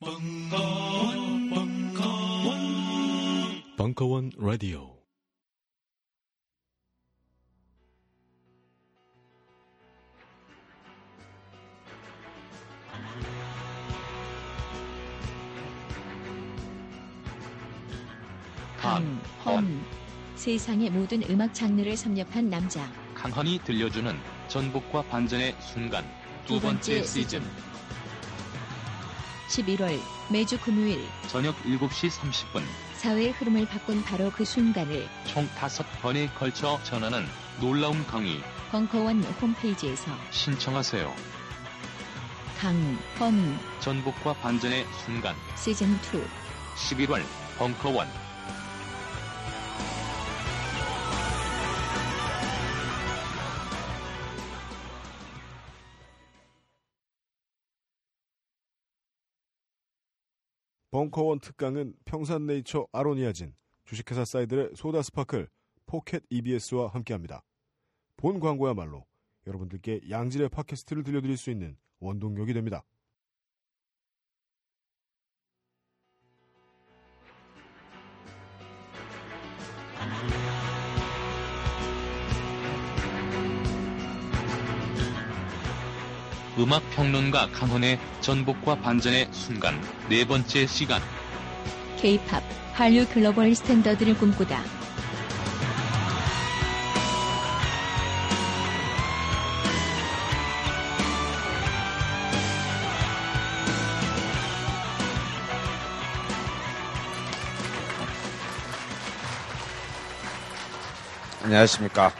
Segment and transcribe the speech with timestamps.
[0.00, 2.56] 벙커원, 벙커원,
[3.76, 4.96] 벙커원 라디오.
[18.76, 19.84] 한, 헌.
[20.36, 22.88] 세상의 모든 음악 장르를 섭렵한 남자.
[23.14, 26.04] 강헌이 들려주는 전복과 반전의 순간
[26.46, 27.42] 두 번째 시즌
[29.48, 31.08] 11월 매주 금요일.
[31.26, 32.62] 저녁 7시 30분.
[32.94, 37.24] 사회의 흐름을 바꾼 바로 그 순간을 총 다섯 번에 걸쳐 전하는
[37.60, 38.42] 놀라운 강의.
[38.70, 41.14] 벙커원 홈페이지에서 신청하세요.
[42.58, 45.34] 강, 헌, 전복과 반전의 순간.
[45.56, 46.22] 시즌2
[46.76, 47.22] 11월
[47.56, 48.06] 벙커원
[60.90, 63.54] 벙커원 특강은 평산네이처 아로니아진,
[63.84, 65.48] 주식회사 사이들의 소다스파클,
[65.84, 67.42] 포켓 EBS와 함께합니다.
[68.16, 69.04] 본 광고야말로
[69.46, 72.84] 여러분들께 양질의 팟캐스트를 들려드릴 수 있는 원동력이 됩니다.
[86.58, 91.00] 음악 평론가 강헌의 전복과 반전의 순간 네 번째 시간
[91.98, 92.42] K-팝,
[92.72, 94.60] 한류 글로벌 스탠더드를 꿈꾸다.
[111.44, 112.12] 안녕하십니까.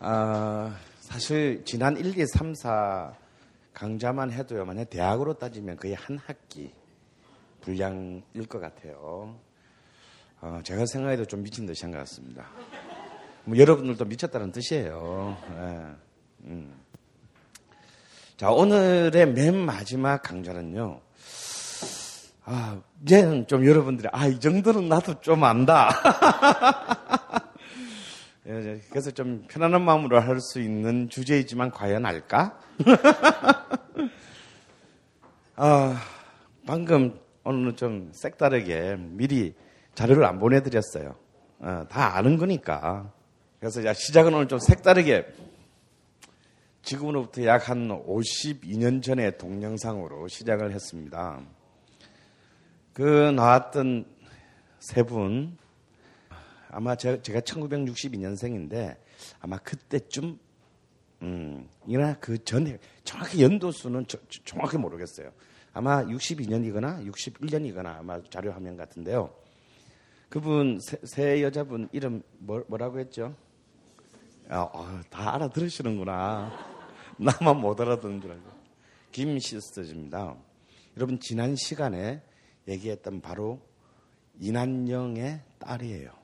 [0.00, 0.74] 아,
[1.12, 3.12] 사실 지난 1, 2, 3, 4
[3.74, 6.72] 강좌만 해도요, 만약 대학으로 따지면 거의 한 학기
[7.60, 9.38] 분량일 것 같아요.
[10.40, 12.46] 어, 제가 생각해도 좀 미친 듯이 한 것 같습니다.
[13.44, 15.36] 뭐 여러분들도 미쳤다는 뜻이에요.
[15.52, 16.46] 예.
[16.48, 16.80] 음.
[18.38, 20.98] 자, 오늘의 맨 마지막 강좌는요.
[22.46, 25.90] 아, 이제는 좀 여러분들이, 아, 이 정도는 나도 좀 안다.
[28.46, 32.58] 예, 그래서 좀 편안한 마음으로 할 수 있는 주제이지만 과연 알까?
[35.56, 35.96] 아,
[36.66, 39.54] 방금 오늘은 좀 색다르게 미리
[39.94, 41.14] 자료를 안 보내드렸어요.
[41.60, 43.12] 어, 다 아는 거니까.
[43.60, 45.24] 그래서 야, 시작은 오늘 좀 색다르게
[46.82, 51.40] 지금으로부터 약 한 52년 전의 동영상으로 시작을 했습니다.
[52.92, 54.04] 그 나왔던
[54.80, 55.56] 세 분,
[56.72, 58.96] 아마 제가, 1962년생인데
[59.40, 60.38] 아마 그때쯤,
[61.20, 64.06] 음, 이나 그 전에 정확히 연도수는
[64.44, 65.30] 정확히 모르겠어요.
[65.74, 69.32] 아마 62년이거나 61년이거나 아마 자료 화면 같은데요.
[70.30, 73.36] 그분 세, 세 여자분 이름 뭐, 뭐라고 했죠?
[74.48, 76.52] 아, 어, 다 알아들으시는구나.
[77.18, 78.50] 나만 못 알아듣는 줄 알고.
[79.12, 80.36] 김시스터즈입니다.
[80.96, 82.22] 여러분 지난 시간에
[82.66, 83.60] 얘기했던 바로
[84.40, 86.21] 이난영의 딸이에요.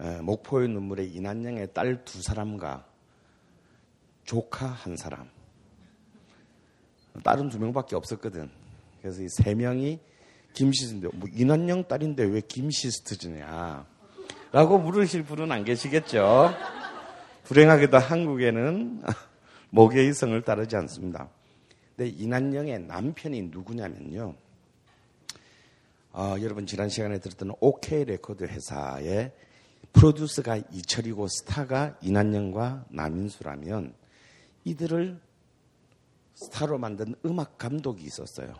[0.00, 2.86] 에, 목포의 눈물의 이난영의 딸 두 사람과
[4.24, 5.28] 조카 한 사람.
[7.24, 8.50] 딸은 두 명밖에 없었거든.
[9.02, 9.98] 그래서 이 세 명이
[10.52, 13.86] 김시스인데 뭐 이난영 딸인데 왜 김시스트즈냐?
[14.52, 16.50] 라고 물으실 분은 안 계시겠죠.
[17.44, 19.02] 불행하게도 한국에는
[19.70, 21.28] 목의 이성을 따르지 않습니다.
[21.96, 24.34] 근데 이난영의 남편이 누구냐면요.
[26.12, 29.32] 어, 여러분 지난 시간에 들었던 OK 레코드 회사의
[29.92, 33.94] 프로듀서가 이철이고 스타가 이난영과 남인수라면
[34.64, 35.20] 이들을
[36.34, 38.54] 스타로 만든 음악 감독이 있었어요.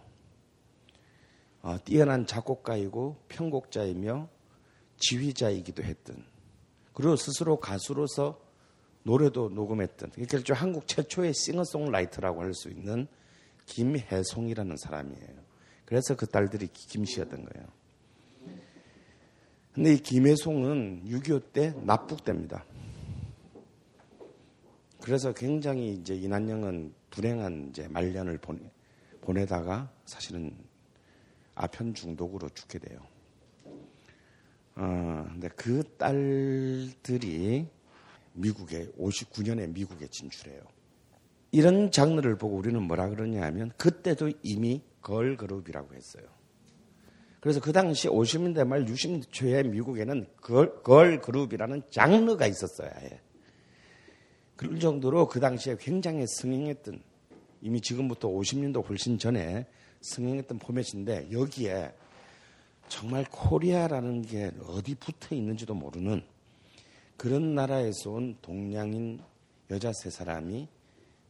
[1.62, 4.28] 어, 뛰어난 작곡가이고 편곡자이며
[4.96, 6.24] 지휘자이기도 했던
[6.92, 8.40] 그리고 스스로 가수로서
[9.02, 13.06] 노래도 녹음했던 그러니까 한국 최초의 싱어송라이터라고 할 수 있는
[13.66, 15.50] 김혜송이라는 사람이에요.
[15.84, 17.68] 그래서 그 딸들이 김씨였던 거예요.
[19.72, 22.64] 근데 이 김혜송은 6.25 때 납북됩니다.
[25.00, 28.60] 그래서 굉장히 이제 이난영은 불행한 이제 말년을 보내,
[29.20, 30.54] 보내다가 사실은
[31.54, 33.00] 아편 중독으로 죽게 돼요.
[34.76, 37.66] 어, 근데 그 딸들이
[38.32, 40.62] 미국에 59년에 미국에 진출해요.
[41.52, 46.39] 이런 장르를 보고 우리는 뭐라 그러냐 하면 그때도 이미 걸그룹이라고 했어요.
[47.40, 52.90] 그래서 그 당시 50년대 말 60년대 초에 미국에는 걸, 걸 그룹이라는 장르가 있었어요.
[52.94, 53.20] 아예.
[54.56, 57.02] 그럴 정도로 그 당시에 굉장히 승행했던
[57.62, 59.66] 이미 지금부터 50년도 훨씬 전에
[60.02, 61.94] 성행했던 포맷인데 여기에
[62.88, 66.22] 정말 코리아라는 게 어디 붙어 있는지도 모르는
[67.16, 69.20] 그런 나라에서 온 동양인
[69.70, 70.68] 여자 세 사람이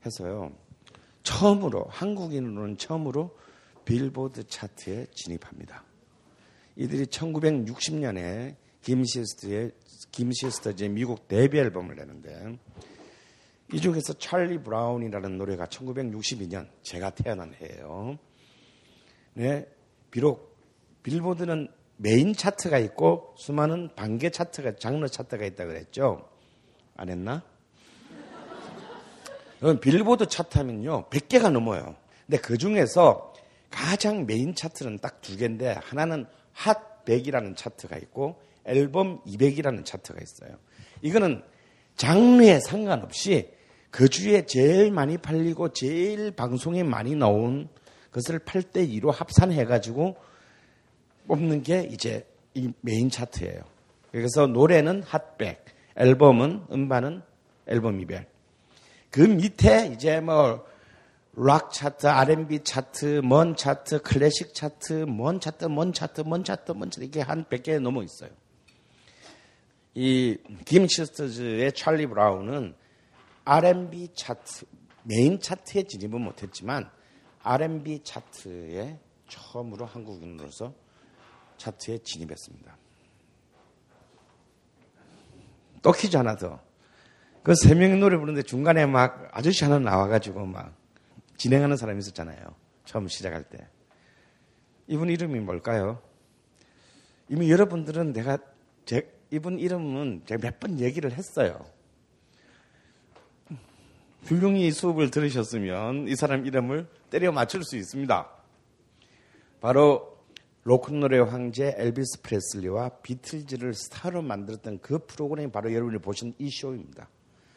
[0.04, 0.52] 해서요.
[1.22, 3.36] 처음으로 한국인으로는 처음으로
[3.84, 5.89] 빌보드 차트에 진입합니다.
[6.80, 9.72] 이들이 1960년에 김시스터의
[10.12, 12.58] 김시스터즈의 미국 데뷔 앨범을 내는데
[13.74, 18.18] 이 중에서 찰리 브라운이라는 노래가 1962년 제가 태어난 해예요.
[19.34, 19.68] 네,
[20.10, 20.56] 비록
[21.02, 21.68] 빌보드는
[21.98, 26.30] 메인 차트가 있고 수많은 방계 차트가 장르 차트가 있다 그랬죠.
[26.96, 27.42] 안 했나?
[29.82, 31.94] 빌보드 차트하면요 100개가 넘어요.
[32.26, 33.34] 근데 그 중에서
[33.68, 36.24] 가장 메인 차트는 딱 두 개인데 하나는
[36.60, 40.58] 핫 100이라는 차트가 있고 앨범 200이라는 차트가 있어요.
[41.00, 41.42] 이거는
[41.96, 43.50] 장르에 상관없이
[43.90, 47.68] 그 주에 제일 많이 팔리고 제일 방송에 많이 나온
[48.12, 50.16] 것을 8대 2로 합산해 가지고
[51.26, 53.62] 뽑는 게 이제 이 메인 차트예요.
[54.12, 55.64] 그래서 노래는 핫백,
[55.96, 57.22] 앨범은 음반은
[57.68, 58.26] 앨범 이백.
[59.10, 60.66] 그 밑에 이제 뭐
[61.42, 66.90] 락 차트, R&B 차트, 뭔 차트, 클래식 차트, 뭔 차트, 뭔 차트, 뭔 차트, 뭔
[66.90, 68.30] 차트 이게 한 100개 넘어 있어요.
[69.94, 72.74] 이 김치스터즈의 찰리 브라운은
[73.44, 74.66] R&B 차트
[75.04, 76.90] 메인 차트에 진입은 못했지만
[77.42, 80.74] R&B 차트에 처음으로 한국인으로서
[81.56, 82.76] 차트에 진입했습니다.
[85.80, 86.60] 또 퀴즈 하나 더.
[87.42, 90.79] 그 세 명이 노래 부르는데 중간에 막 아저씨 하나 나와가지고 막
[91.40, 92.54] 진행하는 사람이 있었잖아요.
[92.84, 93.66] 처음 시작할 때.
[94.86, 96.02] 이분 이름이 뭘까요?
[97.30, 98.36] 이미 여러분들은 내가
[98.84, 101.64] 제, 이분 이름은 제가 몇 번 얘기를 했어요.
[104.24, 108.28] 훌륭히 수업을 들으셨으면 이 사람 이름을 때려 맞출 수 있습니다.
[109.62, 110.18] 바로
[110.64, 117.08] 로큰롤의 황제 엘비스 프레슬리와 비틀즈를 스타로 만들었던 그 프로그램이 바로 여러분이 보신 이 쇼입니다.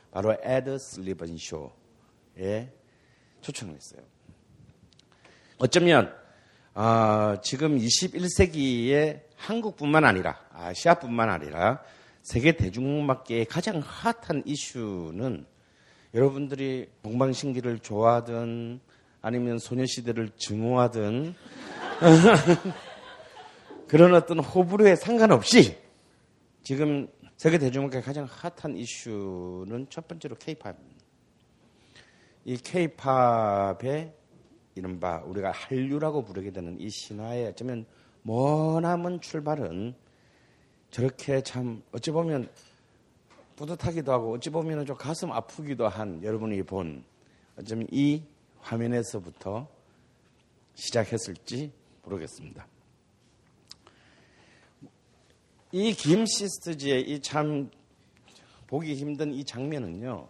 [0.10, 2.72] 바로 에드 설리번 쇼에
[3.44, 4.02] 초청을 했어요.
[5.60, 6.14] 어쩌면
[6.74, 11.84] 어, 지금 21세기에 한국뿐만 아니라 아시아뿐만 아니라
[12.24, 15.46] 세계 대중음악계의 가장 핫한 이슈는
[16.14, 18.80] 여러분들이 동방신기를 좋아하든
[19.22, 21.36] 아니면 소녀시대를 증오하든
[23.88, 25.78] 그런 어떤 호불호에 상관없이
[26.64, 27.08] 지금
[27.38, 30.93] 세계 대중음악계 가장 핫한 이슈는 첫 번째로 케이팝입니다.
[32.46, 34.14] 이 케이팝의
[34.76, 37.86] 이른바 우리가 한류라고 부르게 되는 이 신화의 어쩌면
[38.24, 39.96] 머나먼 출발은
[40.92, 42.50] 저렇게 참 어찌 보면
[43.56, 47.04] 뿌듯하기도 하고 어찌 보면 좀 가슴 아프기도 한 여러분이 본
[47.58, 48.24] 어쩌면 이
[48.62, 49.68] 화면에서부터
[50.76, 51.72] 시작했을지
[52.04, 52.68] 모르겠습니다.
[55.72, 57.70] 이 김 시스트지의 이 참
[58.68, 60.28] 보기 힘든 이 장면은요,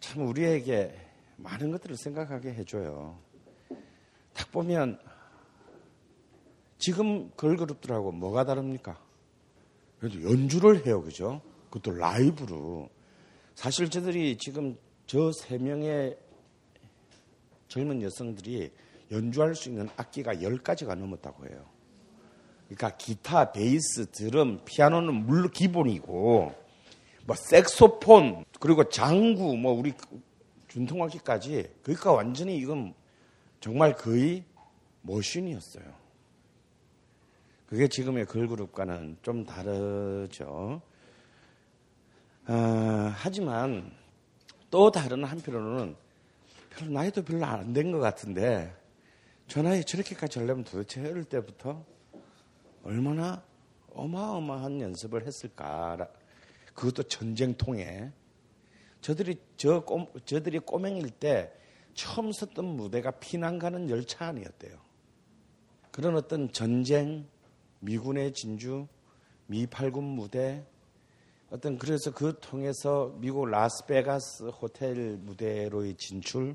[0.00, 0.94] 참 우리에게
[1.36, 3.18] 많은 것들을 생각하게 해줘요.
[4.32, 4.98] 딱 보면
[6.78, 8.98] 지금 걸그룹들하고 뭐가 다릅니까?
[9.98, 11.40] 그래도 연주를 해요, 그죠?
[11.70, 12.90] 그것도 라이브로.
[13.54, 14.76] 사실 저들이 지금
[15.06, 16.16] 저 세 명의
[17.68, 18.72] 젊은 여성들이
[19.10, 21.64] 연주할 수 있는 악기가 10가지가 넘었다고 해요.
[22.66, 26.54] 그러니까 기타, 베이스, 드럼, 피아노는 물론 기본이고
[27.26, 29.92] 뭐 색소폰, 그리고 장구, 뭐 우리
[30.72, 32.94] 준통악기까지 그러니까 완전히 이건
[33.60, 34.42] 정말 거의
[35.02, 35.84] 머신이었어요.
[37.66, 40.80] 그게 지금의 걸그룹과는 좀 다르죠.
[42.48, 43.92] 어, 하지만
[44.70, 45.94] 또 다른 한편으로는
[46.70, 48.74] 별로 나이도 별로 안 된 것 같은데
[49.48, 51.84] 저 나이에 저렇게까지 하려면 도대체 어릴 때부터
[52.82, 53.42] 얼마나
[53.90, 56.08] 어마어마한 연습을 했을까.
[56.74, 58.10] 그것도 전쟁통에.
[59.02, 61.52] 저들이, 저, 꼬, 저들이 꼬맹일 때
[61.92, 64.78] 처음 섰던 무대가 피난 가는 열차 안이었대요.
[65.90, 67.26] 그런 어떤 전쟁,
[67.80, 68.86] 미군의 진주,
[69.46, 70.64] 미팔군 무대,
[71.50, 76.54] 어떤 그래서 그 통해서 미국 라스베가스 호텔 무대로의 진출,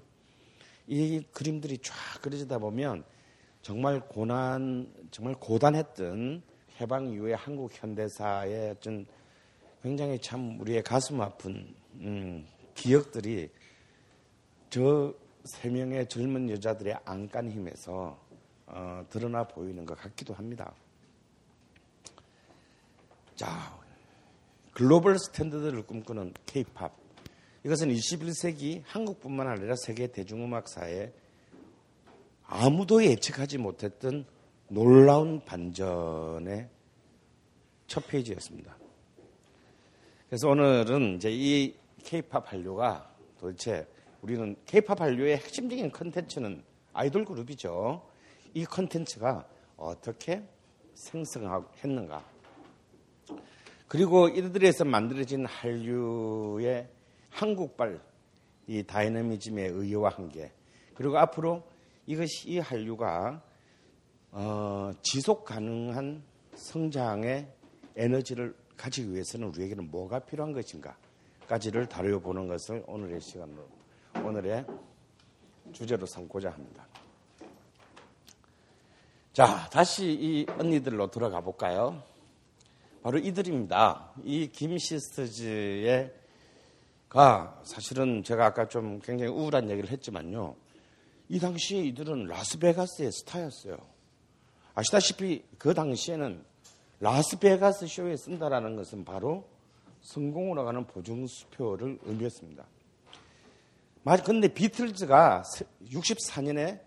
[0.87, 3.03] 이 그림들이 쫙 그려지다 보면
[3.61, 6.41] 정말 고난, 정말 고단했던
[6.79, 9.05] 해방 이후의 한국 현대사의 어떤
[9.83, 13.49] 굉장히 참 우리의 가슴 아픈 음, 기억들이
[14.69, 18.19] 저 세 명의 젊은 여자들의 안간 힘에서
[18.65, 20.73] 어, 드러나 보이는 것 같기도 합니다.
[23.35, 23.79] 자,
[24.73, 26.93] 글로벌 스탠드들을 꿈꾸는 케이팝.
[27.63, 31.13] 이것은 21세기 한국뿐만 아니라 세계 대중음악사에
[32.43, 34.25] 아무도 예측하지 못했던
[34.67, 36.69] 놀라운 반전의
[37.87, 38.77] 첫 페이지였습니다.
[40.27, 41.73] 그래서 오늘은 이제 이
[42.07, 43.85] 케이팝 한류가 도대체
[44.21, 48.01] 우리는 케이팝 한류의 핵심적인 컨텐츠는 아이돌 그룹이죠.
[48.53, 49.45] 이 컨텐츠가
[49.75, 50.41] 어떻게
[50.93, 52.25] 생성했는가.
[53.89, 56.89] 그리고 이들에서 만들어진 한류의
[57.29, 58.01] 한국발
[58.67, 60.53] 이 다이내미즘의 의의와 한계.
[60.95, 61.67] 그리고 앞으로
[62.05, 63.43] 이것이 이 한류가
[64.31, 66.23] 어, 지속 가능한
[66.55, 67.51] 성장의
[67.97, 70.97] 에너지를 가지기 위해서는 우리에게는 뭐가 필요한 것인가
[71.47, 73.67] 까지를 다뤄보는 것을 오늘의 시간으로
[74.23, 74.65] 오늘의
[75.71, 76.87] 주제로 삼고자 합니다.
[79.33, 82.03] 자, 다시 이 언니들로 들어가 볼까요?
[83.03, 84.11] 바로 이들입니다.
[84.23, 86.13] 이 김시스터즈의
[87.07, 90.55] 가 사실은 제가 아까 좀 굉장히 우울한 얘기를 했지만요.
[91.29, 93.77] 이 당시에 이들은 라스베가스의 스타였어요.
[94.73, 96.43] 아시다시피 그 당시에는
[96.99, 99.47] 라스베가스 쇼에 쓴다라는 것은 바로
[100.01, 102.65] 성공으로 가는 보증수표를 의미했습니다.
[104.03, 105.43] 맞, 근데 비틀즈가
[105.91, 106.79] 64년에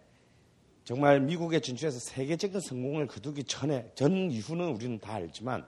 [0.84, 5.66] 정말 미국에 진출해서 세계적인 성공을 거두기 전에, 전 이후는 우리는 다 알지만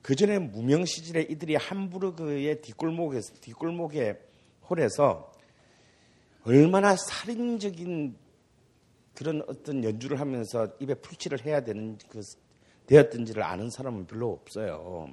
[0.00, 4.20] 그 전에 무명 시절에 이들이 함부르크의 뒷골목에 뒷골목에
[4.68, 5.32] 홀에서
[6.44, 8.16] 얼마나 살인적인
[9.14, 12.20] 그런 어떤 연주를 하면서 입에 풀칠을 해야 되는 그
[12.86, 15.08] 되었던지를 아는 사람은 별로 없어요.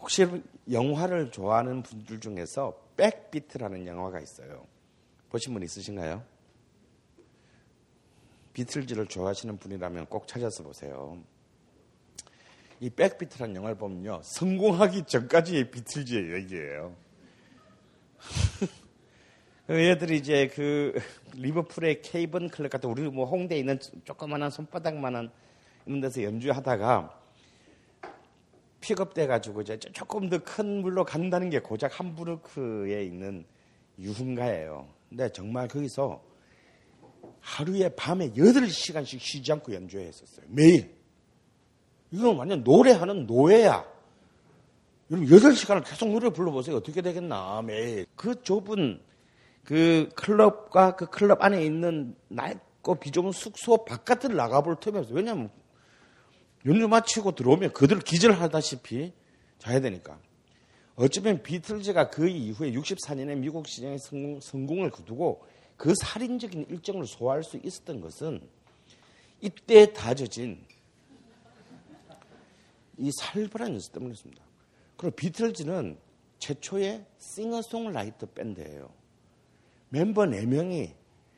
[0.00, 0.26] 혹시
[0.70, 4.66] 영화를 좋아하는 분들 중에서 백비트라는 영화가 있어요.
[5.30, 6.22] 보신 분 있으신가요?
[8.52, 11.18] 비틀즈를 좋아하시는 분이라면 꼭 찾아서 보세요.
[12.80, 14.20] 이 Backbeat라는 영화를 보면요.
[14.22, 16.94] 성공하기 전까지의 비틀즈의 얘기예요.
[19.68, 20.98] 얘들이 이제 그
[21.34, 25.30] 리버풀의 캐번 클럽 같은 우리 뭐 홍대에 있는 조그만한 손바닥만한
[25.86, 27.17] 이런 데서 연주하다가
[28.80, 33.44] 픽업돼 가지고 이제 조금 더 큰 물로 간다는 게 고작 함부르크에 있는
[33.98, 34.88] 유흥가예요.
[35.08, 36.22] 근데 정말 거기서
[37.40, 40.46] 하루에 밤에 8시간씩 쉬지 않고 연주했었어요.
[40.48, 40.96] 매일.
[42.10, 43.84] 이건 완전 노래하는 노예야.
[45.10, 46.76] 여러분 8시간을 계속 노래 불러보세요.
[46.76, 48.06] 어떻게 되겠나 매일.
[48.14, 49.00] 그 좁은
[49.64, 55.14] 그 클럽과 그 클럽 안에 있는 낡고 비좁은 숙소 바깥을 나가볼 틈이 없어요.
[55.16, 55.50] 왜냐하면
[56.66, 59.12] 연주 마치고 들어오면 그들 기절하다시피
[59.58, 60.18] 자야 되니까.
[60.96, 65.44] 어쩌면 비틀즈가 그 이후에 64년에 미국 시장의 성공, 성공 을 거두고
[65.76, 68.40] 그 살인적인 일정을 소화할 수 있었던 것은
[69.40, 70.64] 이때 다져진
[72.96, 74.42] 이 살벌한 연습 때문이었습니다.
[74.96, 75.96] 그리고 비틀즈는
[76.40, 78.90] 최초의 싱어송라이터 밴드예요.
[79.90, 80.94] 멤버 4명이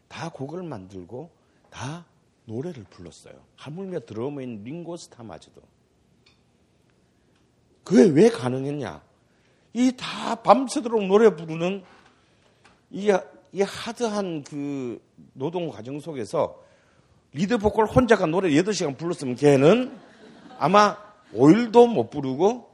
[0.09, 1.31] 다 곡을 만들고
[1.69, 2.07] 다
[2.51, 3.35] 노래를 불렀어요.
[3.57, 5.63] 하물며 드러머인 링고스타마저도.
[7.85, 9.03] 그게 왜 가능했냐?
[9.73, 11.85] 이 다 밤새도록 노래 부르는
[12.91, 13.13] 이,
[13.53, 15.01] 이 하드한 그
[15.33, 16.61] 노동 과정 속에서
[17.33, 19.97] 리드 보컬 혼자가 노래 8시간 불렀으면 걔는
[20.59, 20.97] 아마
[21.33, 22.69] 5일도 못 부르고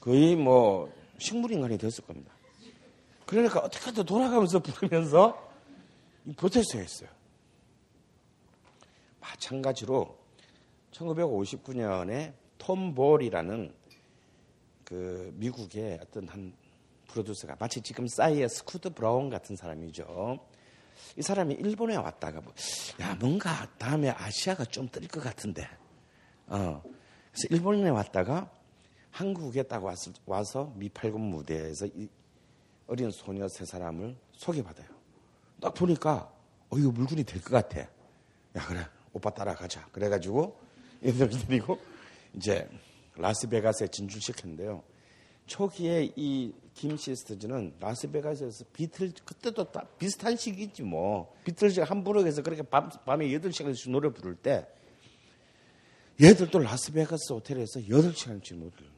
[0.00, 2.30] 거의 뭐 식물인간이 됐을 겁니다.
[3.26, 5.36] 그러니까 어떻게든 돌아가면서 부르면서
[6.36, 7.15] 버텼어야 했어요.
[9.30, 10.16] 마찬가지로
[10.92, 13.74] 1959년에 톰 볼이라는
[14.84, 16.54] 그 미국의 어떤 한
[17.08, 20.38] 프로듀서가 마치 지금 싸이의 스쿠터 브라운 같은 사람이죠.
[21.16, 22.52] 이 사람이 일본에 왔다가 뭐,
[23.00, 25.68] 야 뭔가 다음에 아시아가 좀 뜰 것 같은데.
[26.46, 26.82] 어.
[27.32, 28.50] 그래서 일본에 왔다가
[29.10, 32.08] 한국에 딱 와서, 와서 미8군 무대에서 이
[32.86, 34.86] 어린 소녀 세 사람을 소개받아요.
[35.60, 36.32] 딱 보니까
[36.70, 37.80] 어 이거 물건이 될 것 같아.
[37.80, 39.88] 야 그래 오빠 따라가자.
[39.92, 40.58] 그래가지고
[41.04, 41.78] 얘들 데리고
[42.34, 42.68] 이제
[43.16, 44.82] 라스베가스에 진출시켰는데요.
[45.46, 52.90] 초기에 이 김 시스터즈는 라스베가스에서 비틀 그때도 다 비슷한 시기지 뭐 비틀즈가 함부르크에서 그렇게 밤,
[53.06, 54.66] 밤에 8시간씩 노래 부를 때
[56.22, 58.90] 얘들도 라스베가스 호텔에서 8시간씩 노래를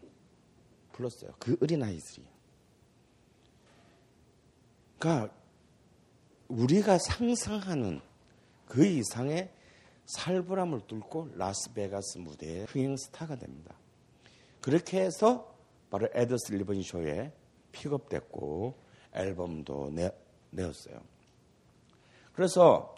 [0.93, 1.31] 불렀어요.
[1.39, 2.27] 그 어린아이들이.
[4.99, 5.33] 그러니까
[6.49, 8.01] 우리가 상상하는
[8.67, 9.53] 그 이상의
[10.09, 13.75] 살벌함을 뚫고 라스베가스 무대에 흥행 스타가 됩니다.
[14.63, 15.55] 그렇게 해서
[15.91, 17.33] 바로 에드 슬리번 쇼에
[17.73, 18.75] 픽업됐고
[19.15, 20.11] 앨범도 내,
[20.51, 21.03] 내었어요.
[22.33, 22.95] 그래서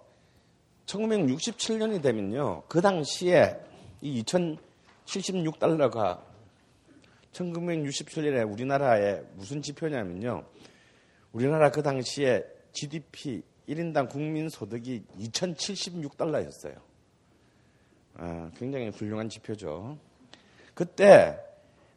[0.86, 2.62] 1967년이 되면요.
[2.68, 3.58] 그 당시에
[4.00, 6.22] 이 2076달러가
[7.32, 10.44] 1967년에 우리나라에 무슨 지표냐면요.
[11.32, 16.89] 우리나라 그 당시에 GDP 1인당 국민 소득이 2,076달러였어요.
[18.22, 19.96] 아, 굉장히 훌륭한 지표죠.
[20.74, 21.38] 그때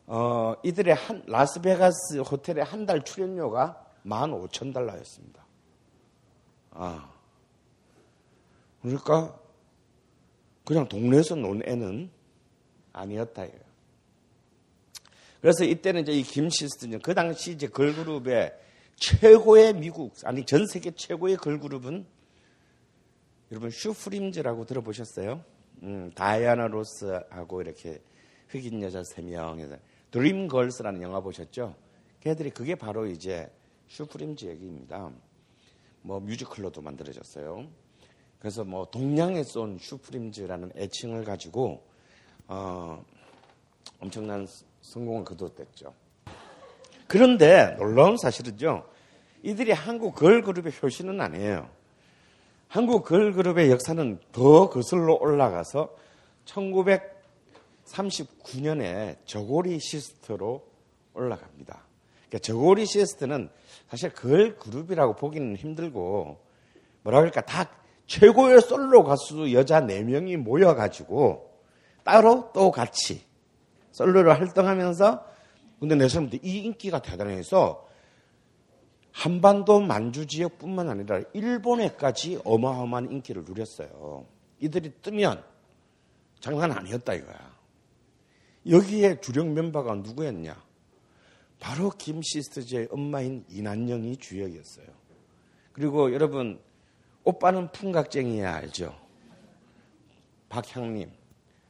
[0.08, 5.39] 어, 이들의 한, 라스베가스 호텔의 한 달 출연료가 15,000달러였습니다.
[6.72, 7.10] 아.
[8.82, 9.38] 그러니까
[10.63, 12.10] 그냥 동네에서 논 애는
[12.94, 13.63] 아니었다 이거예요.
[15.42, 18.58] 그래서 이때는 이제 이 김시스터즈는 그 당시 이제 걸그룹의
[18.96, 22.06] 최고의 미국 아니 전 세계 최고의 걸그룹은
[23.51, 25.44] 여러분 슈프림즈라고 들어보셨어요?
[25.84, 28.02] 음, 다이아나 로스하고 이렇게
[28.48, 29.75] 흑인 여자 세 명에서
[30.12, 31.75] 드림걸스라는 영화 보셨죠?
[32.22, 33.52] 걔들이 그게 바로 이제
[33.88, 35.12] 슈프림즈 얘기입니다.
[36.02, 37.68] 뭐 뮤지컬로도 만들어졌어요.
[38.40, 41.86] 그래서 뭐 동양에서 온 슈프림즈라는 애칭을 가지고
[42.48, 43.04] 어,
[44.00, 44.48] 엄청난
[44.82, 45.94] 성공을 거뒀댔죠.
[47.08, 48.86] 그런데 놀라운 사실은요.
[49.44, 51.70] 이들이 한국 걸그룹의 효시는 아니에요.
[52.74, 55.96] 한국 걸그룹의 역사는 더 거슬러 올라가서
[57.86, 60.65] 1939년에 저고리 시스터로
[61.13, 61.86] 올라갑니다.
[62.15, 63.51] 그러니까 저고리 시스터는
[63.89, 66.39] 사실 걸그룹이라고 보기는 힘들고
[67.03, 67.70] 뭐라 그럴까 다
[68.08, 71.53] 최고의 솔로 가수 여자 4명이 모여가지고
[72.03, 73.22] 따로 또 같이
[73.92, 75.24] 솔로로 활동하면서
[75.80, 77.88] 근데 내 사람들 이 인기가 대단해서
[79.13, 84.25] 한반도 만주 지역뿐만 아니라 일본에까지 어마어마한 인기를 누렸어요.
[84.60, 85.43] 이들이 뜨면
[86.39, 87.53] 장난 아니었다 이거야.
[88.67, 90.62] 여기에 주력 멤버가 누구였냐?
[91.60, 94.88] 바로 김시스트즈의 엄마인 이난영이 주역이었어요.
[95.72, 96.60] 그리고 여러분
[97.24, 98.98] 오빠는 풍각쟁이야 알죠?
[100.50, 101.12] 박향님.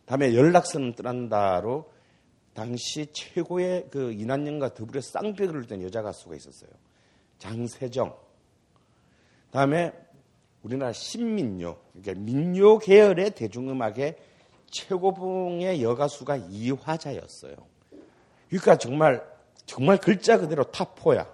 [0.05, 1.91] 다음에 연락선은 떠난다로
[2.53, 6.71] 당시 최고의 그 이난영과 더불어 쌍벽을 던 여자 가수가 있었어요.
[7.43, 8.15] 장세정.
[9.51, 9.91] 다음에
[10.61, 14.15] 우리나라 신민요, 그러니까 민요 계열의 대중음악의
[14.71, 17.55] 최고봉의 여가수가 이화자였어요.
[18.47, 19.21] 그러니까 정말
[19.65, 21.27] 정말 글자 그대로 top 4야.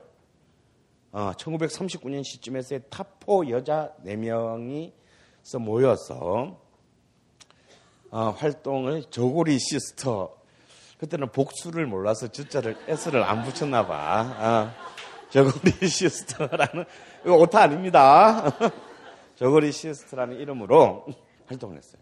[1.11, 4.91] 어, 1939년 시점에서의 top 4 여자 4명이
[5.59, 6.59] 모여서
[8.11, 10.35] 어, 활동을 저고리 시스터
[10.97, 14.73] 그때는 복수를 몰라서 주자를 S를 안 붙였나 봐.
[14.75, 14.98] 어.
[15.29, 16.85] 저고리 시스터라는
[17.23, 18.51] 이거 오타 아닙니다.
[19.35, 21.05] 저고리 시스터라는 이름으로
[21.45, 22.01] 활동을 했어요.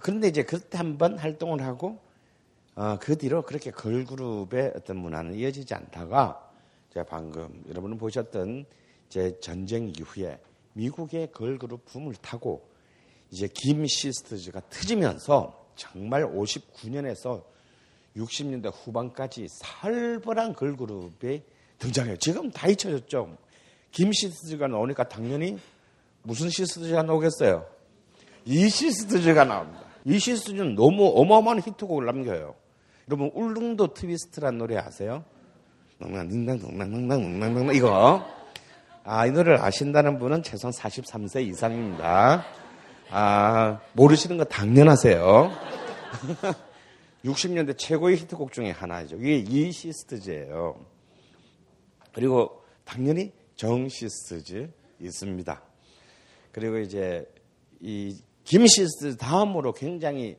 [0.00, 1.98] 그런데 이제 그때 한번 활동을 하고
[2.74, 6.50] 어, 그 뒤로 그렇게 걸그룹의 어떤 문화는 이어지지 않다가
[6.92, 8.66] 제가 방금 여러분은 보셨던
[9.08, 10.40] 제 전쟁 이후에
[10.72, 12.68] 미국의 걸그룹 붐을 타고
[13.30, 17.44] 이제 김 시스터즈가 터지면서 정말 59년에서
[18.16, 21.42] 60년대 후반까지 살벌한 걸그룹이
[21.78, 22.16] 등장해요.
[22.16, 23.36] 지금 다 잊혀졌죠.
[23.90, 25.58] 김 시스터즈가 나오니까 당연히
[26.22, 27.66] 무슨 시스터즈가 나오겠어요?
[28.44, 29.82] 이 시스터즈가 나옵니다.
[30.04, 32.54] 이 시스터즈는 너무 어마어마한 히트곡을 남겨요.
[33.08, 35.24] 여러분 울릉도 트위스트란 노래 아세요?
[35.98, 38.26] 농낭농낭농낭농낭농낭 이거
[39.04, 42.44] 아, 이 노래를 아신다는 분은 최소한 43세 이상입니다.
[43.10, 45.52] 아, 모르시는 거 당연하세요.
[47.24, 49.16] 60년대 최고의 히트곡 중에 하나죠.
[49.16, 50.76] 이게 이 시스터즈예요.
[52.14, 55.62] 그리고 당연히 정 시스터즈 있습니다.
[56.52, 57.26] 그리고 이제
[57.80, 60.36] 이 김 시스터 다음으로 굉장히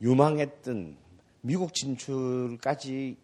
[0.00, 0.96] 유망했던
[1.40, 3.16] 미국 진출까지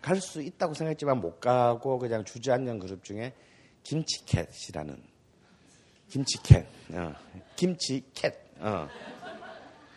[0.00, 3.32] 갈 수 있다고 생각했지만 못 가고 그냥 주저앉는 그룹 중에
[3.84, 5.00] 김치캣이라는
[6.08, 7.14] 김치캣, 어,
[7.54, 8.34] 김치캣.
[8.58, 8.88] 어.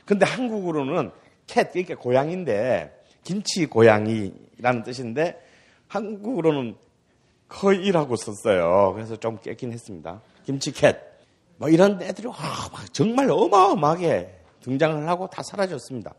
[0.05, 1.09] 근데 한국으로는
[1.47, 5.41] 캣 그러니까 고양인데 김치 고양이라는 뜻인데
[5.87, 6.75] 한국으로는
[7.55, 8.93] 거의라고 썼어요.
[8.93, 10.21] 그래서 좀 깼긴 했습니다.
[10.45, 11.15] 김치캣.
[11.57, 12.35] 뭐 이런 애들이 와,
[12.91, 16.13] 정말 어마어마하게 등장을 하고 다 사라졌습니다.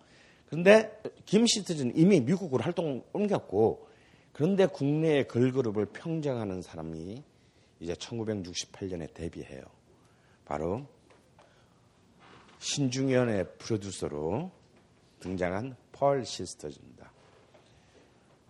[0.48, 3.86] 그런데 김시트즈는 이미 미국으로 활동 옮겼고
[4.32, 7.22] 그런데 국내의 걸그룹을 평정하는 사람이
[7.80, 9.62] 이제 1968년에 데뷔해요.
[10.46, 10.86] 바로
[12.58, 14.50] 신중현의 프로듀서로
[15.20, 16.95] 등장한 펄 시스터즈입니다.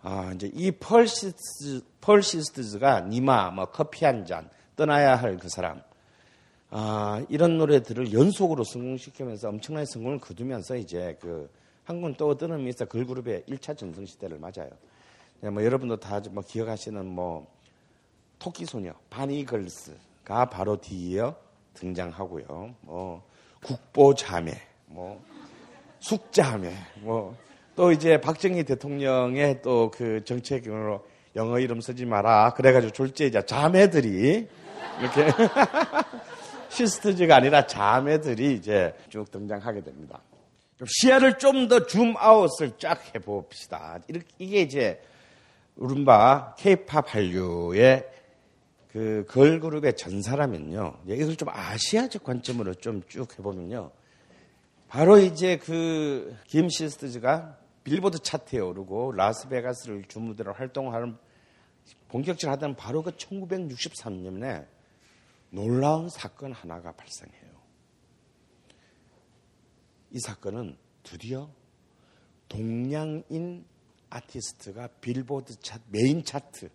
[0.01, 5.49] 아, 이제 이 펄 시스터즈, 펄 시스터즈가 님아, 뭐 커피 한 잔, 떠나야 할 그
[5.49, 5.81] 사람,
[6.69, 11.49] 아, 이런 노래들을 연속으로 성공시키면서 엄청난 성공을 거두면서 이제 그
[11.83, 14.69] 한군 떠오르면서 걸그룹의 1차 전성 시대를 맞아요.
[15.41, 17.47] 뭐 여러분도 다 뭐 기억하시는 뭐
[18.39, 21.35] 토끼소녀, 바니걸스가 바로 뒤이어
[21.73, 22.75] 등장하고요.
[22.81, 23.23] 뭐
[23.63, 24.51] 국보자매,
[24.87, 25.23] 뭐
[25.99, 27.35] 숙자매, 뭐
[27.77, 32.53] 또 이제 박정희 대통령의 또 그 정책으로 영어 이름 쓰지 마라.
[32.55, 34.47] 그래가지고 졸지이자 자매들이
[34.99, 35.27] 이렇게
[36.69, 40.19] 시스터즈가 아니라 자매들이 이제 쭉 등장하게 됩니다.
[40.85, 43.99] 시야를 좀 더 줌아웃을 쫙 해봅시다.
[44.07, 45.01] 이렇게 이게 이제
[45.75, 48.05] 우른바 케이팝 한류의
[48.91, 50.95] 그 걸그룹의 전사라면요.
[51.07, 53.91] 이걸 좀 아시아적 관점으로 좀 쭉 해보면요.
[54.87, 57.57] 바로 이제 그 김 시스터즈가
[57.87, 61.17] 빌보드 차트에 오르고 라스베가스를 주무대로 활동하는
[62.09, 64.67] 본격적으로 하던 바로 그 1963년에
[65.51, 67.49] 놀라운 사건 하나가 발생해요.
[70.11, 71.49] 이 사건은 드디어
[72.49, 73.65] 동양인
[74.09, 76.69] 아티스트가 빌보드 차트, 메인 차트,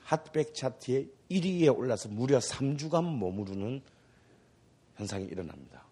[0.00, 3.82] 핫백 차트의 1위에 올라서 무려 3주간 머무르는
[4.96, 5.84] 현상이 일어납니다.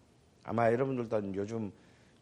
[0.45, 1.73] 아마 여러분들도 요즘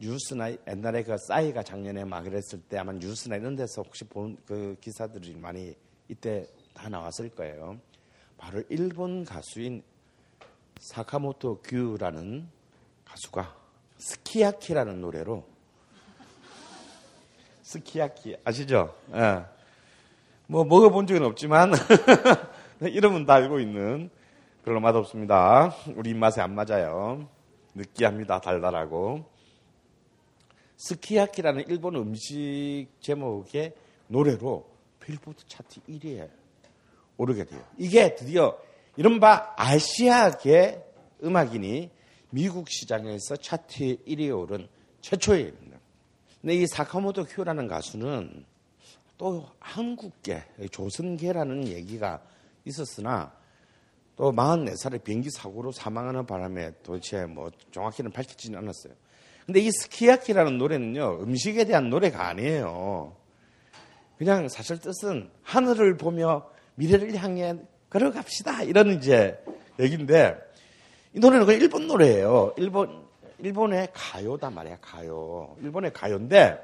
[0.00, 4.76] 뉴스나 옛날에 그 싸이가 작년에 막 그랬을 때 아마 뉴스나 이런 데서 혹시 본 그
[4.80, 5.74] 기사들이 많이
[6.08, 7.78] 이때 다 나왔을 거예요.
[8.38, 9.82] 바로 일본 가수인
[10.78, 12.48] 사카모토 규라는
[13.04, 13.54] 가수가
[13.98, 15.44] 스키야키라는 노래로
[17.62, 18.94] 스키야키 아시죠?
[19.14, 19.44] 예.
[20.46, 21.72] 뭐 먹어본 적은 없지만
[22.80, 24.10] 이름은 다 알고 있는
[24.64, 25.72] 별로 맛없습니다.
[25.94, 27.28] 우리 입맛에 안 맞아요.
[27.74, 28.40] 느끼합니다.
[28.40, 29.24] 달달하고.
[30.80, 33.74] 스키야키라는 일본 음식 제목의
[34.08, 34.66] 노래로
[35.00, 36.30] 빌보드 차트 1위에
[37.18, 37.62] 오르게 돼요.
[37.76, 38.58] 이게 드디어
[38.96, 40.82] 이른바 아시아계
[41.22, 41.90] 음악인이
[42.30, 44.68] 미국 시장에서 차트에 1위에 오른
[45.02, 45.78] 최초의 일입니다.
[46.40, 48.46] 근데 이 사카모토 큐라는 가수는
[49.18, 52.22] 또 한국계, 조선계라는 얘기가
[52.64, 53.34] 있었으나
[54.16, 58.94] 또 44살에 비행기 사고로 사망하는 바람에 도대체 뭐 정확히는 밝히지는 않았어요.
[59.50, 63.16] 근데 이 스키야키라는 노래는요, 음식에 대한 노래가 아니에요.
[64.16, 67.56] 그냥 사실 뜻은 하늘을 보며 미래를 향해
[67.88, 68.62] 걸어갑시다.
[68.62, 69.42] 이런 이제
[69.80, 70.36] 얘기인데,
[71.14, 72.54] 이 노래는 그냥 일본 노래예요.
[72.58, 73.04] 일본,
[73.40, 75.56] 일본의 가요다 말이야, 가요.
[75.62, 76.56] 일본의 가요인데,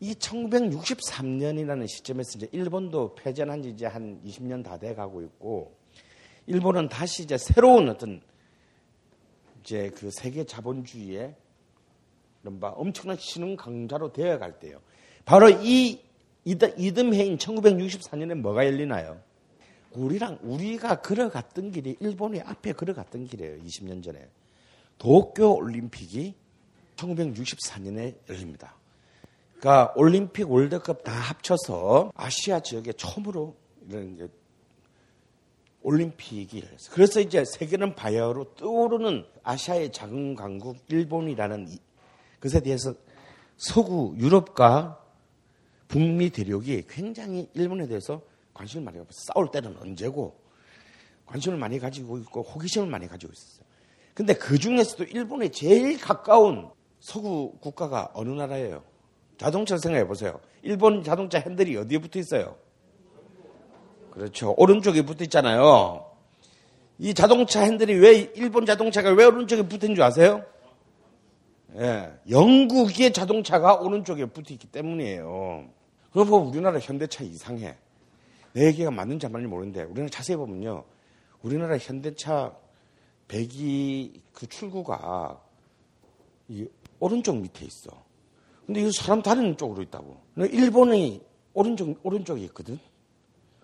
[0.00, 5.76] 이 1963년이라는 시점에서 이제 일본도 패전한 지 이제 한 20년 다 돼 가고 있고,
[6.46, 8.20] 일본은 다시 이제 새로운 어떤
[9.62, 11.34] 이제 그 세계 자본주의의
[12.42, 14.80] 이른바 엄청난 신흥 강자로 되어 갈 때요.
[15.24, 16.00] 바로 이
[16.44, 19.20] 이듬해인 1964년에 뭐가 열리나요?
[19.92, 23.62] 우리랑 우리가 걸어갔던 길이 일본이 앞에 걸어갔던 길이에요.
[23.62, 24.28] 20년 전에
[24.98, 26.34] 도쿄 올림픽이
[26.96, 28.76] 1964년에 열립니다.
[29.58, 33.54] 그러니까 올림픽 월드컵 다 합쳐서 아시아 지역에 처음으로
[33.88, 34.28] 이런
[35.82, 36.90] 올림픽이 열렸어요.
[36.92, 41.68] 그래서 이제 세계는 바야흐로 떠오르는 아시아의 작은 강국 일본이라는
[42.40, 42.94] 것에 대해서
[43.56, 45.00] 서구 유럽과
[45.88, 48.22] 북미 대륙이 굉장히 일본에 대해서
[48.54, 50.40] 관심을 많이 가지고 싸울 때는 언제고
[51.26, 53.66] 관심을 많이 가지고 있고 호기심을 많이 가지고 있었어요.
[54.14, 58.84] 근데 그 중에서도 일본에 제일 가까운 서구 국가가 어느 나라예요?
[59.38, 60.40] 자동차 생각해 보세요.
[60.62, 62.56] 일본 자동차 핸들이 어디에 붙어 있어요?
[64.12, 64.54] 그렇죠.
[64.56, 66.06] 오른쪽에 붙어 있잖아요.
[66.98, 70.44] 이 자동차 핸들이 왜 일본 자동차가 왜 오른쪽에 붙은 줄 아세요?
[71.76, 75.64] 예, 영국의 자동차가 오른쪽에 붙어 있기 때문이에요.
[76.12, 77.76] 그리고 우리나라 현대차 이상해.
[78.52, 80.84] 내 얘기가 맞는지 안 맞는지 모르는데 우리나라 자세히 보면요.
[81.40, 82.54] 우리나라 현대차
[83.26, 85.40] 배기 그 출구가
[86.48, 86.66] 이
[87.00, 87.90] 오른쪽 밑에 있어.
[88.66, 90.20] 근데 이 사람 다리는 쪽으로 있다고.
[90.36, 91.22] 일본이
[91.54, 92.78] 오른쪽 오른쪽에 있거든.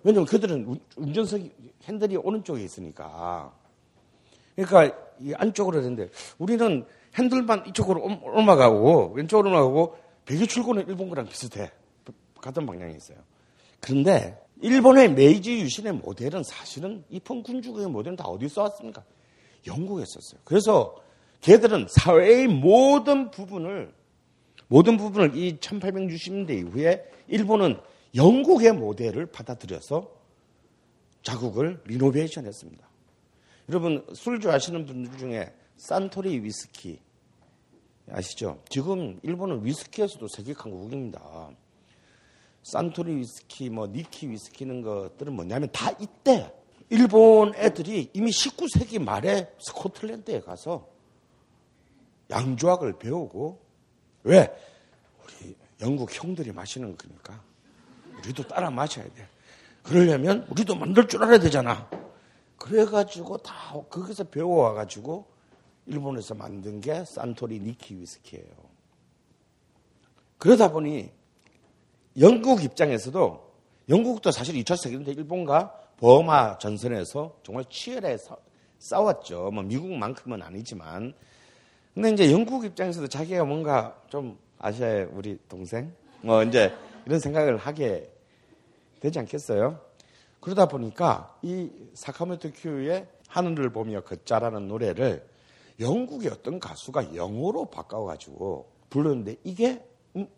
[0.02, 1.40] 왜냐면 그들은 운전석
[1.84, 3.52] 핸들이 오른쪽에 있으니까.
[4.54, 6.08] 그러니까 이 안쪽으로 되는데
[6.38, 6.84] 우리는
[7.16, 11.70] 핸들만 이쪽으로 올라가고 왼쪽으로 올라가고 배기 출구는 일본 거랑 비슷해.
[12.40, 13.18] 같은 방향에 있어요.
[13.80, 19.02] 그런데 일본의 메이지 유신의 모델은 사실은 이폰 군주국의 모델은 다 어디서 왔습니까?
[19.66, 20.40] 영국에 썼어요.
[20.44, 20.96] 그래서
[21.40, 23.92] 걔들은 사회의 모든 부분을
[24.68, 27.78] 모든 부분을 이 1860년대 이후에 일본은
[28.14, 30.10] 영국의 모델을 받아들여서
[31.22, 32.88] 자국을 리노베이션 했습니다.
[33.68, 37.00] 여러분, 술 좋아하시는 분들 중에 산토리 위스키
[38.10, 38.62] 아시죠?
[38.68, 41.50] 지금 일본은 위스키에서도 세계 강국입니다.
[42.62, 46.52] 산토리 위스키, 뭐 니키 위스키 는 것들은 뭐냐면 다 이때
[46.90, 50.88] 일본 애들이 이미 19세기 말에 스코틀랜드에 가서
[52.30, 53.60] 양조학을 배우고
[54.24, 54.48] 왜
[55.22, 57.42] 우리 영국 형들이 마시는 거니까
[58.18, 59.26] 우리도 따라 마셔야 돼.
[59.82, 61.88] 그러려면 우리도 만들 줄 알아야 되잖아.
[62.56, 65.24] 그래가지고 다 거기서 배워와가지고
[65.86, 68.44] 일본에서 만든 게 산토리 니키 위스키예요.
[70.38, 71.10] 그러다 보니
[72.20, 73.48] 영국 입장에서도
[73.88, 78.36] 영국도 사실 2차 세계대전 때 일본과 버마 전선에서 정말 치열하게 싸-
[78.78, 79.50] 싸웠죠.
[79.52, 81.14] 뭐 미국만큼은 아니지만.
[81.94, 86.72] 근데 이제 영국 입장에서도 자기가 뭔가 좀 아시아의 우리 동생 뭐 이제
[87.08, 88.12] 이런 생각을 하게
[89.00, 89.80] 되지 않겠어요?
[90.40, 95.26] 그러다 보니까 이 사카모토 큐의 하늘을 보며 걷자라는 노래를
[95.80, 99.82] 영국의 어떤 가수가 영어로 바꿔가지고 불렀는데 이게
[100.16, 100.28] 음,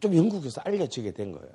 [0.00, 1.50] 좀 영국에서 알려지게 된 거예요.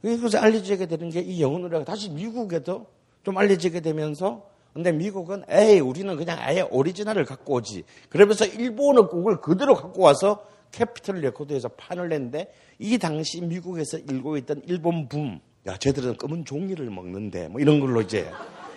[0.00, 2.86] 그래서 알려지게 되는 게 이 영어 노래가 다시 미국에도
[3.22, 7.84] 좀 알려지게 되면서 근데 미국은 에이 우리는 그냥 아예 오리지널을 갖고 오지.
[8.08, 14.62] 그러면서 일본어 곡을 그대로 갖고 와서 캐피털 레코드에서 판을 냈는데 이 당시 미국에서 일고 있던
[14.66, 15.40] 일본 붐.
[15.66, 18.28] 야, 쟤들은 검은 종이를 먹는데 뭐 이런 걸로 이제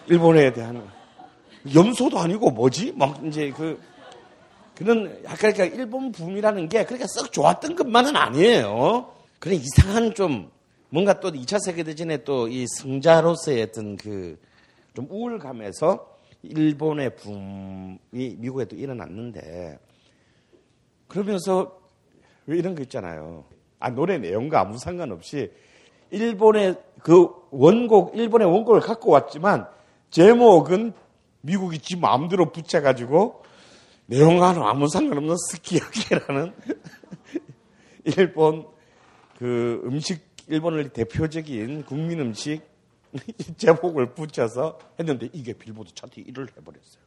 [0.07, 0.87] 일본에 대한
[1.73, 2.91] 혐오도 아니고 뭐지?
[2.95, 3.81] 막 이제 그
[4.75, 9.11] 그런 약간 그러니까 일본 붐이라는 게 그렇게 썩 좋았던 것만은 아니에요.
[9.39, 10.51] 그런 이상한 좀
[10.89, 14.37] 뭔가 또 2차 세계대전에 또 이 승자로서의 어떤 그
[14.95, 19.77] 좀 우월감에서 일본의 붐이 미국에도 일어났는데
[21.07, 21.77] 그러면서
[22.47, 23.45] 왜 이런 거 있잖아요.
[23.79, 25.51] 아, 노래 내용과 아무 상관없이
[26.11, 29.67] 일본의 그 원곡, 일본의 원곡을 갖고 왔지만
[30.09, 30.93] 제목은
[31.41, 33.43] 미국이 지 마음대로 붙여가지고
[34.07, 36.53] 내용과는 아무 상관없는 스키야키라는
[38.17, 38.67] 일본
[39.37, 42.61] 그 음식, 일본을 대표적인 국민 음식
[43.57, 47.03] 제목을 붙여서 했는데 이게 빌보드 차트 1위를 해버렸어요.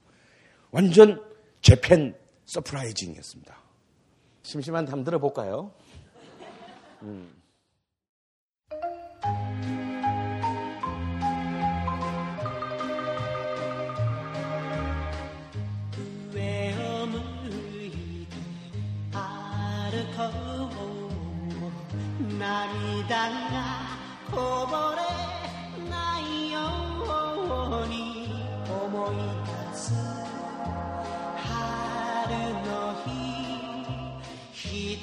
[0.70, 1.22] 완전
[1.60, 2.14] 재팬
[2.46, 3.67] 서프라이징이었습니다.
[4.48, 5.70] 심심한데 한번 들어볼까요?
[7.02, 7.38] 음.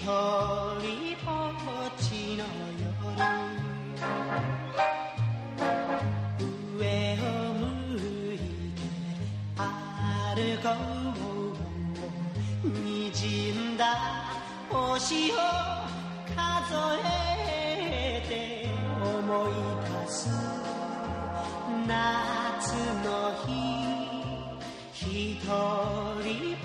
[0.05, 2.45] りぼっちの
[2.77, 2.85] 夜
[6.77, 6.83] 上
[7.21, 7.59] を向
[8.33, 8.37] い
[8.75, 8.83] て
[9.55, 10.69] 歩こ
[12.63, 13.83] うにじんだ
[14.69, 15.33] 星を
[16.35, 18.69] 数えて
[19.03, 19.51] 思い
[20.03, 20.29] 出す
[21.87, 21.89] 夏
[23.03, 23.07] の
[23.47, 23.49] 日
[24.93, 25.49] ひと
[26.23, 26.64] りぼ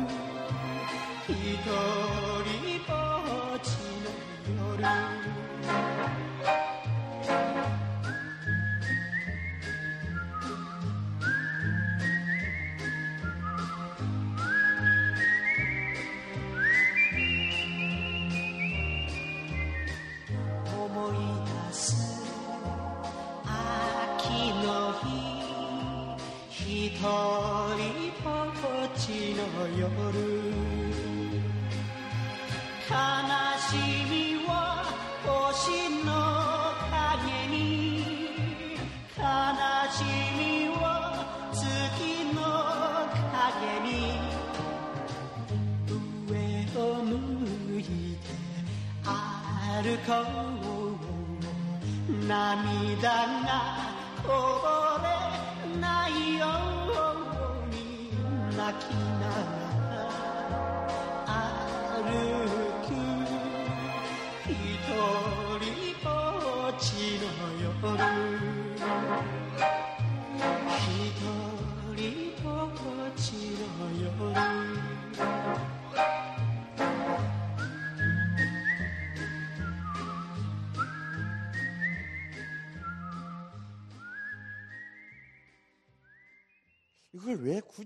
[1.31, 1.63] 一人
[2.85, 2.93] ぼ
[3.55, 4.83] っちの夜。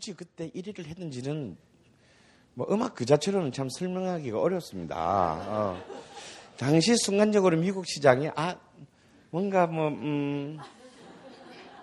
[0.06, 1.58] 굳이 그때 1위를 했는지는
[2.54, 4.96] 뭐 음악 그 자체로는 참 설명하기가 어렵습니다.
[4.96, 5.84] 어.
[6.58, 8.56] 당시 순간적으로 미국 시장이 아
[9.32, 10.60] 뭔가 뭐 음,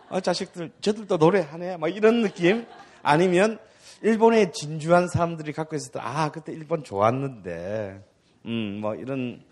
[0.09, 2.65] 어, 자식들 저들도 노래하네 막 이런 느낌
[3.03, 3.59] 아니면
[4.03, 8.05] 일본에 진주한 사람들이 갖고 있었던 아 그때 일본 좋았는데
[8.47, 9.43] 음 뭐 이런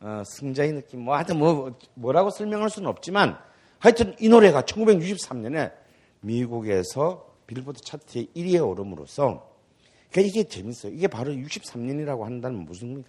[0.00, 3.38] 어, 승자의 느낌 뭐 하여튼 뭐 뭐라고 설명할 수는 없지만
[3.78, 5.72] 하여튼 이 노래가 1963년에
[6.20, 9.52] 미국에서 빌보드 차트에 1위에 오름으로써
[10.10, 10.92] 그러니까 이게 재밌어요.
[10.92, 13.04] 이게 바로 63년이라고 한다면 무슨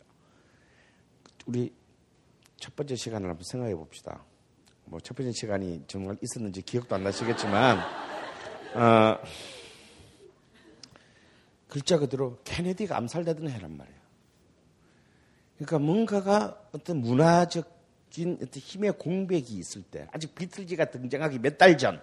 [1.45, 1.71] 우리
[2.57, 4.23] 첫 번째 시간을 한번 생각해 봅시다.
[4.85, 7.79] 뭐 첫 번째 시간이 정말 있었는지 기억도 안 나시겠지만
[8.75, 9.19] 어,
[11.67, 13.99] 글자 그대로 케네디가 암살되던 해란 말이에요.
[15.57, 22.01] 그러니까 뭔가가 어떤 문화적인 어떤 힘의 공백이 있을 때, 아직 비틀즈가 등장하기 몇 달 전,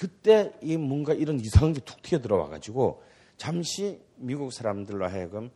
[0.00, 3.02] 그때 이 뭔가 이런 이상한 게 툭 튀어 들어와 가지고
[3.36, 5.50] 잠시 미국 사람들로 하여금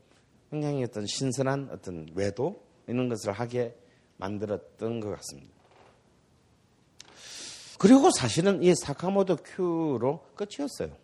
[0.51, 3.75] 굉장히 어떤 신선한 어떤 외도 이런 것을 하게
[4.19, 5.51] 만들었던 것 같습니다.
[7.79, 10.95] 그리고 사실은 이 사카모토 큐로 끝이었어요.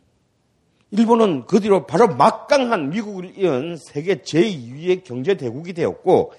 [0.90, 6.34] 일본은 그 뒤로 바로 막강한 미국을 이은 세계 제2위의 경제 대국이 되었고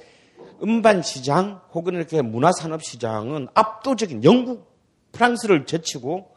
[0.62, 4.72] 음반 시장 혹은 이렇게 문화 산업 시장은 압도적인 영국,
[5.14, 6.31] 프랑스를 제치고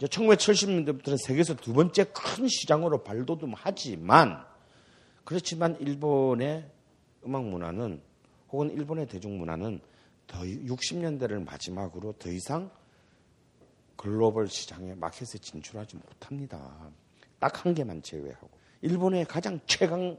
[0.00, 4.44] 1970년대부터는 세계에서 두 번째 큰 시장으로 발돋움하지만
[5.24, 6.70] 그렇지만 일본의
[7.24, 8.00] 음악 문화는
[8.50, 9.80] 혹은 일본의 대중 문화는
[10.26, 12.70] 더 60년대를 마지막으로 더 이상
[13.96, 16.90] 글로벌 시장에 마켓에 진출하지 못합니다.
[17.38, 18.48] 딱 한 개만 제외하고
[18.82, 20.16] 일본의 가장 최강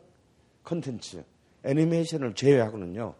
[0.63, 1.23] 컨텐츠
[1.63, 3.13] 애니메이션을 제외하고는요.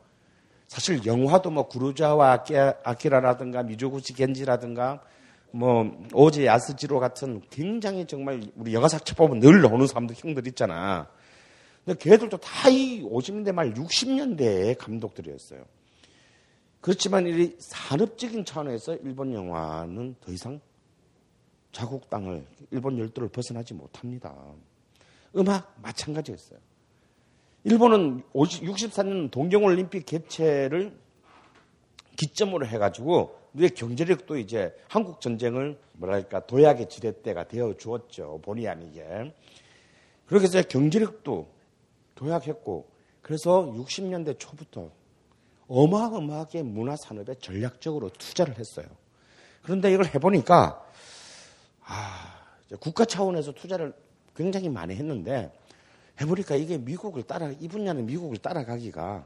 [0.67, 2.43] 사실 영화도 뭐 구루자와
[2.83, 5.03] 아키라라든가 미조구치 겐지라든가
[5.51, 11.09] 뭐 오제 야스지로 같은 굉장히 정말 우리 여가사 쳐보면 늘 나오는 사람들 형들 있잖아.
[11.85, 15.63] 근데 걔들도 다 이 50년대 말 60년대의 감독들이었어요.
[16.81, 20.59] 그렇지만 이 산업적인 차원에서 일본 영화는 더 이상
[21.71, 24.35] 자국 땅을 일본 열도를 벗어나지 못합니다.
[25.35, 26.59] 음악 마찬가지였어요.
[27.63, 30.97] 일본은 64년 동경올림픽 개최를
[32.15, 39.33] 기점으로 해가지고 우리의 경제력도 이제 한국 전쟁을 뭐랄까 도약의 지렛대가 되어 주었죠 본의 아니게.
[40.27, 41.47] 그렇게 해서 경제력도
[42.15, 42.87] 도약했고
[43.21, 44.91] 그래서 60년대 초부터
[45.67, 48.85] 어마어마하게 문화 산업에 전략적으로 투자를 했어요.
[49.63, 50.85] 그런데 이걸 해보니까
[51.83, 52.39] 아,
[52.79, 53.93] 국가 차원에서 투자를
[54.35, 55.51] 굉장히 많이 했는데
[56.21, 59.25] 해보니까 이게 미국을 따라 이 분야는 미국을 따라가기가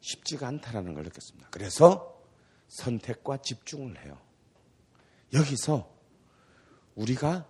[0.00, 1.48] 쉽지가 않다라는 걸 느꼈습니다.
[1.50, 2.13] 그래서
[2.68, 4.18] 선택과 집중을 해요.
[5.32, 5.92] 여기서
[6.94, 7.46] 우리가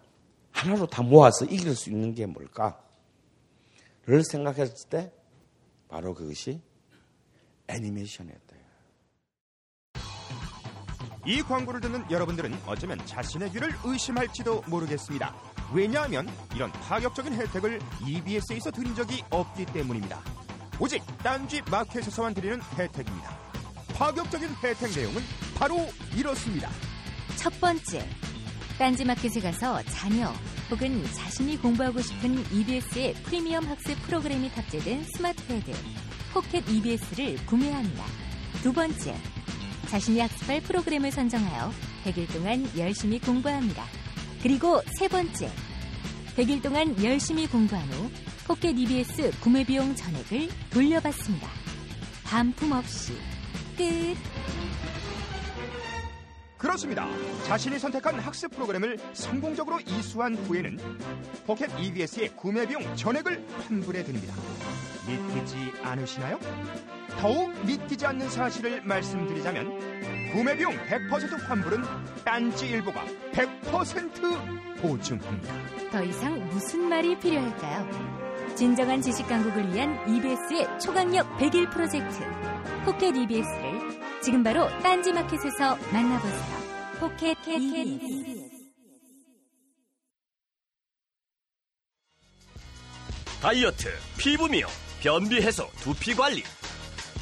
[0.52, 2.80] 하나로 다 모아서 이길 수 있는 게 뭘까?
[4.06, 5.12] 를 생각했을 때
[5.88, 6.60] 바로 그것이
[7.68, 8.54] 애니메이션이었다.
[11.26, 15.34] 이 광고를 듣는 여러분들은 어쩌면 자신의 귀를 의심할지도 모르겠습니다.
[15.72, 20.20] 왜냐하면 이런 파격적인 혜택을 EBS에서 드린 적이 없기 때문입니다.
[20.78, 23.53] 오직 딴지 마켓에서만 드리는 혜택입니다.
[23.94, 25.22] 파격적인 혜택 내용은
[25.54, 26.68] 바로 이렇습니다.
[27.36, 28.06] 첫 번째,
[28.76, 30.32] 딴지 마켓에 가서 자녀
[30.70, 35.72] 혹은 자신이 공부하고 싶은 EBS의 프리미엄 학습 프로그램이 탑재된 스마트 패드
[36.32, 38.04] 포켓 EBS를 구매합니다.
[38.62, 39.14] 두 번째,
[39.88, 41.72] 자신이 학습할 프로그램을 선정하여
[42.04, 43.84] 100일 동안 열심히 공부합니다.
[44.42, 45.50] 그리고 세 번째,
[46.36, 48.10] 100일 동안 열심히 공부한 후
[48.44, 51.48] 포켓 EBS 구매 비용 전액을 돌려받습니다.
[52.24, 53.16] 반품 없이
[53.76, 54.16] 끝.
[56.64, 57.06] 그렇습니다.
[57.44, 60.78] 자신이 선택한 학습 프로그램을 성공적으로 이수한 후에는
[61.46, 64.34] 포켓 EBS의 구매 비용 전액을 환불해 드립니다.
[65.06, 66.38] 믿기지 않으시나요?
[67.20, 71.82] 더욱 믿기지 않는 사실을 말씀드리자면 구매 비용 100% 환불은
[72.24, 75.54] 딴지 일보가 100% 보증합니다.
[75.90, 78.54] 더 이상 무슨 말이 필요할까요?
[78.56, 82.20] 진정한 지식 강국을 위한 EBS의 초강력 100일 프로젝트
[82.84, 83.63] 포켓 EBS를
[84.24, 86.42] 지금 바로 딴지 마켓에서 만나보세요.
[86.98, 88.48] 포켓 EBS.
[93.42, 94.70] 다이어트, 피부 미용,
[95.02, 96.42] 변비 해소, 두피 관리.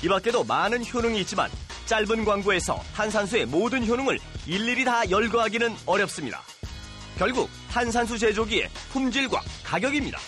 [0.04, 1.50] 이 밖에도 많은 효능이 있지만
[1.86, 6.40] 짧은 광고에서 탄산수의 모든 효능을 일일이 다 열거하기는 어렵습니다.
[7.18, 10.18] 결국 탄산수 제조기의 품질과 가격입니다.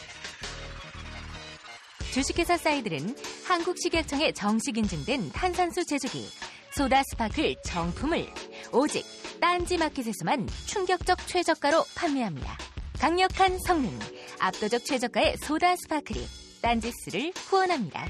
[2.12, 6.28] 주식회사 사이들은 한국식약청에 정식 인증된 탄산수 제조기
[6.76, 8.26] 소다 스파클 정품을
[8.72, 9.04] 오직
[9.40, 12.58] 딴지 마켓에서만 충격적 최저가로 판매합니다.
[12.98, 13.96] 강력한 성능,
[14.40, 16.18] 압도적 최저가의 소다 스파클이
[16.62, 18.04] 딴지스를 후원합니다.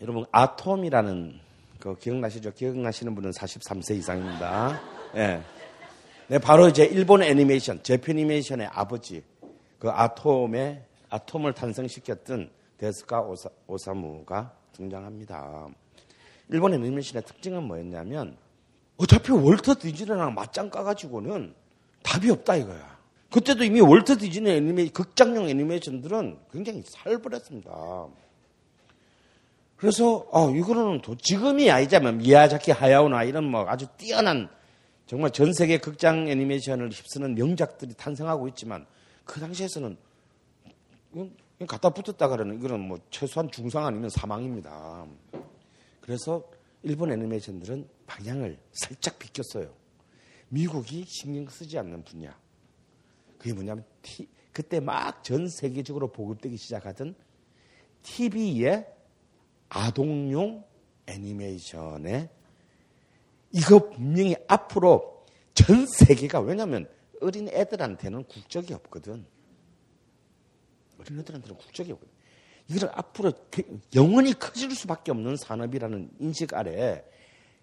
[0.00, 1.38] 여러분 아톰이라는
[1.78, 2.54] 그 기억나시죠?
[2.54, 4.80] 기억나시는 분은 43세 이상입니다.
[5.16, 5.42] 예.
[6.28, 9.22] 네, 바로 이제 일본 애니메이션, 재패니메이션의 아버지,
[9.82, 10.80] 그 아톰의
[11.10, 15.70] 아톰을 탄생시켰던 데즈카 오사, 오사무가 등장합니다.
[16.50, 18.36] 일본 애니메이션의 특징은 뭐였냐면
[18.96, 21.52] 어차피 월터 디즈니랑 맞짱 까가지고는
[22.04, 22.96] 답이 없다 이거야.
[23.32, 28.06] 그때도 이미 월터 디즈니 애니메 극장용 애니메이션들은 굉장히 살벌했습니다.
[29.78, 34.48] 그래서 어 이거는 도, 지금이 아니자면 미야자키 하야오나 이런 뭐 아주 뛰어난
[35.06, 38.86] 정말 전 세계 극장 애니메이션을 휩쓰는 명작들이 탄생하고 있지만
[39.24, 39.96] 그 당시에서는
[41.12, 45.06] 그냥 갖다 붙었다 그러는 이거는 뭐 최소한 중상 아니면 사망입니다.
[46.00, 46.42] 그래서
[46.82, 49.72] 일본 애니메이션들은 방향을 살짝 비꼈어요.
[50.48, 52.36] 미국이 신경 쓰지 않는 분야.
[53.38, 57.14] 그게 뭐냐면 티, 그때 막 전 세계적으로 보급되기 시작하던
[58.02, 58.86] TV의
[59.68, 60.64] 아동용
[61.06, 62.28] 애니메이션에
[63.52, 66.88] 이거 분명히 앞으로 전 세계가 왜냐하면
[67.22, 69.24] 어린 애들한테는 국적이 없거든.
[70.98, 72.12] 어린 애들한테는 국적이 없거든.
[72.68, 73.32] 이걸 앞으로
[73.94, 77.04] 영원히 커질 수밖에 없는 산업이라는 인식 아래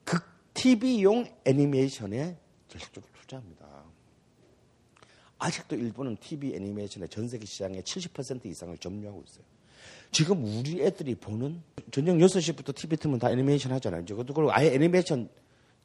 [0.03, 2.37] 극 TV용 애니메이션에
[2.67, 3.83] 전략적으로 투자합니다.
[5.37, 9.45] 아직도 일본은 TV 애니메이션의 전 세계 시장의 70% 이상을 점유하고 있어요.
[10.11, 14.03] 지금 우리 애들이 보는 저녁 6시부터 TV 틀면 다 애니메이션 하잖아요.
[14.03, 15.29] 그것도 그리고 아예 애니메이션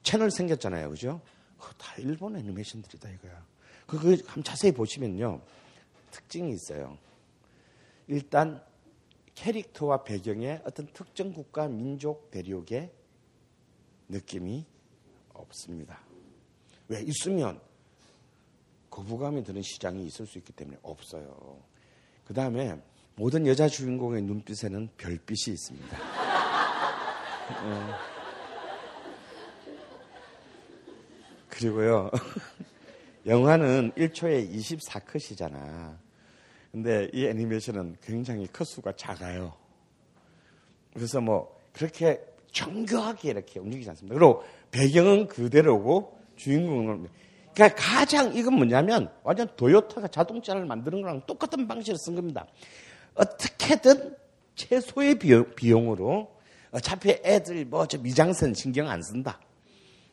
[0.03, 0.91] 채널 생겼잖아요.
[0.91, 1.21] 그죠?
[1.59, 3.45] 그거 다 일본 애니메이션들이다 이거야.
[3.87, 5.41] 그거 한번 자세히 보시면요.
[6.11, 6.99] 특징이 있어요.
[8.07, 8.63] 일단
[9.35, 12.91] 캐릭터와 배경에 어떤 특정 국가 민족 대륙의
[14.09, 14.65] 느낌이
[15.33, 16.01] 없습니다.
[16.89, 17.61] 왜 있으면
[18.91, 21.61] 거부감이 드는 시장이 있을 수 있기 때문에 없어요.
[22.25, 22.81] 그 다음에
[23.17, 25.99] 모든 여자 주인공의 눈빛에는 별빛이 있습니다.
[27.65, 27.95] 어.
[31.49, 32.11] 그리고요,
[33.27, 35.97] 영화는 1초에 24컷이잖아.
[36.73, 39.55] 근데 이 애니메이션은 굉장히 컷수가 작아요.
[40.93, 42.21] 그래서 뭐, 그렇게
[42.53, 44.15] 정교하게 이렇게 움직이지 않습니다.
[44.15, 47.09] 그리고 배경은 그대로고 주인공은
[47.55, 52.47] 그러니까 가장 이건 뭐냐면 완전 도요타가 자동차를 만드는 거랑 똑같은 방식을 쓴 겁니다.
[53.15, 54.17] 어떻게든
[54.57, 56.35] 최소의 비용, 으로
[56.73, 59.41] 어차피 애들 뭐 저 미장센 신경 안 쓴다.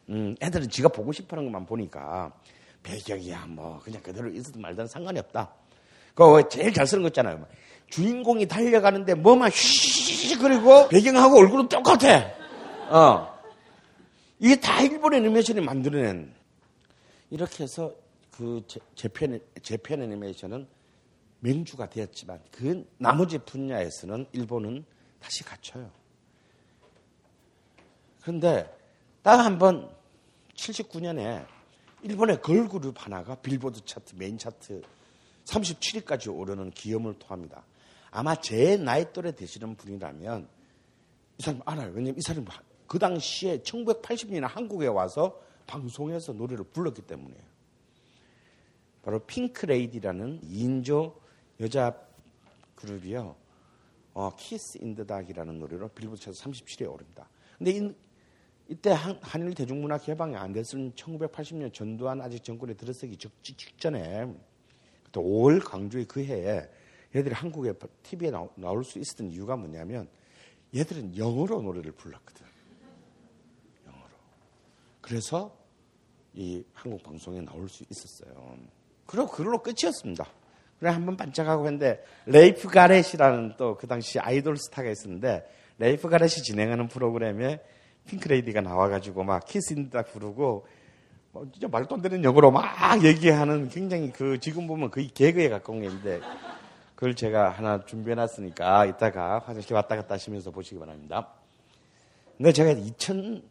[0.09, 2.31] 음, 애들은 지가 보고 싶어 하는 것만 보니까
[2.83, 5.53] 배경이야 뭐 그냥 그대로 있어도 말든 상관이 없다.
[6.13, 7.45] 그거 제일 잘 쓰는 거 있잖아요.
[7.89, 12.31] 주인공이 달려가는데 뭐만 휘 그리고 배경하고 얼굴은 똑같아.
[12.89, 13.31] 어.
[14.39, 16.33] 이게 다 일본 애니메이션이 만들어낸
[17.29, 17.93] 이렇게 해서
[18.31, 18.61] 그
[18.95, 20.67] 재편, 재편 애니메이션은
[21.41, 24.83] 맹주가 되었지만 그 나머지 분야에서는 일본은
[25.19, 25.89] 다시 갇혀요.
[28.21, 28.65] 그런데
[29.23, 29.89] 딱 한 번
[30.55, 31.45] 79년에
[32.03, 34.81] 일본의 걸그룹 하나가 빌보드 차트 메인 차트
[35.45, 37.63] 37위까지 오르는 기염을 토합니다.
[38.09, 40.47] 아마 제 나이 또래 되시는 분이라면
[41.37, 41.91] 이 사람 알아요.
[41.93, 42.45] 왜냐면 이 사람이
[42.87, 47.43] 그 당시에 1980년에 한국에 와서 방송에서 노래를 불렀기 때문이에요.
[49.03, 51.15] 바로 핑크레이디라는 2인조
[51.59, 51.95] 여자
[52.75, 53.35] 그룹이요.
[54.13, 57.29] 어, Kiss in the Dark이라는 노래로 빌보드 차트 37위에 오릅니다.
[57.57, 57.95] 근데 이,
[58.71, 64.33] 이때 한, 한일 대중문화 개방이 안 됐을 1980년 전두환 아직 정권에 들어서기 직전에
[65.11, 66.69] 또 5월 광주의 그 해에
[67.13, 70.07] 얘들이 한국에 TV에 나올 수 있었던 이유가 뭐냐면
[70.73, 72.45] 얘들은 영어로 노래를 불렀거든.
[73.87, 74.09] 영어로.
[75.01, 75.53] 그래서
[76.33, 78.57] 이 한국 방송에 나올 수 있었어요.
[79.05, 80.25] 그리고 그걸로 끝이었습니다.
[80.79, 85.45] 그래 한번 반짝하고 했는데 레이프 가렛이라는 또 그 당시 아이돌 스타가 있었는데
[85.77, 87.59] 레이프 가렛이 진행하는 프로그램에
[88.07, 90.65] 핑크레이디가 나와가지고 막 Kiss in the 부르고
[91.31, 95.81] 뭐 진짜 말도 안 되는 영어로 막 얘기하는 굉장히 그 지금 보면 거의 개그에 가까운
[95.81, 96.19] 게 있는데
[96.95, 101.29] 그걸 제가 하나 준비해놨으니까 이따가 화장실 왔다 갔다 하시면서 보시기 바랍니다.
[102.37, 103.41] 근데 제가 2000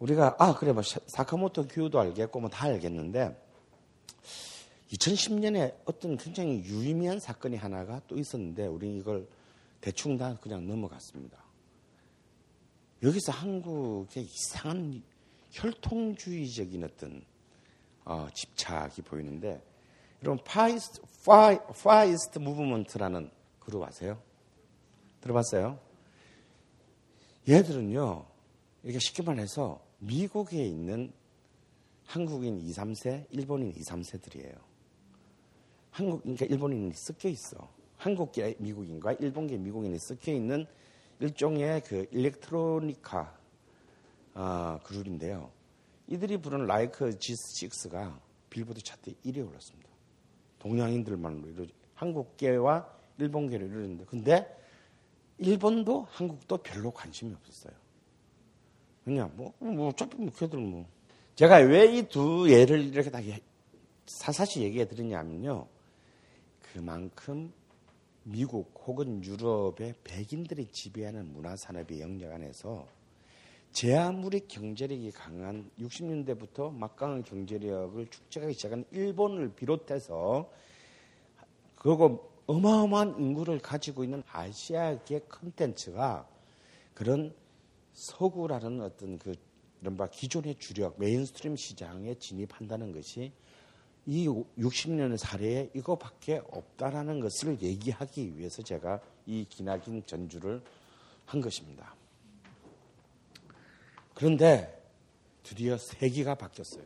[0.00, 3.36] 우리가 아 그래 뭐 사카모토 교우도 알겠고 뭐 다 알겠는데
[4.92, 9.26] 2010년에 어떤 굉장히 유의미한 사건이 하나가 또 있었는데 우리 이걸
[9.80, 11.36] 대충 다 그냥 넘어갔습니다.
[13.02, 15.02] 여기서 한국의 이상한
[15.50, 17.24] 혈통주의적인 어떤
[18.04, 19.62] 어, 집착이 보이는데
[20.22, 23.30] 여러분 Far East 파이, Far East Movement라는
[23.60, 24.20] 그룹 아세요?
[25.20, 25.78] 들어봤어요?
[27.48, 28.26] 얘들은요
[28.82, 31.12] 이렇게 쉽게 말해서 미국에 있는
[32.06, 34.56] 한국인 2, 3세, 일본인 2, 3세들이에요.
[35.90, 37.68] 한국, 그러니까 일본인이 섞여 있어.
[37.98, 40.66] 한국계 미국인과 일본계 미국인이 섞여 있는
[41.20, 43.38] 일종의 그 일렉트로니카
[44.34, 45.50] 어, 그룹인데요.
[46.06, 48.18] 이들이 부른 라이크 G6가
[48.50, 49.88] 빌보드 차트 1위에 올랐습니다.
[50.60, 52.88] 동양인들만으로 이루어져 한국계와
[53.18, 54.56] 일본계로 이루어졌는데 근데
[55.38, 57.74] 일본도 한국도 별로 관심이 없었어요.
[59.04, 60.86] 그냥 뭐, 뭐 어차피 뭐 걔들 뭐
[61.34, 63.20] 제가 왜 이 두 예를 이렇게 다
[64.06, 65.66] 사사시 얘기해 드리냐면요.
[66.72, 67.52] 그만큼
[68.30, 72.86] 미국 혹은 유럽의 백인들이 지배하는 문화 산업의 영역 안에서
[73.72, 80.50] 제 아무리 경제력이 강한 60년대부터 막강한 경제력을 축적하기 시작한 일본을 비롯해서
[81.76, 86.28] 그리고 어마어마한 인구를 가지고 있는 아시아계 컨텐츠가
[86.92, 87.34] 그런
[87.94, 89.34] 서구라는 어떤 그
[89.80, 93.32] 이른바 기존의 주력 mainstream 시장에 진입한다는 것이
[94.10, 100.62] 이 60년의 사례에 이거밖에 없다라는 것을 얘기하기 위해서 제가 이 기나긴 전주를
[101.26, 101.94] 한 것입니다.
[104.14, 104.82] 그런데
[105.42, 106.84] 드디어 세기가 바뀌었어요.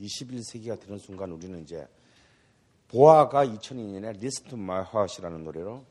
[0.00, 1.86] 21세기가 되는 순간 우리는 이제
[2.88, 5.84] 보아가 2002년에 Listen to My Heart라는 노래로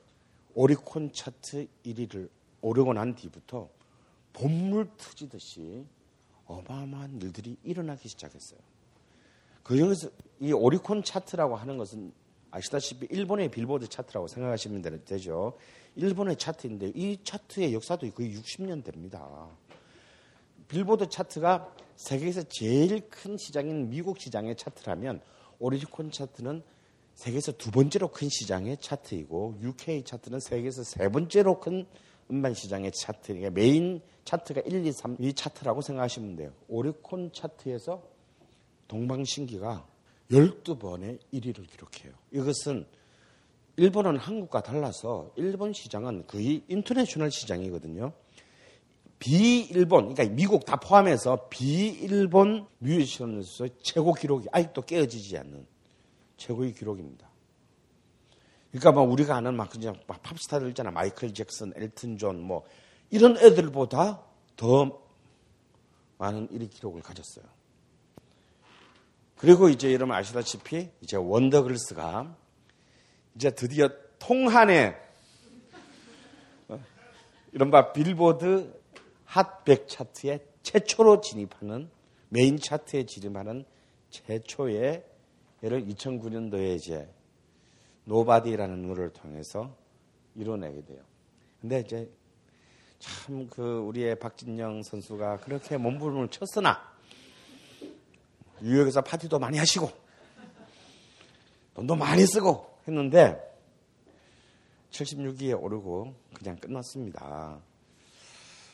[0.53, 3.69] 오리콘 차트 1위를 오르고 난 뒤부터
[4.33, 5.85] 봇물 터지듯이
[6.45, 8.66] 어마어마한 일들이 일어나기 시작했어요.
[9.67, 10.09] 그 중에서
[10.39, 12.13] 이 오리콘 차트라고 하는 것은
[12.51, 15.57] 아시다시피 일본의 빌보드 차트라고 생각하시면 되죠.
[15.97, 19.49] 일본의 차트인데 이 차트의 역사도 거의 60년 됩니다.
[20.69, 25.19] 빌보드 차트가 세계에서 제일 큰 시장인 미국 시장의 차트라면
[25.59, 26.63] 오리콘 차트는
[27.15, 31.85] 세계에서 두 번째로 큰 시장의 차트이고 UK 차트는 세계에서 세 번째로 큰
[32.31, 36.53] 음반 시장의 차트, 그러니까 메인 차트가 1, 2, 3, 이 차트라고 생각하시면 돼요.
[36.69, 38.15] 오리콘 차트에서
[38.87, 39.85] 동방신기가
[40.31, 42.13] 12번의 1위를 기록해요.
[42.31, 42.85] 이것은
[43.77, 48.11] 일본은 한국과 달라서 일본 시장은 거의 international 시장이거든요.
[49.19, 55.65] 비일본, 그러니까 미국 다 포함해서 비일본 뮤지션에서 최고 기록이 아직도 깨어지지 않는
[56.37, 57.27] 최고의 기록입니다.
[58.71, 60.91] 그러니까 뭐 우리가 아는 막 그냥 막 팝스타들 있잖아.
[60.91, 62.65] 마이클 잭슨, 엘튼 존, 뭐
[63.09, 64.23] 이런 애들보다
[64.55, 65.01] 더
[66.17, 67.56] 많은 1위 기록을 가졌어요.
[69.37, 72.35] 그리고 이제 여러분 아시다시피 이제 원더걸스가
[73.35, 73.89] 이제 드디어
[74.19, 74.95] 통한의
[76.67, 76.79] 어,
[77.51, 78.73] 이른바 빌보드
[79.25, 81.89] 핫백 차트에 최초로 진입하는
[82.29, 83.63] 메인 차트에 진입하는
[84.09, 85.05] 최초의
[85.63, 87.07] 예를 2009년도에 이제
[88.05, 89.75] Nobody라는 노래를 통해서
[90.35, 90.99] 이뤄내게 돼요.
[91.61, 92.09] 근데 이제
[92.99, 96.96] 참 그 우리의 박진영 선수가 그렇게 몸부림을 쳤으나
[98.61, 99.89] 뉴욕에서 파티도 많이 하시고
[101.75, 103.37] 돈도 많이 쓰고 했는데
[104.91, 107.59] 76위에 오르고 그냥 끝났습니다.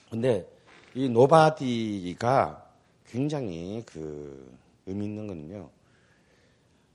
[0.09, 0.47] 근데
[0.95, 2.71] 이 Nobody가
[3.07, 5.69] 굉장히 그 의미 있는 거는요.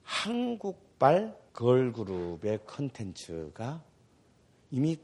[0.03, 3.83] 한국발 걸그룹의 컨텐츠가
[4.71, 4.97] 이미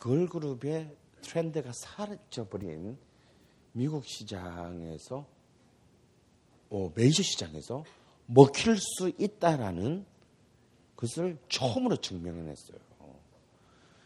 [0.00, 2.98] 걸그룹의 트렌드가 사라져버린
[3.72, 5.39] 미국 시장에서 어,
[6.94, 7.84] 메이저 시장에서
[8.26, 10.04] 먹힐 수 있다라는
[10.96, 12.78] 것을 처음으로 증명해냈어요.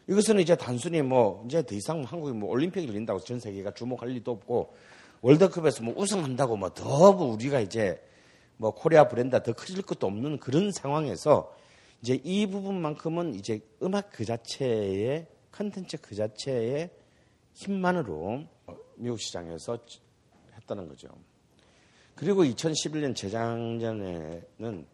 [0.07, 4.33] 이것은 이제 단순히 뭐 이제 더 이상 한국이 뭐 올림픽을 열린다고 전 세계가 주목할 일도
[4.33, 4.75] 없고
[5.23, 8.03] 월드컵에서 뭐 우승한다고 뭐 더 우리가 이제
[8.57, 11.55] 뭐 코리아 브랜드 더 커질 것도 없는 그런 상황에서
[12.03, 16.91] 이제 이 부분만큼은 이제 음악 그 자체의 컨텐츠 그 자체의
[17.55, 18.45] 힘만으로
[18.97, 19.79] 미국 시장에서
[20.57, 21.09] 했다는 거죠.
[22.15, 24.87] 그리고 2011년 재작년에는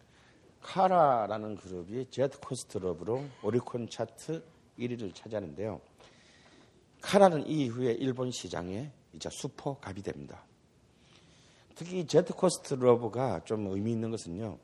[0.62, 4.42] 카라라는 그룹이 Jet Coaster Love로 오리콘 차트
[4.78, 5.80] 1위를 차지하는데요.
[7.02, 10.44] 카라는 이후에 일본 시장에 이제 슈퍼갑이 됩니다.
[11.74, 14.58] 특히 Jet Coaster Love가 좀 의미 있는 것은요.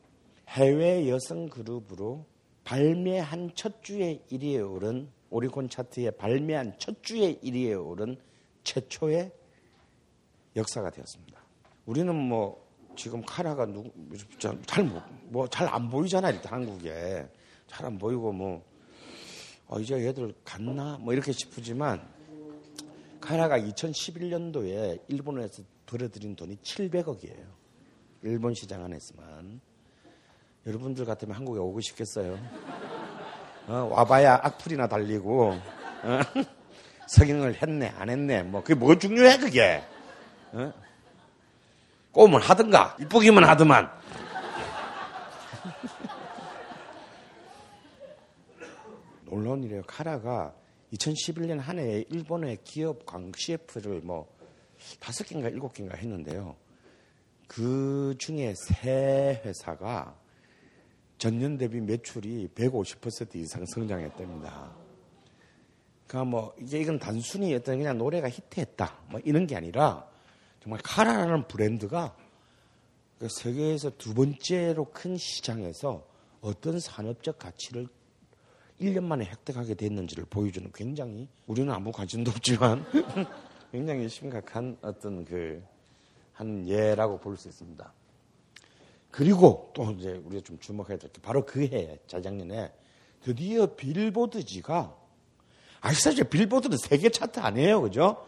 [0.49, 2.25] 해외 여성 그룹으로
[2.65, 8.17] 발매한 첫 주에 1위에 오른 오리콘 차트에 발매한 첫 주에 1위에 오른
[8.65, 9.33] 최초의
[10.57, 11.46] 역사가 되었습니다.
[11.87, 12.65] 우리는 뭐
[12.97, 13.91] 지금 카라가 누구
[14.67, 17.29] 잘뭐잘 안 보이잖아 일단 한국에
[17.67, 18.65] 잘 안 보이고 뭐
[19.69, 22.01] 어, 이제 얘들 갔나 뭐 이렇게 싶지만
[23.21, 27.45] 카라가 2011년도에 일본에서 들여들인 돈이 700억이에요.
[28.23, 29.61] 일본 시장 안에서만.
[30.67, 32.39] 여러분들 같으면 한국에 오고 싶겠어요?
[33.69, 36.21] 어, 와봐야 악플이나 달리고 어?
[37.09, 39.83] 석영을 했네 안 했네 뭐 그게 뭐 중요해 그게
[40.53, 40.73] 어?
[42.17, 43.91] 꼬면 하든가 이쁘기만 하더만
[49.27, 50.55] 놀라운 일이에요 카라가
[50.95, 54.35] 2011년 한 해에 일본의 기업 광 CF를 뭐
[54.99, 56.57] 다섯 개인가 일곱 개인가 했는데요.
[57.47, 60.17] 그 중에 세 회사가
[61.19, 64.71] 전년 대비 매출이 150% 이상 성장했답니다.
[66.07, 70.16] 그러니까 뭐 이게 이건 단순히 어떤 그냥 노래가 히트했다 뭐 이런 게 아니라
[70.67, 72.17] 정말 카라라는 브랜드가
[73.21, 76.05] 그 세계에서 두 번째로 큰 시장에서
[76.41, 77.87] 어떤 산업적 가치를
[78.81, 82.85] 1년 만에 획득하게 됐는지를 보여주는 굉장히 우리는 아무 관심도 없지만
[83.71, 85.63] 굉장히 심각한 어떤 그
[86.33, 87.93] 한 예라고 볼 수 있습니다.
[89.13, 92.73] 그리고 또 이제 우리가 좀 주목해야 될 게 바로 그 해, 자작년에
[93.23, 94.95] 드디어 빌보드지가
[95.81, 98.27] 아시다시피 빌보드는 세계 차트 아니에요, 그죠?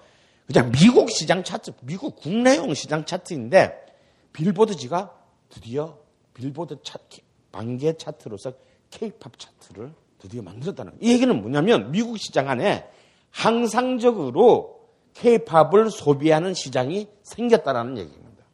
[0.49, 3.85] 그냥 미국 시장 차트, 미국 국내용 시장 차트인데
[4.33, 5.15] 빌보드지가
[5.51, 5.99] 드디어
[6.33, 7.21] 빌보드 차트,
[7.53, 8.55] 반개 차트로서
[8.91, 12.89] 케이팝 차트를 드디어 만들었다는 이 얘기는 뭐냐면 미국 시장 안에
[13.31, 18.45] 항상적으로 케이팝을 소비하는 시장이 생겼다라는 얘기입니다.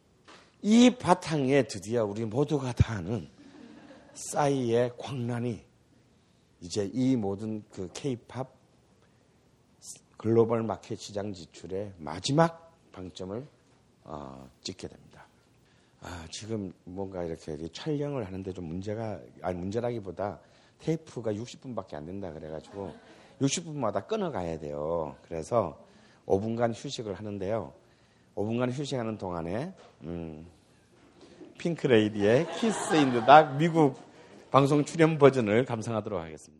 [0.62, 3.28] 이 바탕에 드디어 우리 모두가 다 아는
[4.14, 5.62] 싸이의 광란이
[6.60, 8.53] 이제 이 모든 그 케이팝
[10.16, 13.46] 글로벌 마켓 시장 진출의 마지막 방점을
[14.04, 15.26] 어, 찍게 됩니다.
[16.00, 20.38] 아, 지금 뭔가 이렇게 촬영을 하는데 좀 문제가 아니 문제라기보다
[20.80, 22.94] 테이프가 60분밖에 안 된다 그래가지고
[23.40, 25.16] 60분마다 끊어가야 돼요.
[25.26, 25.78] 그래서
[26.26, 27.72] 5분간 휴식을 하는데요.
[28.34, 30.46] 5분간 휴식하는 동안에 음,
[31.58, 33.96] 핑크레이디의 키스 인드 닥 미국
[34.50, 36.53] 방송 출연 버전을 감상하도록 하겠습니다.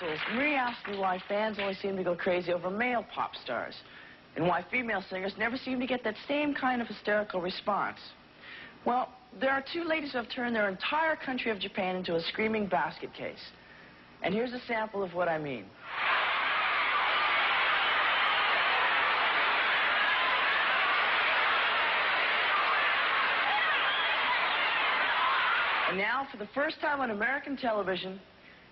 [0.00, 3.74] Rehearsals, Marie asked me why fans always seem to go crazy over male pop stars,
[4.34, 7.98] and why female singers never seem to get that same kind of hysterical response.
[8.84, 9.08] Well,
[9.40, 12.66] there are two ladies who have turned their entire country of Japan into a screaming
[12.66, 13.40] basket case.
[14.22, 15.64] And here's a sample of what I mean.
[25.88, 28.20] And now, for the first time on American television,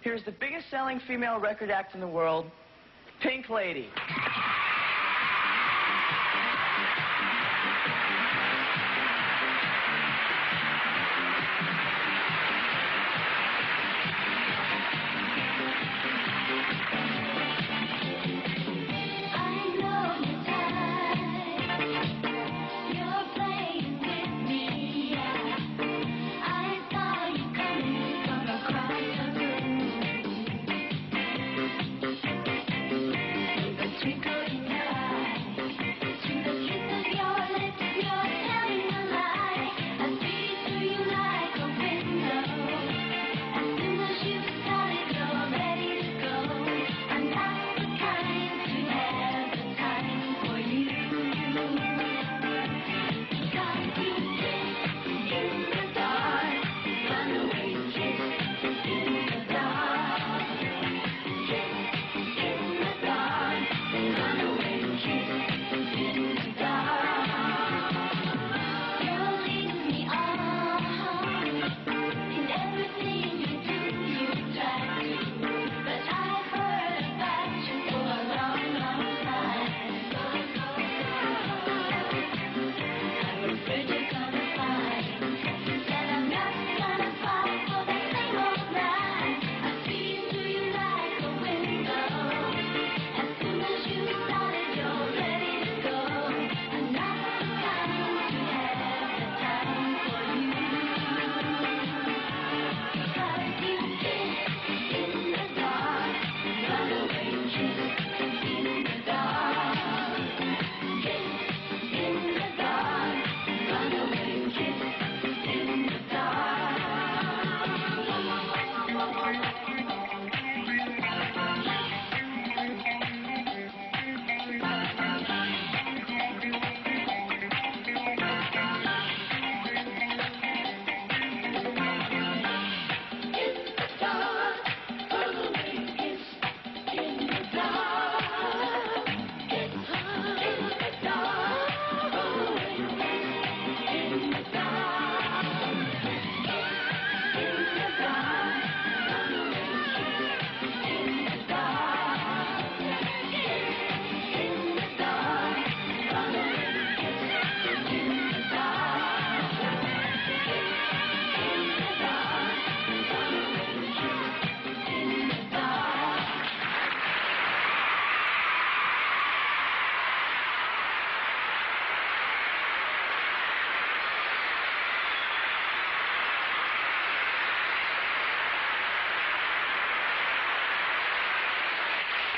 [0.05, 2.45] here's the biggest selling female record act in the world,
[3.23, 3.89] Pink Lady.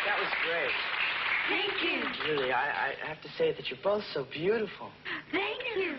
[0.05, 0.76] That was great.
[1.49, 2.32] Thank you.
[2.32, 4.89] Really, I, I have to say that you're both so beautiful.
[5.32, 5.95] Thank you.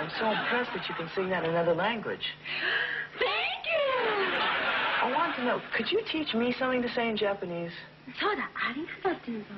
[0.00, 2.24] I'm so impressed that you can sing that in another language.
[3.18, 4.38] Thank you.
[5.02, 7.72] I want to know, could you teach me something to say in Japanese?
[8.18, 9.48] そうだ、ありがとうって言うぞ。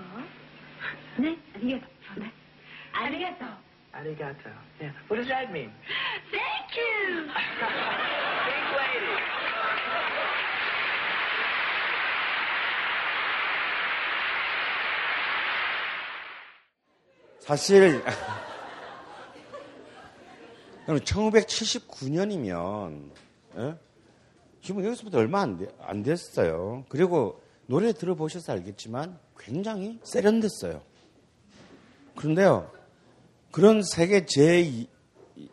[1.22, 1.86] ね、ありがと
[2.16, 2.20] う。
[2.20, 2.32] ね、
[2.92, 3.48] ありがとう。
[3.92, 4.50] Arigato.
[4.80, 4.92] Yeah.
[5.08, 5.72] What does that mean?
[6.30, 7.26] Thank you.
[7.26, 9.43] Big lady.
[17.45, 18.01] 사실
[20.85, 23.11] 그럼 1979년이면
[23.57, 23.75] 예?
[24.61, 26.83] 지금 여기서부터 얼마 안, 돼- 안 됐어요.
[26.89, 30.81] 그리고 노래 들어보셔서 알겠지만 굉장히 세련됐어요.
[32.15, 32.71] 그런데요,
[33.51, 34.87] 그런 세계 제 이-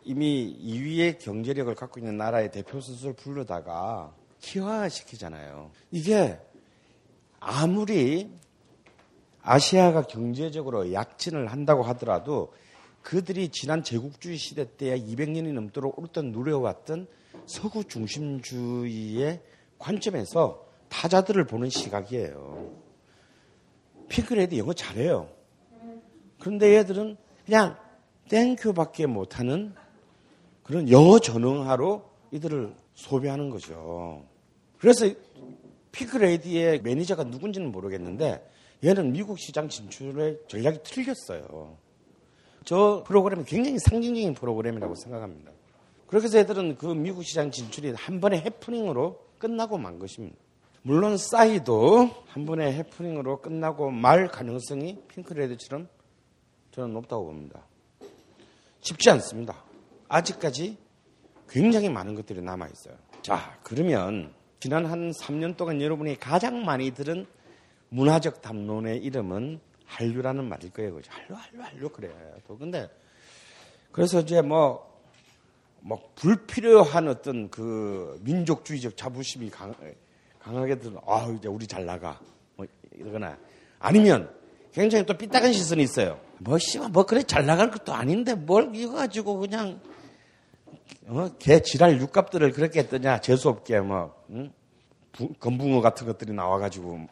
[0.03, 5.69] 이미 2위의 경제력을 갖고 있는 나라의 대표 선수를 부르다가 희화시키잖아요.
[5.91, 6.39] 이게
[7.39, 8.31] 아무리
[9.43, 12.53] 아시아가 경제적으로 약진을 한다고 하더라도
[13.01, 17.07] 그들이 지난 제국주의 시대 때에 200년이 넘도록 오랫동안 누려왔던
[17.45, 19.41] 서구 중심주의의
[19.77, 22.71] 관점에서 타자들을 보는 시각이에요.
[24.07, 25.29] 핑크레드 영어 잘해요.
[26.39, 27.75] 그런데 얘들은 그냥
[28.29, 29.73] 땡큐밖에 못하는
[30.63, 34.25] 그런 여전응하로 이들을 소비하는 거죠.
[34.77, 35.09] 그래서
[35.91, 38.52] 핑크레이디의 매니저가 누군지는 모르겠는데
[38.83, 41.77] 얘는 미국 시장 진출의 전략이 틀렸어요.
[42.65, 45.51] 저 프로그램은 굉장히 상징적인 프로그램이라고 생각합니다.
[46.07, 50.37] 그렇게 해서 애들은 그 미국 시장 진출이 한 번의 해프닝으로 끝나고 만 것입니다.
[50.81, 55.87] 물론 싸이도 한 번의 해프닝으로 끝나고 말 가능성이 핑크레이디처럼
[56.71, 57.65] 저는 높다고 봅니다.
[58.81, 59.63] 쉽지 않습니다.
[60.09, 60.77] 아직까지
[61.47, 62.95] 굉장히 많은 것들이 남아 있어요.
[63.21, 67.25] 자, 그러면 지난 한 3년 동안 여러분이 가장 많이 들은
[67.97, 70.95] 문화적 담론의 이름은 한류라는 말일 거예요.
[70.95, 71.11] 그죠?
[71.11, 72.13] 한류, 한류, 한류 그래요.
[72.47, 72.89] 또 근데
[73.91, 74.91] 그래서 이제 뭐,
[75.81, 79.75] 뭐 불필요한 어떤 그 민족주의적 자부심이 강,
[80.39, 82.19] 강하게 들은 아 이제 우리 잘 나가
[82.55, 82.65] 뭐
[82.95, 83.37] 이러거나
[83.79, 84.33] 아니면
[84.71, 86.19] 굉장히 또 삐딱한 시선이 있어요.
[86.39, 89.79] 뭐 씨발 뭐 그래 잘 나갈 것도 아닌데 뭘 이거 가지고 그냥
[91.05, 91.29] 어?
[91.37, 94.51] 개 지랄 육갑들을 그렇게 했더냐 재수 없게 뭐 응?
[95.11, 97.07] 부- 건붕어 같은 것들이 나와가지고 어,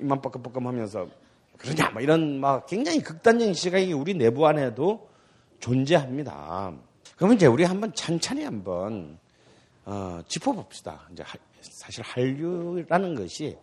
[0.00, 1.08] 입만 뻐끔뻐끔하면서
[1.58, 5.08] 그러냐 뭐 이런 막 굉장히 극단적인 시각이 우리 내부 안에도
[5.60, 6.72] 존재합니다.
[7.16, 9.18] 그러면 이제 우리 한번 찬찬히 한번
[9.84, 11.08] 어, 짚어봅시다.
[11.12, 13.56] 이제 하- 사실 한류라는 것이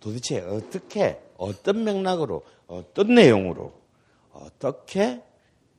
[0.00, 3.72] 도대체 어떻게 어떤 맥락으로 어떤 내용으로
[4.32, 5.22] 어떻게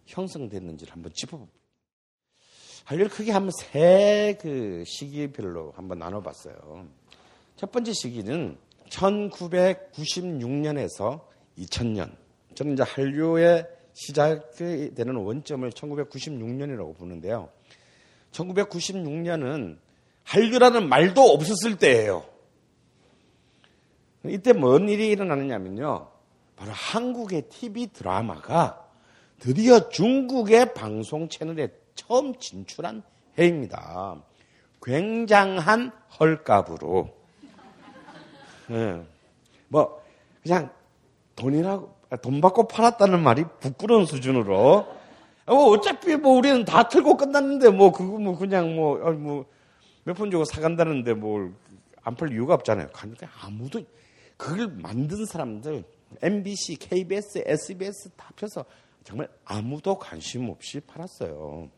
[0.06, 1.58] 형성됐는지를 한번 짚어봅시다.
[2.86, 6.86] 한류를 크게 한번 세 그 시기별로 한번 나눠봤어요.
[7.56, 8.58] 첫 번째 시기는
[8.90, 11.22] 1996년에서
[11.58, 12.14] 2000년.
[12.56, 17.50] 저는 이제 한류의 시작이 되는 원점을 1996년이라고 보는데요.
[18.32, 19.78] 1996년은
[20.24, 22.26] 한류라는 말도 없었을 때예요.
[24.26, 26.10] 이때 뭔 일이 일어나느냐면요.
[26.56, 28.88] 바로 한국의 TV 드라마가
[29.40, 33.04] 드디어 중국의 방송 채널에 처음 진출한
[33.38, 34.24] 해입니다.
[34.82, 37.17] 굉장한 헐값으로.
[38.72, 39.02] 예.
[39.68, 40.02] 뭐,
[40.44, 40.70] 그냥
[41.36, 44.88] 돈이라고, 돈 받고 팔았다는 말이 부끄러운 수준으로.
[45.46, 49.12] 뭐, 어차피 뭐, 우리는 다 틀고 끝났는데, 뭐, 그거 뭐, 그냥 뭐, 아,
[50.32, 51.54] 주고 사간다는데 뭘,
[52.04, 52.88] 안 팔 이유가 없잖아요.
[52.94, 53.82] 그러니까 아무도,
[54.38, 55.84] 그걸 만든 사람들,
[56.22, 58.64] MBC, KBS, SBS 다 합쳐서
[59.04, 61.70] 정말 아무도 관심 없이 팔았어요.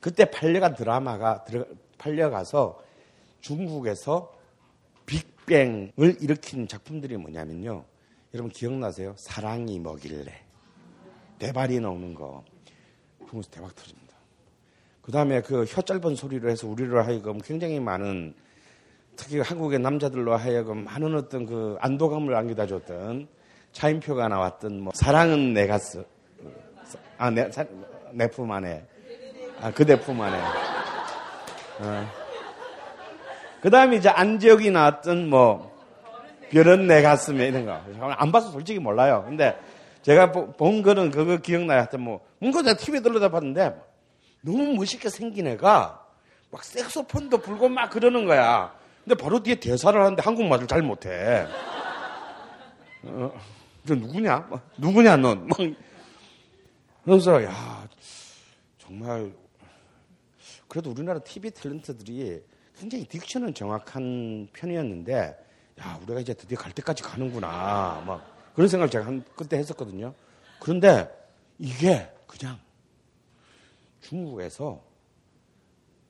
[0.00, 1.44] 그때 팔려간 드라마가
[1.96, 2.82] 팔려가서
[3.40, 4.31] 중국에서
[5.46, 7.84] 빅뱅을 일으킨 작품들이 뭐냐면요.
[8.34, 9.14] 여러분 기억나세요?
[9.16, 10.32] 사랑이 뭐길래
[11.38, 12.44] 대발이 나오는 거
[13.26, 14.14] 그러면서 대박 터집니다.
[15.02, 18.34] 그 다음에 그 혀 짧은 소리로 해서 우리를 하여금 굉장히 많은
[19.16, 23.28] 특히 한국의 남자들로 하여금 많은 어떤 그 안도감을 안겨다 줬던
[23.72, 26.04] 차인표가 나왔던 뭐 사랑은 내가 쓰,
[27.18, 27.64] 아, 내, 사,
[28.12, 28.86] 내품 안에
[29.60, 30.38] 아, 그대 품 안에.
[31.80, 32.21] 어.
[33.62, 35.72] 그 다음에 이제 안지혁이 나왔던 뭐,
[36.50, 37.80] 별은 내 가슴에 이런 거.
[38.10, 39.24] 안 봐서 솔직히 몰라요.
[39.26, 39.56] 근데
[40.02, 41.78] 제가 보- 본 거는 그거 기억나요.
[41.78, 43.74] 하여튼 뭐, 뭔가 내가 TV에 들러다 봤는데
[44.40, 46.04] 너무 멋있게 생긴 애가
[46.50, 48.74] 막 색소폰도 불고 막 그러는 거야.
[49.04, 51.46] 근데 바로 뒤에 대사를 하는데 한국말을 잘 못해.
[53.04, 53.32] 어,
[53.86, 54.38] 저 누구냐?
[54.48, 55.46] 뭐, 누구냐, 넌?
[55.46, 55.58] 막,
[57.04, 57.86] 그래서, 야,
[58.78, 59.32] 정말
[60.68, 62.42] 그래도 우리나라 TV 탤런트들이
[62.82, 65.12] 굉장히 딕션은 정확한 편이었는데
[65.80, 68.02] 야, 우리가 이제 드디어 갈 때까지 가는구나.
[68.04, 70.12] 막 그런 생각을 제가 한, 그때 했었거든요.
[70.58, 71.08] 그런데
[71.60, 72.58] 이게 그냥
[74.00, 74.82] 중국에서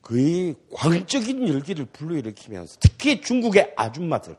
[0.01, 4.35] 거의 광적인 열기를 불러일으키면서 특히 중국의 아줌마들,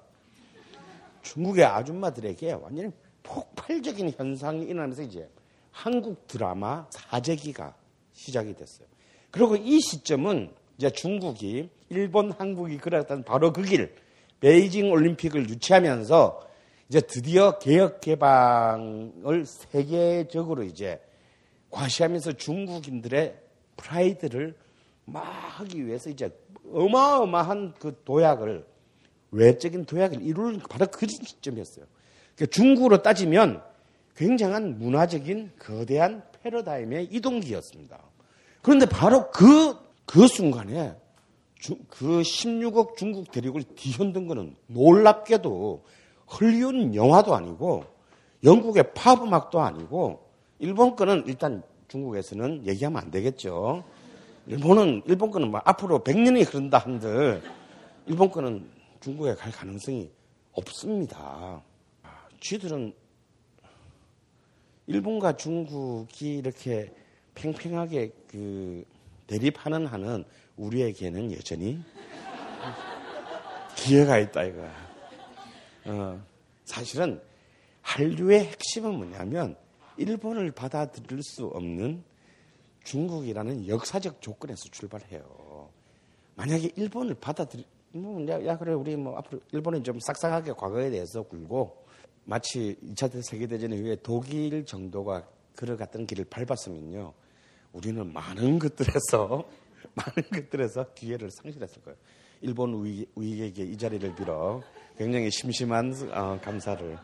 [1.21, 5.29] 중국의 아줌마들에게 완전히 폭발적인 현상이 일어나면서 이제
[5.69, 7.75] 한국 드라마 사재기가
[8.13, 8.87] 시작이 됐어요.
[9.29, 13.95] 그리고 이 시점은 이제 중국이 일본, 한국이 그랬던 바로 그 길,
[14.39, 16.47] 베이징 올림픽을 유치하면서
[16.89, 20.99] 이제 드디어 개혁 개방을 세계적으로 이제
[21.69, 23.35] 과시하면서 중국인들의
[23.77, 24.55] 프라이드를
[25.05, 26.29] 막 하기 위해서 이제
[26.71, 28.65] 어마어마한 그 도약을
[29.31, 31.85] 외적인 도약을 이룰 바로 그 시점이었어요.
[32.35, 33.61] 그러니까 중국으로 따지면
[34.15, 37.99] 굉장한 문화적인 거대한 패러다임의 이동기였습니다.
[38.61, 39.75] 그런데 바로 그,
[40.05, 40.95] 그 순간에
[41.63, 45.85] 주, 그 16억 중국 대륙을 뒤흔든 거는 놀랍게도
[46.29, 47.85] 헐리우드 영화도 아니고
[48.43, 53.85] 영국의 팝 음악도 아니고 일본 거는 일단 중국에서는 얘기하면 안 되겠죠.
[54.45, 57.41] 일본은 일본 거는 뭐 앞으로 100년이 흐른다 한들
[58.07, 60.11] 일본 거는 중국에 갈 가능성이
[60.51, 61.61] 없습니다.
[62.41, 62.93] 쥐들은
[64.87, 66.91] 일본과 중국이 이렇게
[67.35, 68.83] 팽팽하게 그
[69.27, 70.25] 대립하는 한은
[70.57, 71.79] 우리에게는 여전히
[73.75, 74.67] 기회가 있다 이거.
[75.85, 76.21] 어,
[76.65, 77.21] 사실은
[77.81, 79.55] 한류의 핵심은 뭐냐면
[79.97, 82.03] 일본을 받아들일 수 없는
[82.83, 85.69] 중국이라는 역사적 조건에서 출발해요.
[86.35, 91.21] 만약에 일본을 받아들이, 뭐, 야, 야, 그래, 우리 뭐 앞으로 일본은 좀 싹싹하게 과거에 대해서
[91.23, 91.85] 굴고
[92.25, 95.27] 마치 2차 세계대전 이후에 독일 정도가
[95.57, 97.13] 걸어갔던 길을 밟았으면요.
[97.73, 99.47] 우리는 많은 것들에서,
[99.95, 101.97] 많은 것들에서 기회를 상실했을 거예요.
[102.41, 104.61] 일본 우익, 우익에게 이 자리를 빌어
[104.97, 106.97] 굉장히 심심한 어, 감사를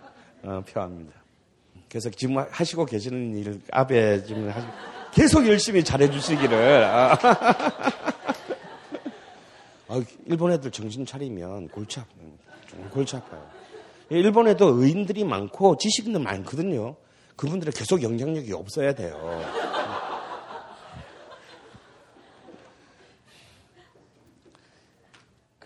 [0.43, 1.13] 어, 표합니다.
[1.89, 4.67] 그래서 지금 하시고 계시는 일, 앞에 지금 하시,
[5.11, 6.83] 계속 열심히 잘해주시기를.
[6.83, 7.17] 아.
[9.87, 12.29] 아, 일본 애들 정신 차리면 골치 아파요.
[12.91, 13.43] 골치 아파요.
[14.09, 16.95] 일본에도 의인들이 많고 지식인들 많거든요.
[17.35, 19.15] 그분들은 계속 영향력이 없어야 돼요.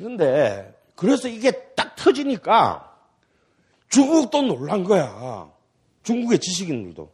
[0.03, 2.93] 그런데 그래서 이게 딱 터지니까
[3.87, 5.49] 중국도 놀란 거야.
[6.03, 7.09] 중국의 지식인들도.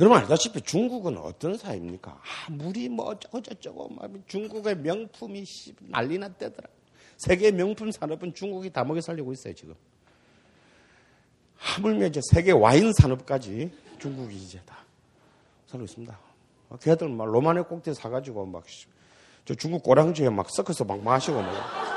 [0.00, 2.18] 여러분 알다시피 중국은 어떤 사회입니까?
[2.48, 5.44] 아무리 뭐 어쩌고저쩌고 막 중국의 명품이
[5.80, 6.66] 난리나 떼더라.
[7.18, 9.74] 세계 명품 산업은 중국이 다 먹여 살리고 있어요 지금.
[11.58, 14.78] 하물며 이제 세계 와인 산업까지 중국이 이제 다
[15.66, 16.18] 살고 있습니다.
[16.80, 18.64] 걔들 막 로마네 꼭대 사가지고 막
[19.46, 21.95] 저 중국 꼬랑지에 막 섞어서 막 마시고 막.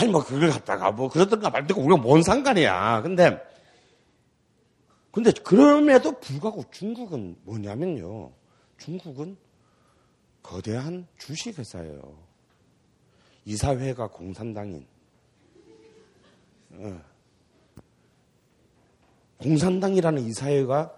[0.00, 3.02] 아니 뭐 그걸 갖다가 뭐 그러던가 말든가 우리가 뭔 상관이야.
[3.02, 3.38] 근데
[5.12, 8.32] 근데 그럼에도 불구하고 중국은 뭐냐면요.
[8.78, 9.36] 중국은
[10.42, 12.18] 거대한 주식회사예요.
[13.44, 14.86] 이사회가 공산당인.
[16.72, 17.02] 어.
[19.38, 20.94] 공산당이라는 이사회가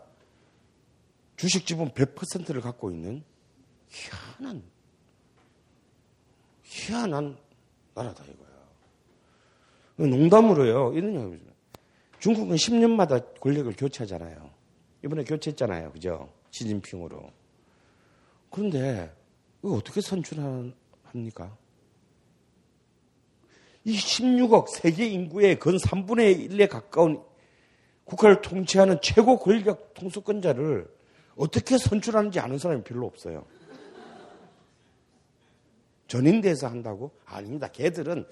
[1.36, 3.24] 주식 지분 100%를 갖고 있는
[3.88, 4.62] 희한한,
[6.62, 7.36] 희한한
[7.94, 8.51] 나라다 이거야.
[10.10, 10.92] 농담으로요.
[10.94, 11.40] 이런
[12.18, 14.50] 중국은 10년마다 권력을 교체하잖아요.
[15.04, 15.92] 이번에 교체했잖아요.
[15.92, 16.32] 그죠?
[16.50, 17.30] 시진핑으로.
[18.50, 19.12] 그런데
[19.62, 21.56] 이거 어떻게 선출합니까?
[23.84, 27.22] 이 16억 세계 인구의 근 3분의 1에 가까운
[28.04, 30.88] 국가를 통치하는 최고 권력 통수권자를
[31.36, 33.44] 어떻게 선출하는지 아는 사람이 별로 없어요.
[36.06, 37.10] 전인대에서 한다고?
[37.24, 37.68] 아닙니다.
[37.68, 38.26] 걔들은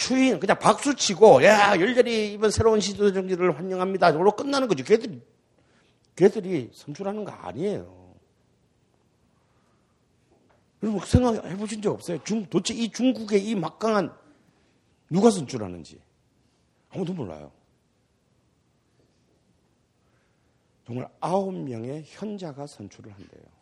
[0.00, 4.10] 추인 그냥 박수 치고 야 열렬히 이번 새로운 시도 정지를 환영합니다.
[4.10, 4.82] 이걸로 끝나는 거죠.
[4.82, 5.20] 걔들이
[6.16, 8.14] 걔들이 선출하는 거 아니에요.
[10.82, 12.24] 여러분 생각해 보신 적 없어요?
[12.24, 14.10] 중, 도대체 이 중국의 이 막강한
[15.10, 16.00] 누가 선출하는지
[16.88, 17.52] 아무도 몰라요.
[20.86, 23.59] 정말 아홉 명의 현자가 선출을 한대요.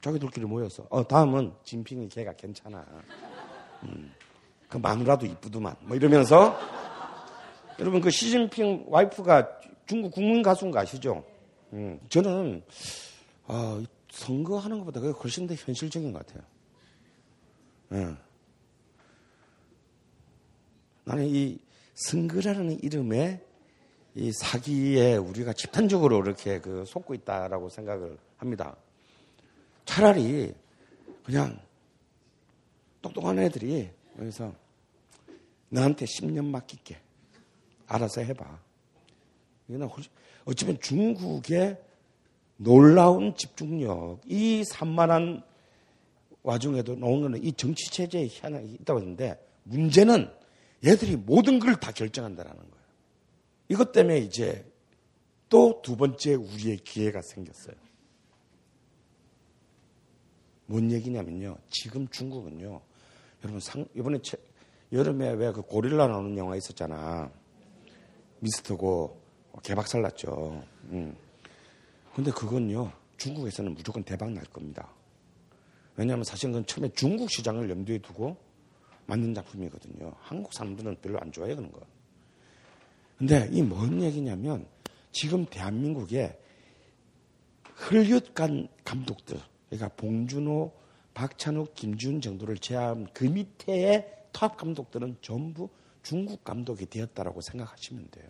[0.00, 2.84] 자기들끼리 모여서 어 다음은 진핑이 걔가 괜찮아.
[3.84, 4.12] 음,
[4.68, 6.58] 그 마누라도 이쁘더만 뭐 이러면서
[7.78, 11.24] 여러분 그 시진핑 와이프가 중국 국민 가수인 거 아시죠?
[11.72, 12.62] 음, 저는
[13.46, 16.44] 아, 선거하는 것보다 그게 훨씬 더 현실적인 것 같아요.
[17.92, 18.16] 예.
[21.04, 21.58] 나는 이
[21.94, 23.44] 선거라는 이름에
[24.14, 28.76] 이 사기에 우리가 집단적으로 이렇게 그 속고 있다라고 생각을 합니다.
[29.90, 30.54] 차라리
[31.24, 31.60] 그냥
[33.02, 34.54] 똑똑한 애들이 여기서
[35.68, 36.96] 너한테 10년 맡길게.
[37.88, 38.60] 알아서 해봐.
[40.44, 41.76] 어쩌면 중국의
[42.56, 45.42] 놀라운 집중력, 이 산만한
[46.44, 50.30] 와중에도 나온 거는 이 정치 체제의 희한이 있다고 했는데 문제는
[50.86, 52.84] 얘들이 모든 걸 다 결정한다라는 거예요.
[53.68, 54.64] 이것 때문에 이제
[55.48, 57.74] 또 두 번째 우리의 기회가 생겼어요.
[60.70, 61.56] 뭔 얘기냐면요.
[61.68, 62.80] 지금 중국은요.
[63.42, 64.36] 여러분 상, 이번에 채,
[64.92, 67.28] 여름에 왜 그 고릴라 나오는 영화 있었잖아.
[68.38, 69.20] 미스터고
[69.64, 70.62] 개박살 났죠.
[70.90, 71.16] 음.
[72.14, 72.92] 근데 그건요.
[73.16, 74.88] 중국에서는 무조건 대박 날 겁니다.
[75.96, 78.36] 왜냐하면 사실 그건 처음에 중국 시장을 염두에 두고
[79.06, 80.14] 만든 작품이거든요.
[80.20, 81.80] 한국 사람들은 별로 안 좋아해요, 그런 거.
[83.18, 84.66] 근데 이 뭔 얘기냐면
[85.10, 86.38] 지금 대한민국에
[87.90, 88.32] 헐리우드
[88.84, 89.40] 감독들,
[89.70, 90.72] 그러니까 봉준호,
[91.14, 95.68] 박찬욱, 김지운 정도를 제한 그 밑에의 탑 감독들은 전부
[96.02, 98.26] 중국 감독이 되었다라고 생각하시면 돼요.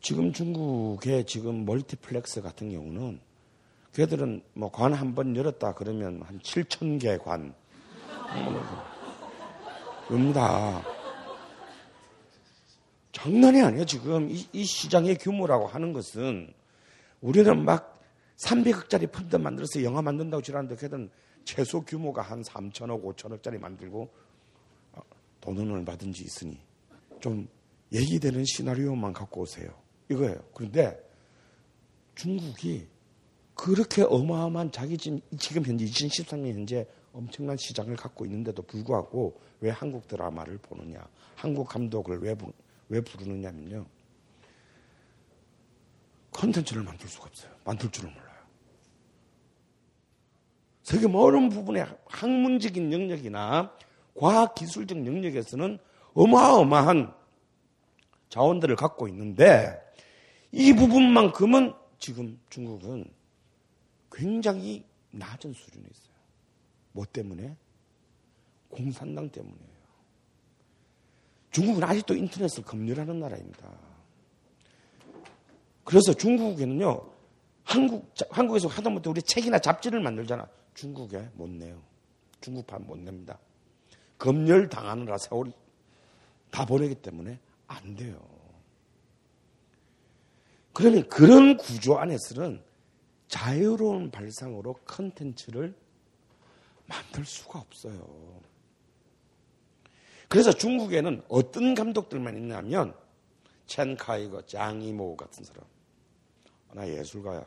[0.00, 3.20] 지금 중국의 지금 멀티플렉스 같은 경우는
[3.92, 7.54] 걔들은 뭐 관 한 번 열었다 그러면 한 7천 개 관.
[10.10, 10.82] 옵니다.
[13.12, 14.30] 장난이 아니에요, 지금.
[14.30, 16.52] 이, 이, 시장의 규모라고 하는 것은
[17.20, 17.97] 우리는 막
[18.38, 21.10] 300억짜리 펀드 만들어서 영화 만든다고 지랄하는데 걔들은
[21.44, 24.08] 최소 규모가 한 3천억, 5천억짜리 만들고
[24.92, 25.00] 어,
[25.40, 26.60] 돈을 받은 지 있으니
[27.20, 27.48] 좀
[27.92, 29.70] 얘기되는 시나리오만 갖고 오세요.
[30.08, 30.36] 이거예요.
[30.54, 30.98] 그런데
[32.14, 32.86] 중국이
[33.54, 35.20] 그렇게 어마어마한 자기 지금,
[35.64, 42.36] 현재 2013년 현재 엄청난 시장을 갖고 있는데도 불구하고 왜 한국 드라마를 보느냐, 한국 감독을 왜,
[42.88, 43.84] 왜 부르느냐면요.
[46.30, 47.52] 컨텐츠를 만들 수가 없어요.
[47.64, 48.27] 만들 줄을 몰라
[50.88, 50.92] 요.
[50.92, 53.70] 세계 모든 부분의 학문적인 영역이나
[54.14, 55.78] 과학 기술적 영역에서는
[56.14, 57.12] 어마어마한
[58.30, 59.78] 자원들을 갖고 있는데
[60.50, 63.04] 이 부분만큼은 지금 중국은
[64.10, 66.14] 굉장히 낮은 수준에 있어요.
[66.92, 67.54] 뭐 때문에?
[68.70, 69.78] 공산당 때문이에요.
[71.50, 73.68] 중국은 아직도 인터넷을 검열하는 나라입니다.
[75.84, 77.10] 그래서 중국에는요,
[77.64, 80.48] 한국, 한국에서 하다못해 우리 책이나 잡지를 만들잖아.
[80.78, 81.82] 중국에 못 내요.
[82.40, 83.36] 중국판 못 냅니다.
[84.16, 85.52] 검열 당하느라 세월이
[86.52, 88.20] 다 보내기 때문에 안 돼요.
[90.72, 92.62] 그러면 그런 구조 안에서는
[93.26, 95.74] 자유로운 발상으로 컨텐츠를
[96.86, 98.40] 만들 수가 없어요.
[100.28, 102.94] 그래서 중국에는 어떤 감독들만 있냐면
[103.66, 105.64] 첸 카이거, 장이모 같은 사람.
[106.72, 107.44] 나 예술가야.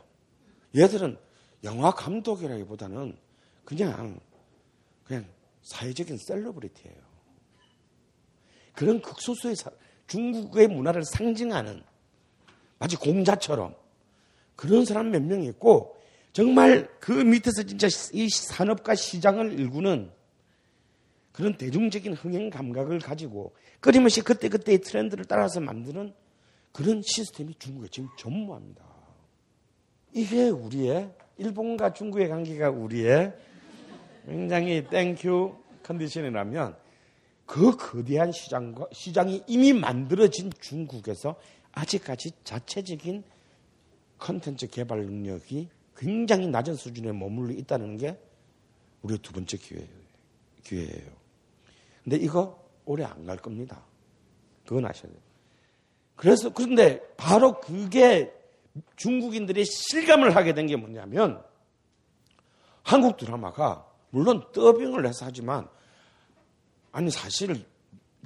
[0.75, 1.17] 얘들은
[1.63, 3.17] 영화 감독이라기보다는
[3.65, 4.19] 그냥
[5.03, 5.25] 그냥
[5.61, 6.97] 사회적인 셀러브리티예요.
[8.73, 9.69] 그런 극소수의 사,
[10.07, 11.83] 중국의 문화를 상징하는
[12.79, 13.75] 마치 공자처럼
[14.55, 15.95] 그런 사람 몇 명 있고
[16.33, 20.11] 정말 그 밑에서 진짜 이 산업과 시장을 일구는
[21.31, 26.13] 그런 대중적인 흥행 감각을 가지고 끊임없이 그때그때의 트렌드를 따라서 만드는
[26.71, 28.83] 그런 시스템이 중국에 지금 전무합니다.
[30.13, 33.33] 이게 우리의 일본과 중국의 관계가 우리의
[34.25, 36.75] 굉장히 thank you condition이라면
[37.45, 41.35] 그 거대한 시장과 시장이 이미 만들어진 중국에서
[41.71, 43.23] 아직까지 자체적인
[44.19, 45.67] 컨텐츠 개발 능력이
[45.97, 48.17] 굉장히 낮은 수준에 머물러 있다는 게
[49.01, 49.57] 우리의 두 번째.
[50.63, 51.11] 기회예요.
[52.03, 53.83] 근데 이거 오래 안 갈 겁니다.
[54.65, 55.21] 그건 아셔야 돼요.
[56.15, 58.31] 그래서 그런데 바로 그게
[58.95, 61.41] 중국인들이 실감을 하게 된 게 뭐냐면
[62.83, 65.67] 한국 드라마가 물론 더빙을 해서 하지만
[66.91, 67.63] 아니 사실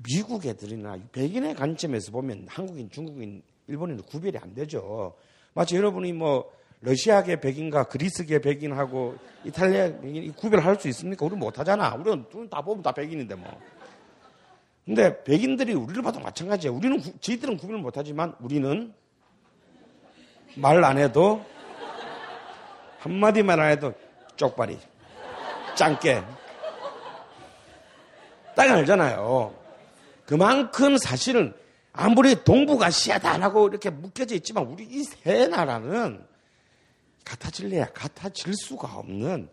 [0.04, 5.16] 미국 애들이나 백인의 관점에서 보면 한국인, 중국인, 일본인 구별이 안 되죠.
[5.54, 9.16] 마치 여러분이 뭐 러시아계 백인과 그리스계 백인하고
[9.46, 11.26] 이탈리아 백인 구별할 수 있습니까?
[11.26, 11.96] 우리 못하잖아.
[11.96, 13.50] 우리는 다 보면 다 백인인데 뭐.
[14.84, 16.72] 근데 백인들이 우리를 봐도 마찬가지야.
[16.72, 18.94] 우리는 저희들은 구별 못하지만 우리는
[20.56, 21.46] 말 안 해도
[23.00, 23.94] 한마디만 안 해도
[24.36, 24.80] 쪽발이
[25.76, 26.24] 짱깨
[28.56, 29.54] 딱 알잖아요.
[30.26, 31.54] 그만큼 사실은
[31.92, 36.26] 아무리 동북아시아다라고 이렇게 묶여져 있지만 우리 이 세 나라는
[37.26, 39.50] 같아질래야 같아질 수가 없는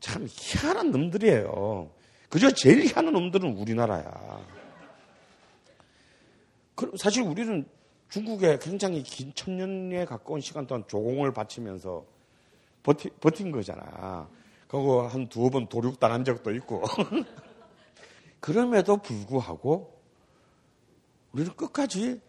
[0.00, 1.90] 참 희한한 놈들이에요.
[2.28, 4.04] 그저 제일 희한한 놈들은 우리나라야.
[6.98, 7.66] 사실 우리는
[8.08, 12.04] 중국에 굉장히 긴 천년에 가까운 시간 동안 조공을 바치면서
[12.82, 14.28] 버티, 버틴 거잖아.
[14.66, 16.82] 그거 한두번 도륙 당한 적도 있고.
[18.40, 19.98] 그럼에도 불구하고
[21.32, 22.20] 우리는 끝까지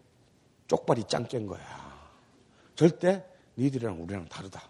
[0.66, 1.60] 쪽발이 짱 깬 거야.
[2.74, 3.24] 절대
[3.56, 4.68] 니들이랑 우리랑 다르다.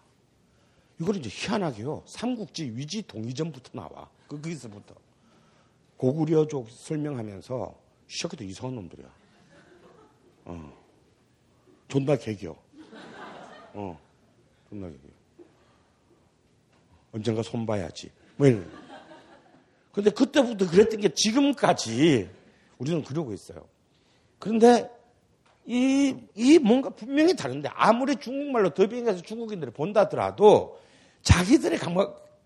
[1.01, 2.03] 이걸 이제 희한하게요.
[2.07, 4.09] 삼국지 위지 동의전부터 나와.
[4.29, 4.95] 그, 거기서부터.
[5.97, 7.75] 고구려족 설명하면서
[8.07, 9.09] 시작해도 이상한 놈들이야.
[10.47, 10.80] 어.
[11.91, 12.57] 존나 개겨.
[13.75, 13.99] 어.
[14.69, 15.03] 존나 개겨.
[17.13, 18.11] 언젠가 손 봐야지.
[18.37, 18.71] 뭐 이런.
[19.93, 22.31] 근데 그때부터 그랬던 게 지금까지
[22.79, 23.67] 우리는 그러고 있어요.
[24.39, 24.89] 그런데
[25.67, 30.81] 이, 이 뭔가 분명히 다른데 아무리 중국말로 더빙해서 중국인들이 본다더라도
[31.23, 31.97] 자기들의 감,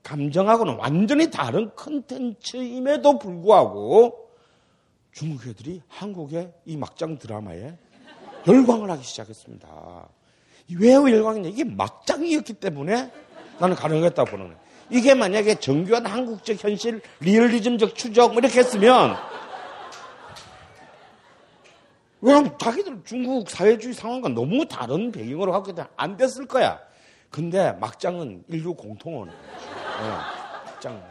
[0.03, 4.31] 감정하고는 완전히 다른 컨텐츠임에도 불구하고
[5.13, 7.77] 중국 애들이 한국의 이 막장 드라마에
[8.47, 10.09] 열광을 하기 시작했습니다.
[10.79, 11.49] 왜 열광이냐?
[11.49, 13.13] 이게 막장이었기 때문에
[13.59, 14.61] 나는 가능했다고 보는 거예요.
[14.91, 19.17] 이게 만약에 정교한 한국적 현실, 리얼리즘적 추적, 뭐 이렇게 했으면,
[22.21, 26.81] 왜냐면 자기들 중국 사회주의 상황과 너무 다른 배경으로 갖고 있다 안 됐을 거야.
[27.31, 29.33] 근데 막장은 인류 공통어는.
[29.33, 30.09] 네,
[30.65, 31.05] 막장.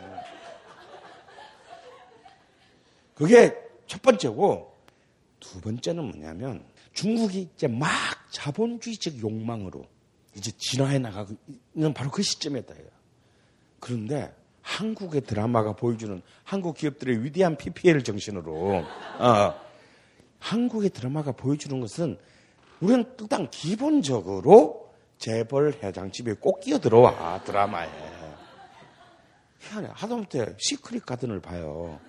[3.13, 3.55] 그게
[3.85, 4.75] 첫 번째고,
[5.39, 6.63] 두 번째는 뭐냐면,
[6.93, 7.89] 중국이 이제 막
[8.31, 9.85] 자본주의적 욕망으로
[10.35, 11.35] 이제 진화해 나가고
[11.75, 12.73] 있는 바로 그 시점이었다.
[13.79, 18.83] 그런데 한국의 드라마가 보여주는 한국 기업들의 위대한 PPL 정신으로
[19.19, 19.53] 어,
[20.39, 22.17] 한국의 드라마가 보여주는 것은
[22.79, 27.89] 우리는 일단 기본적으로 재벌 회장집에 꼭 끼어 들어와 드라마에
[29.59, 31.99] 희한해 하다못해 시크릿 가든을 봐요.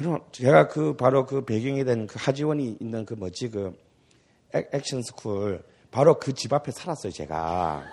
[0.00, 3.76] 여러분 제가 그 바로 그 배경이 된 그 하지원이 있는 그 뭐지 그
[4.54, 5.62] 액션 스쿨.
[5.90, 7.84] 바로 그 집 앞에 살았어요 제가.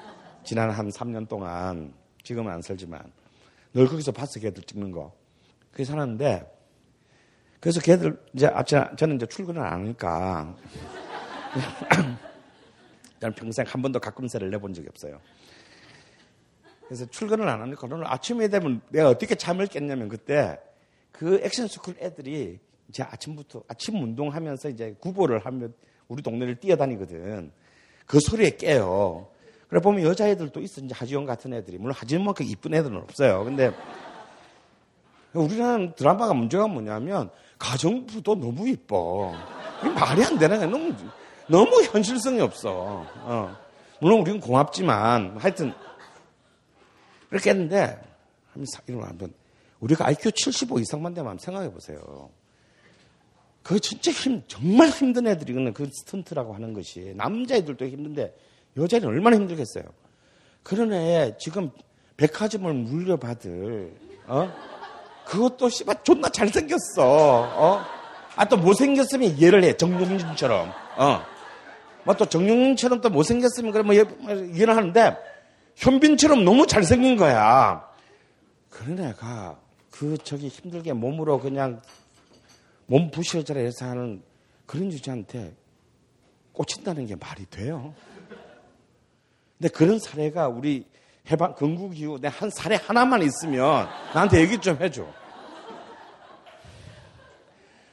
[0.44, 1.94] 지난 한 3년 동안.
[2.24, 3.12] 지금은 안 살지만.
[3.74, 5.14] 늘 거기서 봤어 걔들 찍는 거.
[5.72, 6.54] 그게 살았는데
[7.60, 8.50] 그래서 걔들 이제
[8.98, 10.56] 저는 이제 출근을 안 하니까.
[13.20, 15.20] 저는 평생 한 번도 가끔새를 내본 적이 없어요.
[16.86, 20.60] 그래서 출근을 안 하니까 오늘 아침에 되면 내가 어떻게 잠을 깼냐면 그때
[21.12, 25.74] 그 액션 스쿨 애들이 이제 아침부터 아침 운동하면서 이제 구보를 하면
[26.08, 27.52] 우리 동네를 뛰어다니거든.
[28.06, 29.28] 그 소리에 깨요.
[29.70, 30.82] 그래 보면 여자애들도 있어.
[30.82, 31.78] 이제 하지원 같은 애들이.
[31.78, 33.44] 물론 하지원만큼 이쁜 애들은 없어요.
[33.44, 33.72] 근데
[35.34, 37.30] 우리나라 드라마가 문제가 뭐냐면
[37.60, 39.34] 가정부도 너무 이뻐.
[39.96, 40.68] 말이 안 되는 거야.
[40.68, 40.94] 너무,
[41.48, 43.06] 너무 현실성이 없어.
[43.24, 43.58] 어.
[44.00, 45.74] 물론 우리는 고맙지만 하여튼
[47.30, 48.00] 그렇게 했는데
[48.88, 49.34] 이런 한번
[49.80, 52.30] 우리가 IQ 75 이상만 되면 한번 생각해 보세요.
[53.68, 55.74] 그 진짜 힘, 정말 힘든 애들이거든.
[55.74, 57.14] 그 스턴트라고 하는 것이.
[57.18, 58.34] 남자애들도 힘든데,
[58.78, 59.84] 여자애는 얼마나 힘들겠어요.
[60.64, 61.72] 그런 애, 지금
[62.16, 63.92] 백화점을 물려받을,
[64.28, 64.50] 어?
[65.26, 67.04] 그것도 씨발 존나 잘생겼어.
[67.04, 67.82] 어?
[68.38, 69.76] 아, 또 못생겼으면 이해를 해.
[69.76, 70.72] 정용진처럼.
[70.96, 71.22] 어.
[72.06, 75.18] 뭐또 정용진처럼 또 못생겼으면 그래 뭐 이해를 하는데,
[75.76, 77.86] 현빈처럼 너무 잘생긴 거야.
[78.70, 79.60] 그런 애가
[79.92, 81.82] 그 저기 힘들게 몸으로 그냥
[82.88, 84.24] 몸 부셔져라 해서 하는
[84.66, 85.54] 그런 여자한테
[86.54, 87.94] 꽂힌다는 게 말이 돼요.
[89.58, 90.86] 근데 그런 사례가 우리
[91.30, 95.06] 해방, 건국 이후 내 한 사례 하나만 있으면 나한테 얘기 좀 해줘.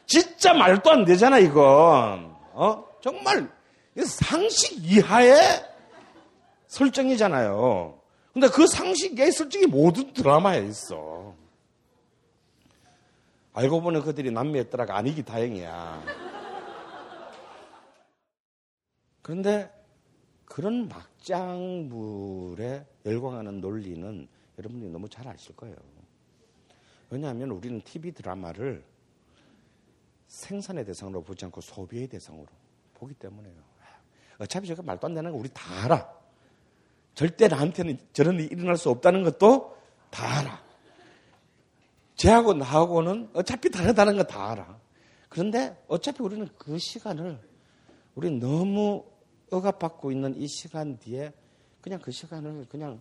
[0.07, 2.35] 진짜 말도 안 되잖아, 이건.
[2.53, 2.85] 어?
[3.03, 3.51] 정말
[4.07, 5.37] 상식 이하의
[6.69, 7.99] 설정이잖아요.
[8.33, 11.35] 근데 그 상식 이하의 설정이 모든 드라마에 있어.
[13.55, 16.03] 알고 보니 그들이 남미였더라가 아니기 다행이야.
[19.23, 19.73] 그런데
[20.45, 24.29] 그런 막장물에 열광하는 논리는
[24.59, 25.77] 여러분들이 너무 잘 아실 거예요.
[27.11, 28.85] 왜냐하면 우리는 TV 드라마를
[30.27, 32.49] 생산의 대상으로 보지 않고 소비의 대상으로
[32.95, 33.55] 보기 때문에요.
[34.39, 36.13] 어차피 저거 말도 안 되는 거 우리 다 알아.
[37.15, 39.79] 절대 나한테는 저런 일이 일어날 수 없다는 것도
[40.11, 40.64] 다 알아.
[42.17, 44.79] 쟤하고 나하고는 어차피 다르다는 거 다 알아.
[45.29, 47.39] 그런데 어차피 우리는 그 시간을
[48.15, 49.05] 우리는 너무
[49.51, 51.33] 억압받고 있는 이 시간 뒤에
[51.81, 53.01] 그냥 그 시간을 그냥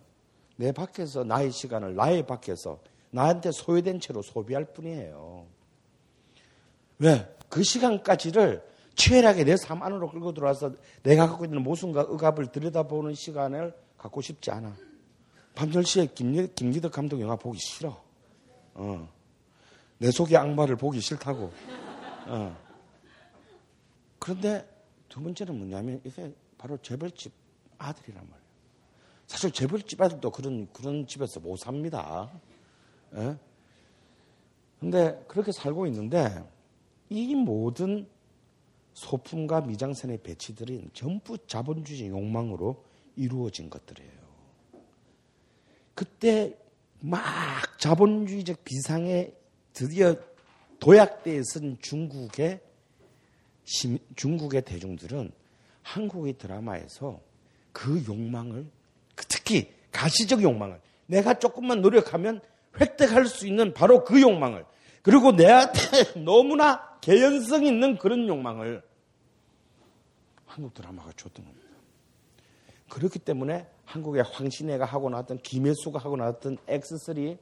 [0.56, 2.80] 내 밖에서 나의 시간을 나의 밖에서
[3.10, 5.46] 나한테 소외된 채로 소비할 뿐이에요.
[6.98, 7.36] 왜?
[7.48, 8.62] 그 시간까지를
[8.96, 10.72] 치열하게 내 삶 안으로 끌고 들어와서
[11.02, 14.76] 내가 갖고 있는 모순과 억압을 들여다보는 시간을 갖고 싶지 않아.
[15.54, 18.03] 밤 10시에 김리, 김기덕 감독 영화 보기 싫어.
[18.74, 19.08] 어.
[19.98, 21.52] 내 속의 악마를 보기 싫다고.
[22.26, 22.56] 어.
[24.18, 24.68] 그런데
[25.08, 27.32] 두 번째는 뭐냐면 이게 바로 재벌집
[27.78, 28.44] 아들이란 말이에요.
[29.26, 32.30] 사실 재벌집 아들도 그런 그런 집에서 못 삽니다.
[33.14, 33.36] 예?
[34.80, 36.44] 근데 그렇게 살고 있는데
[37.08, 38.08] 이 모든
[38.94, 42.84] 소품과 미장센의 배치들은 전부 자본주의 욕망으로
[43.16, 44.24] 이루어진 것들이에요.
[45.94, 46.56] 그때
[47.06, 47.20] 막
[47.78, 49.30] 자본주의적 비상에
[49.74, 50.16] 드디어
[50.80, 52.60] 도약대에 선 중국의
[53.64, 55.30] 심, 중국의 대중들은
[55.82, 57.20] 한국의 드라마에서
[57.72, 58.66] 그 욕망을
[59.14, 62.40] 그 특히 가시적 욕망을 내가 조금만 노력하면
[62.80, 64.64] 획득할 수 있는 바로 그 욕망을
[65.02, 65.80] 그리고 내한테
[66.24, 68.82] 너무나 개연성 있는 그런 욕망을
[70.46, 71.68] 한국 드라마가 줬던 겁니다.
[72.88, 77.38] 그렇기 때문에 한국의 황신혜가 하고 나왔던 김혜수가 하고 나왔던 X3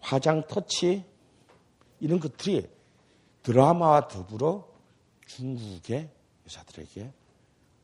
[0.00, 1.04] 화장 터치
[2.00, 2.68] 이런 것들이
[3.42, 4.68] 드라마와 더불어
[5.26, 6.10] 중국의
[6.46, 7.12] 여자들에게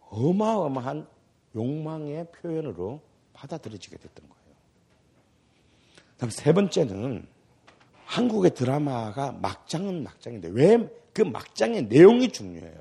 [0.00, 1.06] 어마어마한
[1.54, 3.00] 욕망의 표현으로
[3.32, 4.56] 받아들여지게 됐던 거예요.
[6.16, 7.26] 다음 세 번째는
[8.04, 12.80] 한국의 드라마가 막장은 막장인데 왜 그 막장의 내용이 중요해요.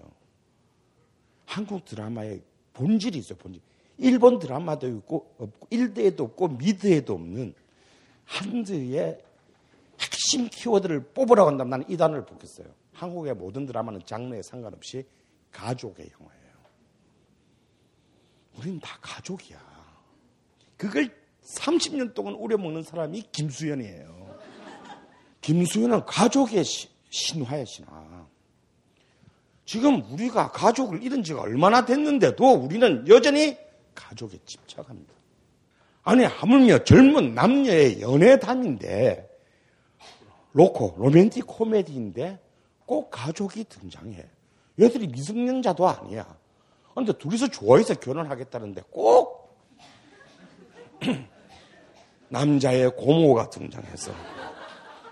[1.46, 2.44] 한국 드라마의
[2.74, 3.64] 본질이 있어요, 본질.
[3.98, 7.54] 일본 드라마도 있고, 없고, 1대에도 없고, 미드에도 없는
[8.26, 9.20] 한드의
[10.00, 12.68] 핵심 키워드를 뽑으라고 한다면 나는 이 단어를 뽑겠어요.
[12.94, 15.06] 한국의 모든 드라마는 장르에 상관없이
[15.52, 16.48] 가족의 영화예요.
[18.58, 19.60] 우리는 다 가족이야.
[20.76, 21.10] 그걸
[21.44, 24.38] 30년 동안 우려먹는 사람이 김수현이에요.
[25.42, 28.28] 김수현은 가족의 시, 신화의 신화.
[29.66, 33.58] 지금 우리가 가족을 잃은 지가 얼마나 됐는데도 우리는 여전히
[33.98, 35.14] 가족에 집착합니다.
[36.04, 39.28] 아니, 하물며 젊은 남녀의 연애담인데,
[40.54, 42.40] 로코, 로맨틱 코미디인데
[42.86, 44.26] 꼭 가족이 등장해.
[44.80, 46.38] 얘들이 미성년자도 아니야.
[46.96, 49.56] 근데 둘이서 좋아해서 결혼하겠다는데 꼭
[52.30, 54.12] 남자의 고모가 등장해서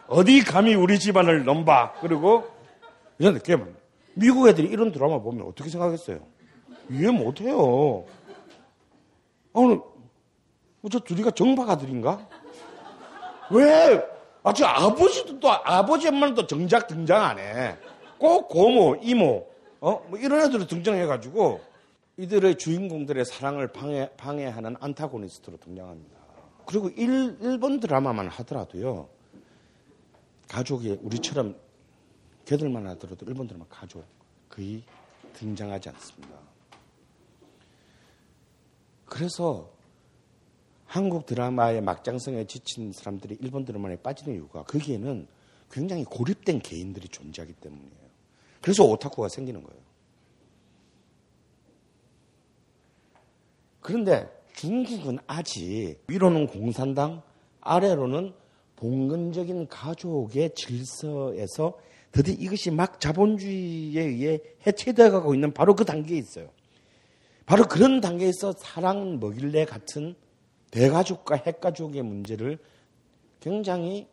[0.08, 1.94] 어디 감히 우리 집안을 넘봐.
[2.02, 2.46] 그리고
[4.16, 6.26] 미국 애들이 이런 드라마 보면 어떻게 생각했어요?
[6.90, 8.06] 이해 못해요.
[9.56, 12.28] 오늘 어, 저 둘이가 정박아들인가?
[13.52, 14.06] 왜?
[14.44, 17.78] 아, 저 아버지도 또 아버지 엄마는 정작 등장 안 해.
[18.20, 19.48] 꼭 고모, 이모,
[19.80, 21.62] 어, 뭐 이런 애들로 등장해가지고
[22.18, 26.16] 이들의 주인공들의 사랑을 방해, 방해하는 안타고니스트로 등장합니다.
[26.66, 29.08] 그리고 일, 일본 드라마만 하더라도요,
[30.50, 31.56] 가족이 우리처럼
[32.46, 34.06] 걔들만 하더라도 일본 드라마 가족
[34.50, 34.84] 거의
[35.34, 36.55] 등장하지 않습니다.
[39.06, 39.72] 그래서
[40.86, 45.28] 한국 드라마의 막장성에 지친 사람들이 일본 드라마에 빠지는 이유가 거기에는
[45.72, 48.06] 굉장히 고립된 개인들이 존재하기 때문이에요.
[48.62, 49.82] 그래서 오타쿠가 생기는 거예요.
[53.82, 57.22] 그런데 중국은 아직 위로는 공산당,
[57.62, 58.34] 아래로는
[58.76, 61.78] 봉건적인 가족의 질서에서
[62.12, 66.50] 드디어 이것이 막 자본주의에 의해 해체되어 가고 있는 바로 그 단계에 있어요.
[67.46, 70.16] 바로 그런 단계에서 사랑 먹일래 같은
[70.72, 72.58] 대가족과 핵가족의 문제를
[73.40, 74.08] 굉장히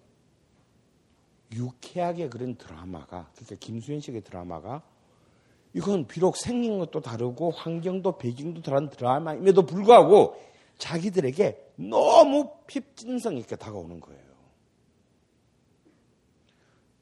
[1.53, 4.83] 유쾌하게 그린 드라마가, 그러니까 김수현 씨의 드라마가
[5.75, 10.37] 이건 비록 생긴 것도 다르고 환경도 배경도 다른 드라마임에도 불구하고
[10.79, 14.21] 자기들에게 너무 핍진성 있게 다가오는 거예요.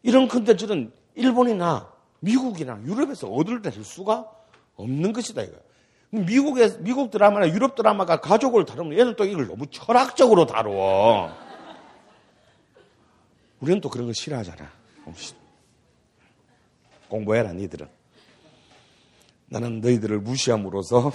[0.02, 4.30] 이런 컨텐츠는 일본이나 미국이나 유럽에서 얻을 낼 수가
[4.76, 5.69] 없는 것이다 이거예요.
[6.10, 11.30] 미국의 미국 드라마나 유럽 드라마가 가족을 다루면 얘는 또 이걸 너무 철학적으로 다루어.
[13.60, 14.70] 우리는 또 그런 거 싫어하잖아.
[17.08, 17.86] 공부해라 니들은.
[19.46, 21.12] 나는 너희들을 무시함으로써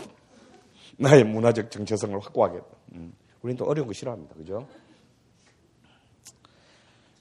[0.97, 2.65] 나의 문화적 정체성을 확보하겠다.
[2.93, 3.13] 음.
[3.41, 4.35] 우리는 또 어려운 거 싫어합니다.
[4.35, 4.67] 그죠?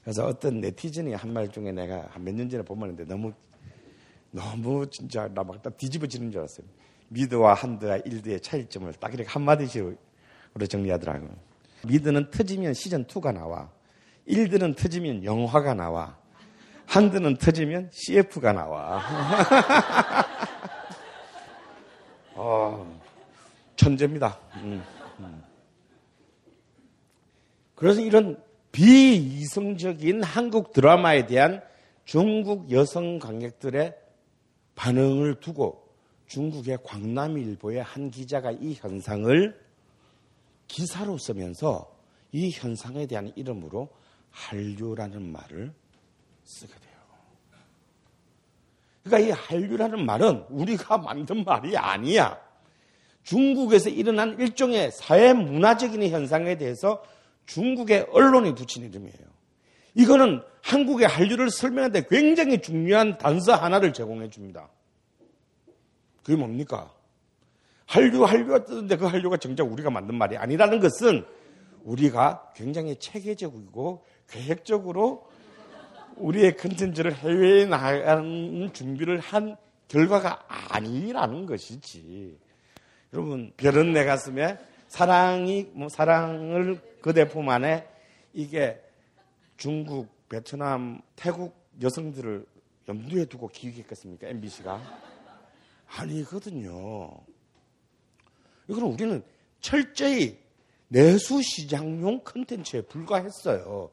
[0.03, 3.33] 그래서 어떤 네티즌이 한 말 중에 내가 한 몇 년 전에 본 말인데 너무
[4.31, 6.67] 너무 진짜 나막딱 뒤집어지는 줄 알았어요.
[7.09, 9.95] 미드와 한드와 일드의 차이점을 딱 이렇게 한마디씩으로
[10.67, 11.29] 정리하더라고요.
[11.85, 13.69] 미드는 터지면 시즌2가 나와.
[14.25, 16.17] 일드는 터지면 영화가 나와.
[16.87, 19.01] 한드는 터지면 CF가 나와.
[22.35, 22.99] 어,
[23.75, 24.39] 천재입니다.
[24.55, 24.83] 음,
[25.19, 25.43] 음.
[27.75, 28.41] 그래서 이런
[28.71, 31.61] 비이성적인 한국 드라마에 대한
[32.03, 33.95] 중국 여성 관객들의
[34.75, 35.84] 반응을 두고
[36.35, 39.57] 중국의 광남일보의 한 기자가 이 현상을
[40.67, 41.89] 기사로 쓰면서
[42.33, 43.87] 이 현상에 대한 이름으로
[44.31, 45.71] 한류라는 말을
[46.43, 46.95] 쓰게 돼요.
[49.03, 52.37] 그러니까 이 한류라는 말은 우리가 만든 말이 아니야.
[53.23, 57.01] 중국에서 일어난 일종의 사회 문화적인 현상에 대해서
[57.45, 59.25] 중국의 언론이 붙인 이름이에요.
[59.93, 64.69] 이거는 한국의 한류를 설명하는데 굉장히 중요한 단서 하나를 제공해 줍니다.
[66.25, 66.91] 그게 뭡니까?
[67.85, 71.23] 한류, 한류가 뜨는데 그 한류가 정작 우리가 만든 말이 아니라는 것은
[71.83, 75.29] 우리가 굉장히 체계적이고 계획적으로
[76.15, 79.55] 우리의 컨텐츠를 해외에 나가는 준비를 한
[79.87, 82.39] 결과가 아니라는 것이지.
[83.13, 84.57] 여러분, 별은 내 가슴에
[84.87, 87.87] 사랑이, 뭐, 사랑을 그대 품 안에
[88.33, 88.81] 이게
[89.57, 92.47] 중국, 베트남, 태국 여성들을
[92.89, 94.27] 염두에 두고 기획했겠습니까?
[94.29, 95.14] MBC가?
[95.87, 97.11] 아니거든요.
[98.67, 99.23] 이거는 우리는
[99.61, 100.37] 철저히
[100.87, 103.89] 내수 시장용 컨텐츠에 불과했어요.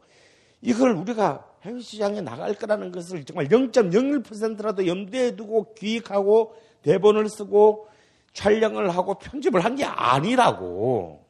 [0.60, 7.88] 이걸 우리가 해외 시장에 나갈 거라는 것을 정말 0.01%라도 염두에 두고 기획하고 대본을 쓰고
[8.32, 11.24] 촬영을 하고 편집을 한 게 아니라고.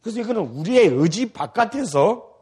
[0.00, 2.34] 그래서 이거는 우리의 의지 바깥에서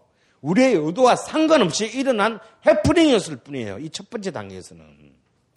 [0.42, 3.78] 우리의 의도와 상관없이 일어난 해프닝이었을 뿐이에요.
[3.78, 5.14] 이 첫 번째 단계에서는.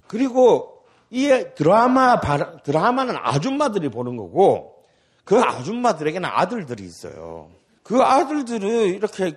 [0.07, 0.76] 그리고
[1.09, 2.19] 이 드라마,
[2.63, 4.83] 드라마는 아줌마들이 보는 거고
[5.23, 7.49] 그 아줌마들에게는 아들들이 있어요.
[7.83, 9.33] 그 아들들을 이렇게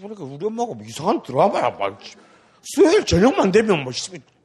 [0.00, 1.70] 보니까 우리 엄마가 뭐 이상한 드라마야.
[1.70, 1.98] 막
[2.62, 3.92] 수요일 저녁만 되면 뭐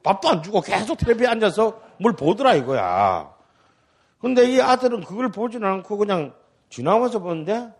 [0.02, 3.34] 밥도 안 주고 계속 텔레비에 앉아서 뭘 보더라 이거야.
[4.20, 6.34] 근데 이 아들은 그걸 보지는 않고 그냥
[6.70, 7.72] 지나가면서 보는데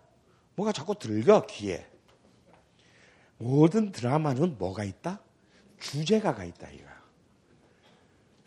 [0.56, 1.86] 뭐가 자꾸 들려 귀에.
[3.38, 5.20] 모든 드라마는 뭐가 있다?
[5.80, 6.91] 주제가가 있다 이거야.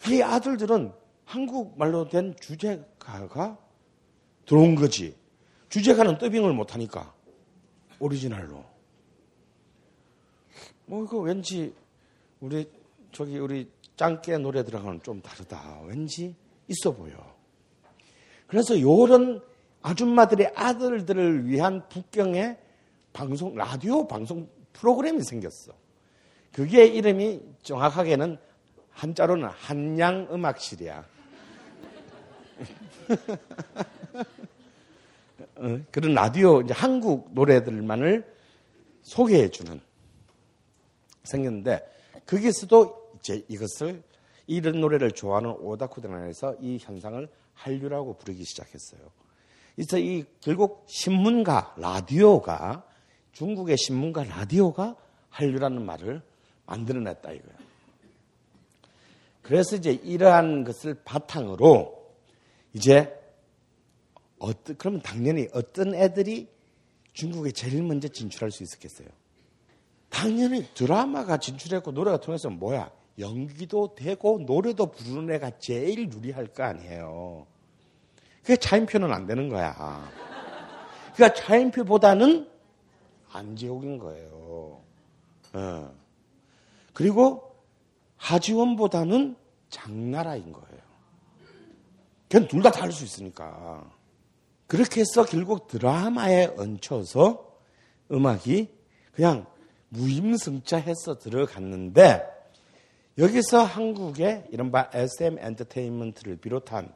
[0.09, 0.93] 이 아들들은
[1.25, 3.57] 한국말로 된 주제가가
[4.45, 5.15] 들어온 거지.
[5.69, 7.13] 주제가는 더빙을 못하니까.
[7.99, 8.63] 오리지널로.
[10.85, 11.73] 뭐, 이거 왠지,
[12.39, 12.69] 우리,
[13.11, 15.81] 저기, 우리 짱깨 노래들하고는 좀 다르다.
[15.85, 16.35] 왠지
[16.67, 17.35] 있어 보여.
[18.47, 19.41] 그래서 요런
[19.81, 22.57] 아줌마들의 아들들을 위한 북경의
[23.13, 25.73] 방송, 라디오 방송 프로그램이 생겼어.
[26.51, 28.37] 그게 이름이 정확하게는
[28.95, 31.05] 한자로는 한양 음악실이야.
[35.57, 38.33] 어, 그런 라디오 이제 한국 노래들만을
[39.01, 39.81] 소개해 주는
[41.23, 41.85] 생겼는데
[42.25, 44.01] 거기서도 이제 이것을
[44.47, 49.01] 이런 노래를 좋아하는 오다쿠들 안에서 이 현상을 한류라고 부르기 시작했어요.
[49.75, 52.85] 그래서 이 결국 신문가 라디오가
[53.33, 54.95] 중국의 신문가 라디오가
[55.29, 56.21] 한류라는 말을
[56.65, 57.64] 만들어냈다 이거예요.
[59.45, 62.03] 그래서 이제 이러한 것을 바탕으로
[62.73, 63.15] 이제
[64.39, 66.47] 어떤 그러면 당연히 어떤 애들이
[67.13, 69.07] 중국에 제일 먼저 진출할 수 있었겠어요?
[70.09, 72.91] 당연히 드라마가 진출했고 노래가 통해서 뭐야?
[73.19, 77.45] 연기도 되고 노래도 부르는 애가 제일 유리할 거 아니에요.
[78.41, 80.09] 그게 차인표는 안 되는 거야.
[81.13, 82.49] 그러니까 차인표보다는
[83.31, 84.81] 안지옥인 거예요.
[85.53, 85.95] 어.
[86.93, 87.44] 그리고
[88.25, 89.35] 하지원보다는
[89.69, 90.81] 장나라인 거예요.
[92.27, 93.87] 그냥 둘다 다를 수 있으니까.
[94.65, 97.59] 그렇게 해서 결국 드라마에 얹혀서
[98.11, 98.69] 음악이
[99.11, 99.45] 그냥
[99.89, 102.23] 무임승차해서 들어갔는데
[103.19, 106.91] 여기서 한국의 이른바 SM 엔터테인먼트를 비롯한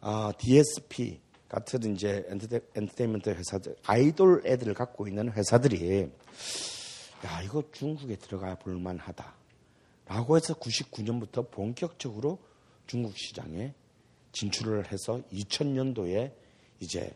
[0.00, 2.26] 어, DSP 같은 이제
[2.74, 6.10] 엔터테인먼트 회사들 아이돌 애들을 갖고 있는 회사들이
[7.24, 9.43] 야 이거 중국에 들어가 볼만하다
[10.06, 12.38] 라고 해서 99년부터 본격적으로
[12.86, 13.72] 중국 시장에
[14.32, 16.32] 진출을 해서 2000년도에
[16.80, 17.12] 이제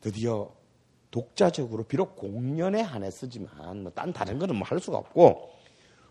[0.00, 0.52] 드디어
[1.10, 5.50] 독자적으로 비록 공연에 한해쓰지만 뭐 딴 다른 거는 뭐 할 수가 없고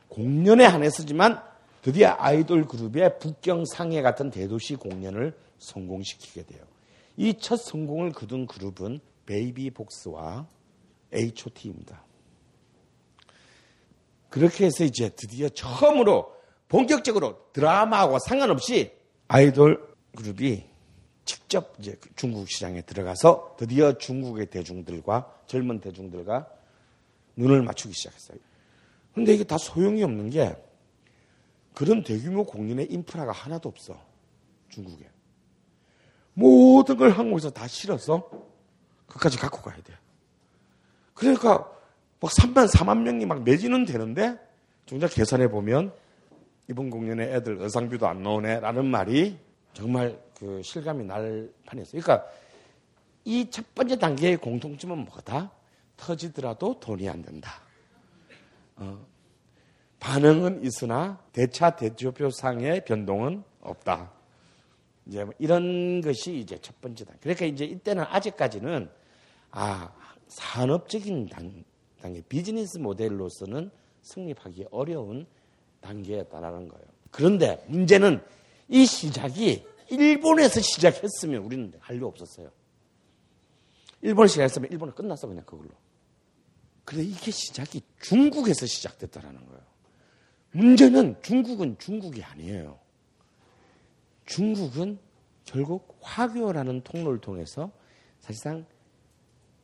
[0.09, 1.41] 공연에 한해쓰지만
[1.81, 6.63] 드디어 아이돌 그룹의 북경 상해 같은 대도시 공연을 성공시키게 돼요.
[7.17, 10.47] 이 첫 성공을 거둔 그룹은 베이비 복스와
[11.13, 12.03] H.O.T입니다.
[14.35, 16.35] 그렇게 해서 이제 드디어 처음으로
[16.67, 18.91] 본격적으로 드라마하고 상관없이
[19.29, 20.65] 아이돌 그룹이
[21.23, 26.49] 직접 이제 중국 시장에 들어가서 드디어 중국의 대중들과 젊은 대중들과
[27.37, 28.37] 눈을 맞추기 시작했어요.
[29.13, 30.53] 근데 이게 다 소용이 없는 게
[31.73, 33.97] 그런 대규모 공연의 인프라가 하나도 없어.
[34.67, 35.09] 중국에.
[36.33, 38.29] 모든 걸 한국에서 다 실어서
[39.07, 39.93] 끝까지 갖고 가야 돼.
[41.13, 41.71] 그러니까
[42.19, 44.37] 막 3만, 4만 명이 막 매지는 되는데
[44.85, 45.91] 정작 계산해 보면
[46.69, 49.37] 이번 공연에 애들 의상비도 안 나오네 라는 말이
[49.73, 52.01] 정말 그 실감이 날 판이었어요.
[52.01, 52.27] 그러니까
[53.25, 55.51] 이 첫 번째 단계의 공통점은 뭐다?
[55.97, 57.61] 터지더라도 돈이 안 된다.
[58.75, 59.05] 어,
[59.99, 64.11] 반응은 있으나 대차 대조표 상의 변동은 없다.
[65.07, 67.13] 이제 뭐 이런 것이 이제 첫 번째다.
[67.21, 68.89] 그러니까 이제 이때는 아직까지는
[69.51, 69.91] 아
[70.27, 71.63] 산업적인 단,
[72.05, 73.71] 단계 비즈니스 모델로서는
[74.03, 75.25] 성립하기 어려운
[75.81, 76.85] 단계였다라는 거예요.
[77.09, 78.21] 그런데 문제는
[78.67, 82.51] 이 시작이 일본에서 시작했으면 우리는 할일 없었어요.
[84.03, 85.71] 일본에서 시작했으면 일본은 끝났어 그냥 그걸로.
[86.83, 89.61] 그런데 이게 시작이 중국에서 시작됐다라는 거예요.
[90.51, 92.79] 문제는 중국은 중국이 아니에요.
[94.27, 94.99] 중국은
[95.43, 97.71] 결국 화교라는 통로를 통해서
[98.19, 98.67] 사실상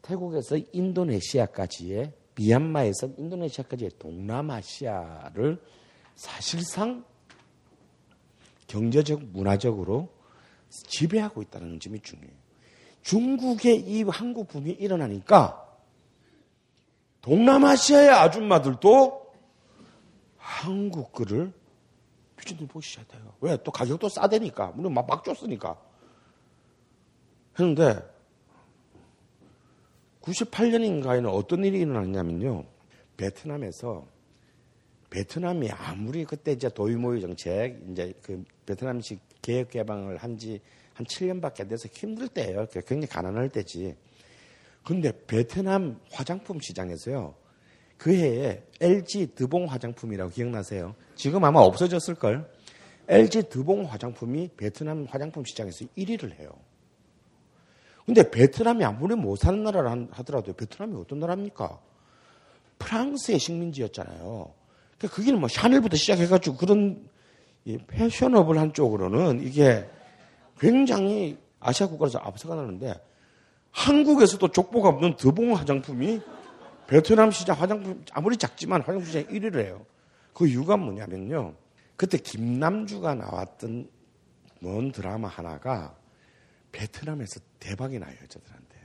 [0.01, 5.61] 태국에서 인도네시아까지의 미얀마에서 인도네시아까지의 동남아시아를
[6.15, 7.03] 사실상
[8.67, 10.09] 경제적, 문화적으로
[10.69, 12.33] 지배하고 있다는 점이 중요해요.
[13.01, 15.67] 중국의 이 한국 붐이 일어나니까
[17.21, 19.33] 동남아시아의 아줌마들도
[20.37, 21.53] 한국 거를
[22.37, 23.33] 미친들 보기 시작해요.
[23.41, 23.57] 왜?
[23.63, 24.73] 또 가격도 싸대니까.
[24.75, 25.79] 우리 막, 막 줬으니까.
[27.59, 28.10] 했는데
[30.21, 32.65] 98년인가에는 어떤 일이 일어났냐면요.
[33.17, 34.05] 베트남에서
[35.09, 40.59] 베트남이 아무리 그때 이제 도이모의 정책, 이제 그 베트남식 개혁 개방을 한 지
[40.93, 42.67] 한 7년밖에 안 돼서 힘들 때예요.
[42.67, 43.95] 굉장히 가난할 때지.
[44.83, 47.35] 근데 베트남 화장품 시장에서요.
[47.97, 50.95] 그 해에 LG 드봉 화장품이라고 기억나세요?
[51.15, 52.49] 지금 아마 없어졌을걸?
[53.07, 56.49] LG 드봉 화장품이 베트남 화장품 시장에서 1위를 해요.
[58.11, 61.79] 근데 베트남이 아무리 못 사는 나라라 하더라도 베트남이 어떤 나라입니까?
[62.77, 64.53] 프랑스의 식민지였잖아요.
[64.97, 67.07] 그러니까 거기는 뭐 샤넬부터 시작해가지고 그런
[67.87, 69.89] 패셔너블 한 쪽으로는 이게
[70.59, 72.99] 굉장히 아시아 국가에서 앞서가 나는데
[73.71, 76.19] 한국에서도 족보가 없는 드봉 화장품이
[76.87, 79.85] 베트남 시장 화장품 아무리 작지만 화장품 시장 1위를 해요.
[80.33, 81.53] 그 이유가 뭐냐면요.
[81.95, 83.89] 그때 김남주가 나왔던
[84.59, 85.95] 먼 드라마 하나가
[86.71, 88.77] 베트남에서 대박이 나요, 여자들한테.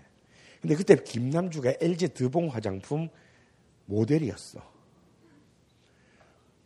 [0.60, 3.08] 근데 그때 김남주가 LG 드봉 화장품
[3.86, 4.60] 모델이었어.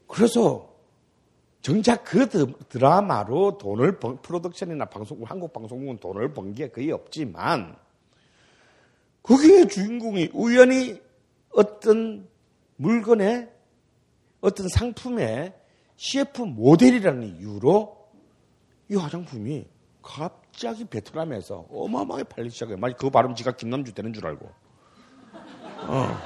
[0.06, 0.70] 그래서
[1.62, 2.28] 정작 그
[2.68, 7.76] 드라마로 돈을 번, 프로덕션이나 방송, 한국 방송국은 돈을 번 게 거의 없지만,
[9.22, 11.00] 거기에 주인공이 우연히
[11.50, 12.26] 어떤
[12.76, 13.50] 물건의
[14.40, 15.52] 어떤 상품의
[15.96, 18.08] CF 모델이라는 이유로
[18.88, 19.66] 이 화장품이
[20.02, 22.76] 갑 자기 베트남에서 어마어마하게 팔리기 시작해요.
[22.76, 24.50] 마치 그 발음 지가 김남주 되는 줄 알고.
[25.82, 26.18] 어.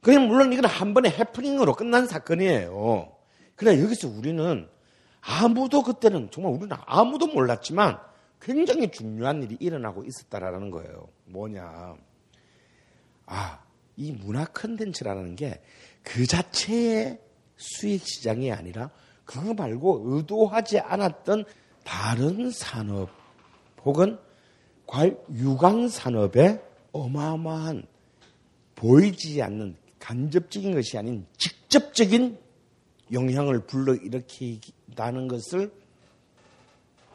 [0.00, 3.12] 그냥 물론 이건 한 번의 해프닝으로 끝난 사건이에요.
[3.56, 4.68] 그래 여기서 우리는
[5.20, 7.98] 아무도 그때는 정말 우리는 아무도 몰랐지만
[8.40, 11.08] 굉장히 중요한 일이 일어나고 있었다라는 거예요.
[11.24, 11.96] 뭐냐.
[13.26, 13.62] 아,
[13.96, 15.60] 이 문화 컨텐츠라는 게
[16.08, 17.20] 그 자체의
[17.56, 18.90] 수익 시장이 아니라
[19.28, 21.44] 그거 말고 의도하지 않았던
[21.84, 23.10] 다른 산업
[23.84, 24.18] 혹은
[25.30, 27.86] 유관 산업의 어마어마한
[28.74, 32.38] 보이지 않는 간접적인 것이 아닌 직접적인
[33.12, 35.70] 영향을 불러일으킨다는 것을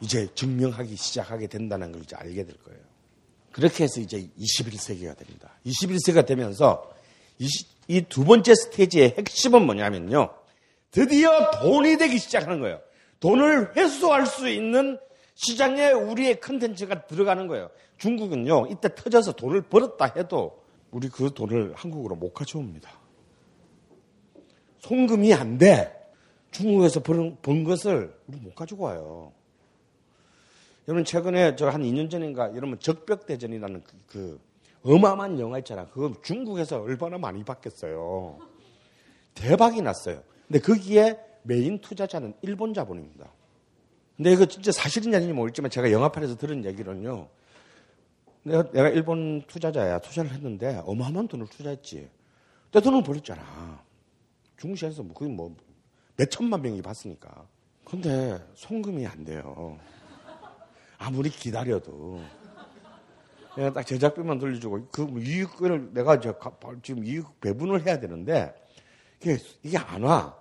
[0.00, 2.78] 이제 증명하기 시작하게 된다는 걸 이제 알게 될 거예요.
[3.50, 5.50] 그렇게 해서 이제 21세기가 됩니다.
[5.66, 6.94] 21세기가 되면서
[7.88, 10.43] 이 두 번째 스테이지의 핵심은 뭐냐면요.
[10.94, 12.80] 드디어 돈이 되기 시작하는 거예요.
[13.18, 14.96] 돈을 회수할 수 있는
[15.34, 17.68] 시장에 우리의 컨텐츠가 들어가는 거예요.
[17.98, 20.62] 중국은요, 이때 터져서 돈을 벌었다 해도
[20.92, 22.88] 우리 그 돈을 한국으로 못 가져옵니다.
[24.78, 25.92] 송금이 안 돼.
[26.52, 29.32] 중국에서 번, 번 것을 우리 못 가지고 와요.
[30.86, 34.40] 여러분 최근에 저 한 2년 전인가 여러분 적벽대전이라는 그, 그
[34.84, 35.86] 어마어마한 영화 있잖아.
[35.86, 38.38] 그거 중국에서 얼마나 많이 받겠어요.
[39.34, 40.22] 대박이 났어요.
[40.46, 43.28] 근데 거기에 메인 투자자는 일본 자본입니다.
[44.16, 47.28] 근데 이거 진짜 사실인지 아닌지 모르겠지만 제가 영화판에서 들은 얘기는요.
[48.44, 49.98] 내가, 내가 일본 투자자야.
[50.00, 52.08] 투자를 했는데 어마어마한 돈을 투자했지.
[52.72, 53.82] 내 돈을 벌었잖아.
[54.56, 55.54] 중국시에서 뭐 거의 뭐
[56.16, 57.46] 몇천만 명이 봤으니까.
[57.84, 59.78] 근데 송금이 안 돼요.
[60.98, 62.22] 아무리 기다려도.
[63.56, 66.20] 내가 딱 제작비만 돌려주고 그 이익을 내가
[66.82, 68.54] 지금 이익 배분을 해야 되는데
[69.24, 70.34] 이게, 이게 안 와.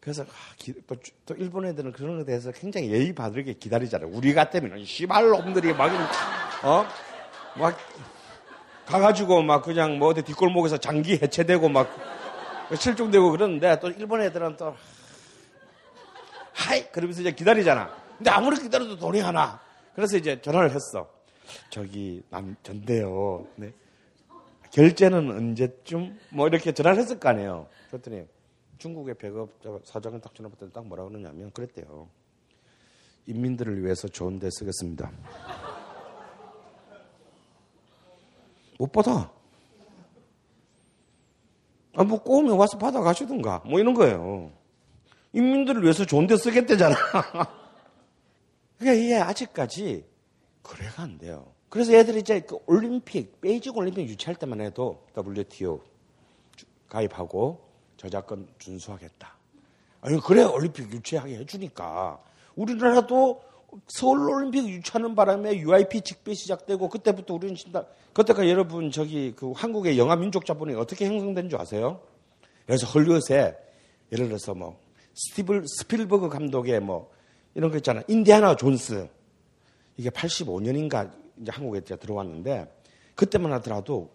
[0.00, 0.94] 그래서 아, 기, 또,
[1.24, 4.10] 또, 일본 애들은 그런 것에 대해서 굉장히 예의 바르게 기다리잖아요.
[4.12, 5.90] 우리 같으면 씨발 놈들이 막
[6.62, 6.86] 어?
[7.58, 7.76] 막
[8.84, 11.90] 가가지고 막 그냥 뭐 어디 뒷골목에서 장기 해체되고 막
[12.78, 14.76] 실종되고 그러는데 또 일본 애들은 또
[16.52, 17.90] 하이 그러면서 이제 기다리잖아.
[18.16, 19.58] 근데 아무리 기다려도 돈이 하나.
[19.94, 21.08] 그래서 이제 전화를 했어.
[21.68, 23.46] 저기 남 전대요.
[23.56, 23.72] 네.
[24.76, 26.18] 결제는 언제쯤?
[26.28, 27.66] 뭐 이렇게 전화를 했을 거 아니에요.
[27.88, 28.26] 그랬더니
[28.76, 32.10] 중국의 배급 사장을 딱 전화 받더니 딱 뭐라 그러냐면 그랬대요.
[33.24, 35.10] 인민들을 위해서 좋은 데 쓰겠습니다.
[38.78, 39.32] 못 받아.
[41.94, 43.62] 아, 뭐 꼬우면 와서 받아가시든가.
[43.64, 44.52] 뭐 이런 거예요.
[45.32, 46.94] 인민들을 위해서 좋은 데 쓰겠대잖아.
[48.76, 50.04] 그러니까 이게 아직까지
[50.60, 51.55] 그래가 안 돼요.
[51.68, 55.80] 그래서 애들이 이제 그 올림픽, 베이징 올림픽 유치할 때만 해도 WTO
[56.88, 57.60] 가입하고
[57.96, 59.36] 저작권 준수하겠다.
[60.02, 62.22] 아니, 그래, 올림픽 유치하게 해주니까.
[62.54, 63.42] 우리나라도
[63.88, 69.98] 서울 올림픽 유치하는 바람에 UIP 직배 시작되고 그때부터 우리는 진짜 그때가 여러분 저기 그 한국의
[69.98, 72.00] 영화 민족 자본이 어떻게 형성된 줄 아세요?
[72.64, 73.56] 그래서 헐리우드에
[74.12, 74.78] 예를 들어서 뭐
[75.14, 77.10] 스티븐 스필버그 감독의 뭐
[77.54, 78.02] 이런 거 있잖아.
[78.06, 79.08] 인디아나 존스.
[79.96, 81.10] 이게 85년인가
[81.40, 82.72] 이제 한국에 들어왔는데
[83.14, 84.10] 그때만 하더라도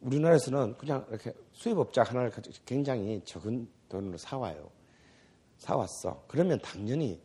[0.00, 2.30] 우리나라에서는 그냥 이렇게 수입업자 하나를
[2.64, 4.70] 굉장히 적은 돈으로 사와요.
[5.58, 6.24] 사왔어.
[6.28, 7.20] 그러면 당연히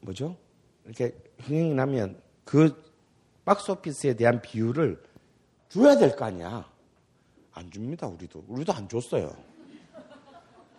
[0.00, 0.36] 뭐죠?
[0.84, 2.82] 이렇게 흥행이 나면 그
[3.44, 5.02] 박스 오피스에 대한 비율을
[5.68, 6.68] 줘야 될 거 아니야.
[7.52, 8.44] 안 줍니다, 우리도.
[8.48, 9.34] 우리도 안 줬어요.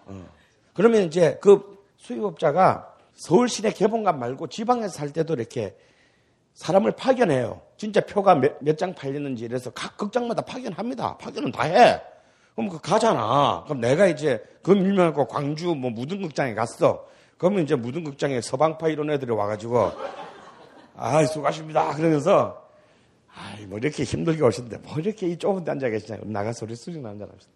[0.06, 0.30] 어.
[0.74, 5.78] 그러면 이제 그 수입업자가 서울 시내 개봉관 말고 지방에서 살 때도 이렇게
[6.54, 7.62] 사람을 파견해요.
[7.78, 11.18] 진짜 표가 몇 장 팔리는지 이래서 각 극장마다 파견합니다.
[11.18, 12.02] 파견은 다 해.
[12.56, 13.64] 그럼 그 가잖아.
[13.66, 17.06] 그럼 내가 이제 그 밀면하고 광주 뭐 무등극장에 갔어.
[17.38, 19.92] 그러면 이제 무등극장에 서방파 이런 애들이 와가지고
[20.98, 21.96] 아 수고하십니다.
[21.96, 22.68] 그러면서
[23.34, 26.18] 아이 뭐 이렇게 힘들게 오셨는데 뭐 이렇게 이 좁은 데 앉아 계시냐.
[26.26, 27.54] 나가서 우리 수리 앉아 봅시다.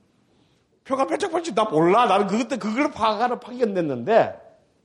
[0.86, 2.06] 표가 배짝팔지 나 몰라.
[2.06, 4.43] 나는 그때 그걸 파가로 파견됐는데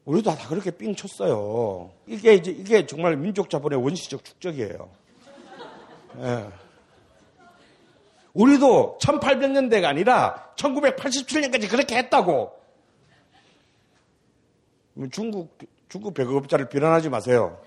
[0.09, 1.91] 우리도 다 그렇게 삥 쳤어요.
[2.07, 4.89] 이게 이제 이게 정말 민족 자본의 원시적 축적이에요.
[6.21, 6.49] 예.
[8.33, 12.59] 우리도 1800년대가 아니라 1987년까지 그렇게 했다고.
[15.13, 15.59] 중국
[15.91, 17.61] 중국 배급업자를 비난하지 마세요.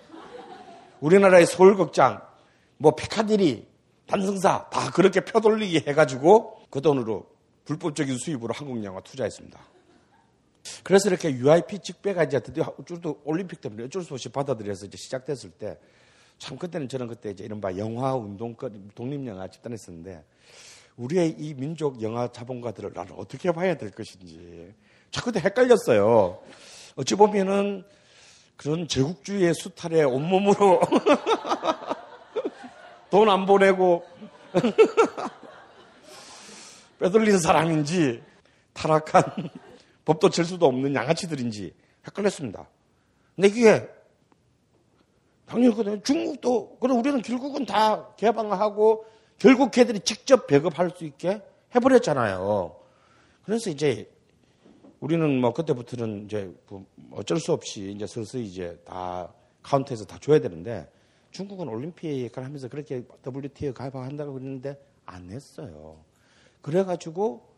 [0.99, 2.21] 우리나라의 서울 극장,
[2.77, 3.67] 뭐 피카디리,
[4.07, 7.27] 단성사 다 그렇게 펴돌리기 해가지고 그 돈으로
[7.65, 9.59] 불법적인 수입으로 한국 영화 투자했습니다.
[10.83, 15.51] 그래서 이렇게 UIP 직배가 이제 드디어 어쩔도 올림픽 때문에 어쩔 수 없이 받아들여서 이제 시작됐을
[15.51, 15.77] 때
[16.41, 20.23] 참 그때는 저는 그때 이제 이른바 영화 운동권 독립영화 집단했었는데
[20.97, 24.73] 우리의 이 민족 영화 자본가들을 나는 어떻게 봐야 될 것인지
[25.11, 26.41] 자꾸 헷갈렸어요.
[26.95, 27.85] 어찌 보면은
[28.57, 30.81] 그런 제국주의의 수탈에 온몸으로
[33.11, 34.03] 돈 안 보내고
[36.97, 38.23] 빼돌린 사람인지
[38.73, 39.23] 타락한
[40.05, 41.73] 법도 질 수도 없는 양아치들인지
[42.07, 42.67] 헷갈렸습니다.
[43.35, 43.89] 근데 이게
[45.45, 46.03] 당연히 그거든.
[46.03, 49.05] 중국도 그럼 우리는 결국은 다 개방하고
[49.37, 51.41] 결국 걔들이 직접 배급할 수 있게
[51.75, 52.75] 해버렸잖아요.
[53.43, 54.09] 그래서 이제
[54.99, 59.33] 우리는 뭐 그때부터는 이제 뭐 어쩔 수 없이 이제 슬슬 이제 다
[59.63, 60.89] 카운트에서 다 줘야 되는데
[61.31, 65.97] 중국은 올림픽을 하면서 그렇게 WTO 가입한다고 그랬는데 안 했어요.
[66.61, 67.50] 그래가지고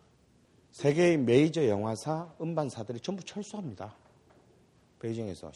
[0.74, 3.96] 세계의 메이저 영화사, 음반사들이 전부 철수합니다.
[5.00, 5.52] 베이징에서.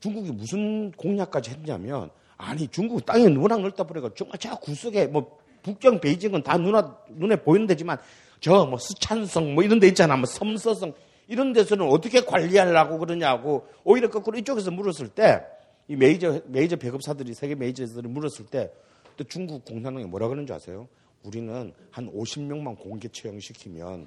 [0.00, 6.00] 중국이 무슨 공약까지 했냐면, 아니, 중국 땅에 누락 넓다 보니까 정말 저 구석에 뭐 북경
[6.00, 7.98] 베이징은 다 눈아, 눈에 보이는 데지만
[8.40, 10.16] 저 뭐 스촨성 뭐 이런 데 있잖아.
[10.16, 10.94] 뭐 섬서성
[11.28, 15.42] 이런 데서는 어떻게 관리하려고 그러냐고 오히려 거꾸로 이쪽에서 물었을 때
[15.88, 18.72] 이 메이저, 메이저 배급사들이 세계 메이저들이 물었을 때
[19.16, 20.88] 또 중국 공산당이 뭐라 그러는 줄 아세요?
[21.26, 24.06] 우리는 한 50명만 공개 채용시키면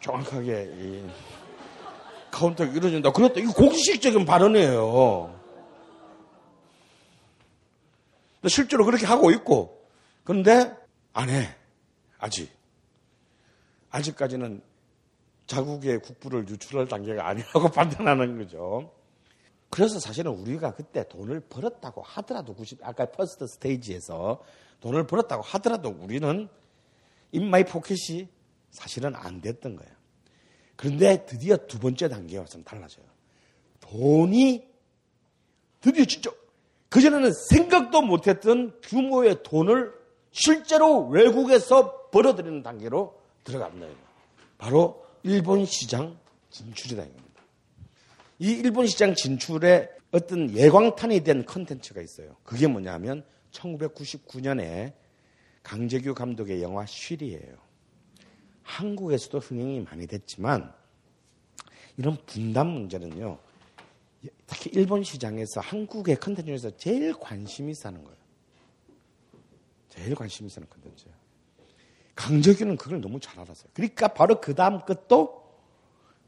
[0.00, 1.06] 정확하게 이
[2.30, 3.12] 카운터가 이루어진다.
[3.12, 3.38] 그렇다.
[3.40, 5.40] 이거 공식적인 발언이에요.
[8.48, 9.86] 실제로 그렇게 하고 있고.
[10.24, 10.74] 그런데
[11.12, 11.54] 안 해.
[12.18, 12.50] 아직.
[13.90, 14.62] 아직까지는
[15.46, 18.90] 자국의 국부를 유출할 단계가 아니라고 판단하는 거죠.
[19.68, 24.42] 그래서 사실은 우리가 그때 돈을 벌었다고 하더라도 90, 아까 first stage에서
[24.84, 26.46] 돈을 벌었다고 하더라도 우리는
[27.32, 28.28] in my pocket이
[28.70, 29.90] 사실은 안 됐던 거예요.
[30.76, 33.06] 그런데 드디어 두 번째 단계에 와서는 달라져요.
[33.80, 34.68] 돈이
[35.80, 36.30] 드디어 진짜
[36.90, 39.94] 그전에는 생각도 못했던 규모의 돈을
[40.32, 43.88] 실제로 외국에서 벌어들이는 단계로 들어갑니다.
[44.58, 46.18] 바로 일본 시장
[46.50, 47.04] 진출이다.
[47.04, 47.42] 이겁니다.
[48.38, 52.36] 이 일본 시장 진출에 어떤 예광탄이 된 컨텐츠가 있어요.
[52.44, 53.24] 그게 뭐냐면
[53.54, 54.92] 1999년에
[55.62, 57.56] 강재규 감독의 영화 쉬리예요.
[58.62, 60.72] 한국에서도 흥행이 많이 됐지만
[61.96, 63.38] 이런 분담 문제는요.
[64.46, 68.18] 특히 일본 시장에서 한국의 컨텐츠 에서 제일 관심이 있는 거예요.
[69.88, 71.06] 제일 관심 있는 컨텐츠.
[72.14, 73.70] 강재규는 그걸 너무 잘 알았어요.
[73.74, 75.44] 그러니까 바로 그 다음 것도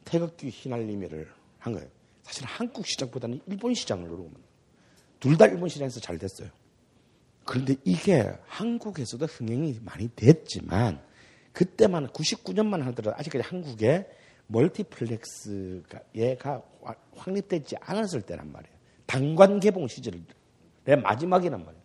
[0.05, 1.89] 태극기 휘날리미를 한 거예요.
[2.23, 4.31] 사실 한국 시장보다는 일본 시장을 노리고
[5.21, 6.51] 둘 다 일본 시장에서 잘 됐어요.
[7.47, 11.01] 그런데 이게 한국에서도 흥행이 많이 됐지만
[11.53, 14.07] 그때만 99년만 하더라도 아직까지 한국에
[14.49, 16.01] 멀티플렉스가
[17.15, 18.77] 확립되지 않았을 때란 말이에요.
[19.07, 20.23] 단관 개봉 시절의
[21.03, 21.83] 마지막이란 말이에요.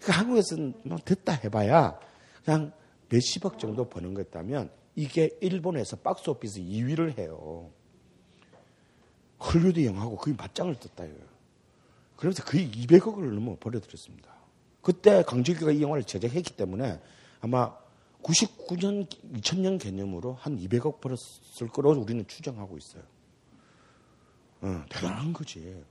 [0.00, 1.98] 그러니까 한국에서는 뭐 됐다 해봐야
[2.44, 2.72] 그냥
[3.08, 7.70] 몇십억 정도 버는 거였다면 이게 일본에서 박스 오피스 2위를 해요.
[9.38, 11.26] 헐리우드 영화하고 거의 맞짱을 떴다 이거예요.
[12.16, 14.35] 그러면서 거의 200억을 넘어 벌어들였습니다.
[14.86, 17.00] 그때 강재규가 이 영화를 제작했기 때문에
[17.40, 17.76] 아마
[18.22, 23.02] 99년, 2000년 개념으로 한 200억 벌었을 거로 우리는 추정하고 있어요.
[24.60, 25.82] 어, 대단한 거지.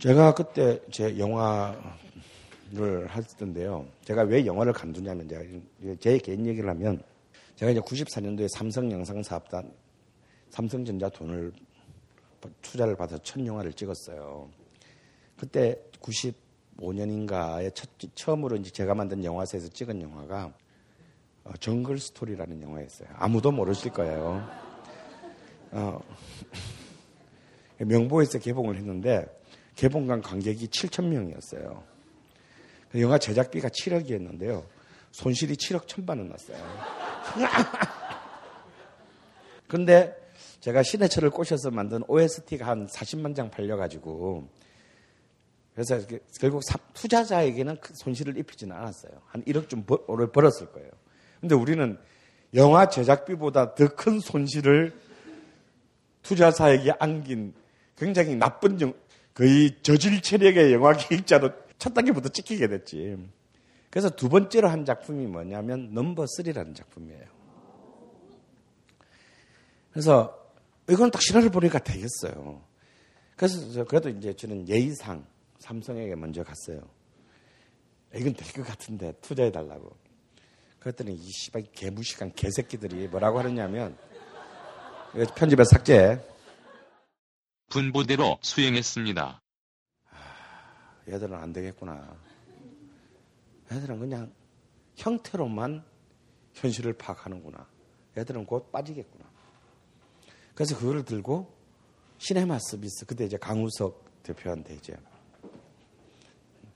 [0.00, 1.80] 제가 그때 제 영화를
[3.08, 3.88] 했던데요.
[4.04, 7.02] 제가 왜 영화를 간두냐면 제가 제 개인 얘기를 하면
[7.56, 9.72] 제가 이제 94년도에 삼성 영상 사업단
[10.50, 11.54] 삼성전자 돈을
[12.60, 14.50] 투자를 받아서 첫 영화를 찍었어요.
[15.38, 15.82] 그때
[16.80, 20.52] 95년인가에 첫, 처음으로 이제 제가 만든 영화사에서 찍은 영화가
[21.44, 23.08] 어, 정글 스토리라는 영화였어요.
[23.14, 24.46] 아무도 모르실 거예요.
[25.72, 26.00] 어,
[27.78, 29.26] 명보에서 개봉을 했는데
[29.76, 31.82] 개봉관 관객이 7천 명이었어요.
[32.90, 34.64] 그 영화 제작비가 7억이었는데요.
[35.12, 36.58] 손실이 7억 천만 원 났어요.
[39.68, 40.14] 그런데
[40.60, 44.48] 제가 신해철을 꼬셔서 만든 OST가 한 40만 장 팔려가지고
[45.80, 46.06] 그래서
[46.38, 46.62] 결국
[46.92, 49.12] 투자자에게는 그 손실을 입히지는 않았어요.
[49.24, 50.90] 한 1억 좀 벌었을 거예요.
[51.40, 51.98] 근데 우리는
[52.52, 54.92] 영화 제작비보다 더 큰 손실을
[56.22, 57.54] 투자사에게 안긴
[57.96, 58.92] 굉장히 나쁜 영,
[59.32, 63.16] 거의 저질 체력의 영화 기획자로 첫 단계부터 찍히게 됐지.
[63.88, 67.24] 그래서 두 번째로 한 작품이 뭐냐면 넘버 3라는 작품이에요.
[69.92, 70.52] 그래서
[70.90, 72.62] 이건 딱 신화를 보니까 되겠어요.
[73.34, 75.24] 그래서 그래도 이제 저는 예의상
[75.60, 76.80] 삼성에게 먼저 갔어요.
[78.14, 79.96] 이건 될 것 같은데 투자해 달라고.
[80.80, 83.96] 그랬더니 이 씨발 개무식한 개새끼들이 뭐라고 하느냐면
[85.36, 86.26] 편집에 삭제.
[87.68, 89.40] 분보대로 수행했습니다.
[91.08, 92.16] 얘들은 안 되겠구나.
[93.70, 94.32] 얘들은 그냥
[94.96, 95.84] 형태로만
[96.54, 97.68] 현실을 파악하는구나.
[98.18, 99.24] 얘들은 곧 빠지겠구나.
[100.54, 101.54] 그래서 그거를 들고
[102.18, 104.96] 시네마 서비스 그때 이제 강우석 대표한테 이제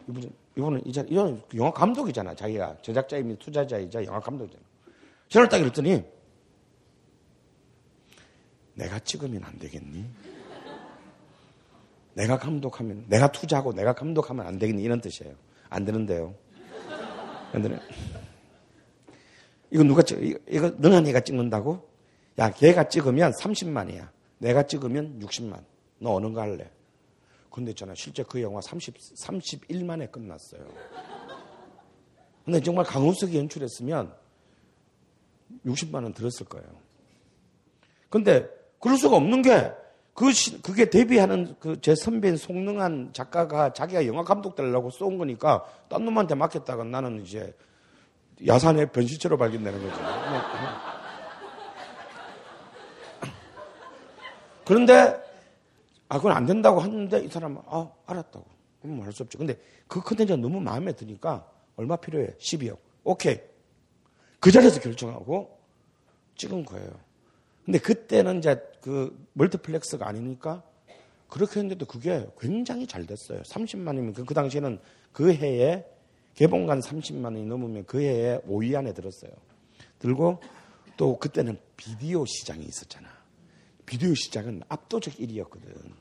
[0.09, 4.63] 이분 이분은 이제 이런 영화 감독이잖아 자기가 제작자이며 투자자이자 영화 감독이잖아.
[5.29, 6.03] 저를 딱 이랬더니
[8.75, 10.05] 내가 찍으면 안 되겠니?
[12.15, 15.35] 내가 감독하면 내가 투자하고 내가 감독하면 안 되겠니 이런 뜻이에요.
[15.69, 16.35] 안 되는데요.
[17.51, 17.79] 근데
[19.71, 20.19] 이거 누가 찍
[20.49, 21.89] 이거 능한이가 찍는다고?
[22.39, 24.09] 야 걔가 찍으면 30만이야.
[24.39, 25.65] 내가 찍으면 60만.
[25.99, 26.71] 너 어느 거 할래?
[27.55, 30.67] 근데 있잖아 실제 그 영화 30 31만에 끝났어요.
[32.45, 34.13] 근데 정말 강훈석이 연출했으면
[35.65, 36.67] 60만 원 들었을 거예요.
[38.11, 38.49] 근데
[38.81, 39.71] 그럴 수가 없는 게
[40.15, 40.33] 그,
[40.65, 46.35] 그게 데뷔하는 그 제 선배인 송능한 작가가 자기가 영화 감독 되려고 쏜 거니까 딴 놈한테
[46.35, 47.55] 맡겼다가 나는 이제
[48.45, 50.03] 야산에 변시체로 발견되는 거죠.
[50.03, 50.11] 뭐,
[54.65, 55.24] 그런데
[56.09, 58.45] 아 그건 안 된다고 하는데 이 사람은 아 알았다고
[58.81, 59.39] 그럼 말할 수 없죠.
[59.39, 59.59] 근데
[59.89, 62.35] 그 컨텐츠가 너무 마음에 드니까 얼마 필요해?
[62.39, 62.77] 12억.
[63.05, 63.41] 오케이.
[64.41, 65.59] 그 자리에서 결정하고
[66.37, 66.91] 찍은 거예요.
[67.65, 70.63] 근데 그때는 이제 그 멀티플렉스가 아니니까
[71.29, 73.41] 그렇게 했는데도 그게 굉장히 잘 됐어요.
[73.43, 74.79] 30만이면 그, 그 당시에는
[75.13, 75.85] 그 해에
[76.35, 79.33] 개봉관 30만 원이 넘으면 그 해에 5위 안에 들었어요.
[79.99, 80.41] 들고
[80.97, 83.09] 또 그때는 비디오 시장이 있었잖아.
[83.95, 85.93] 비디오 시장은 압도적 1위였거든.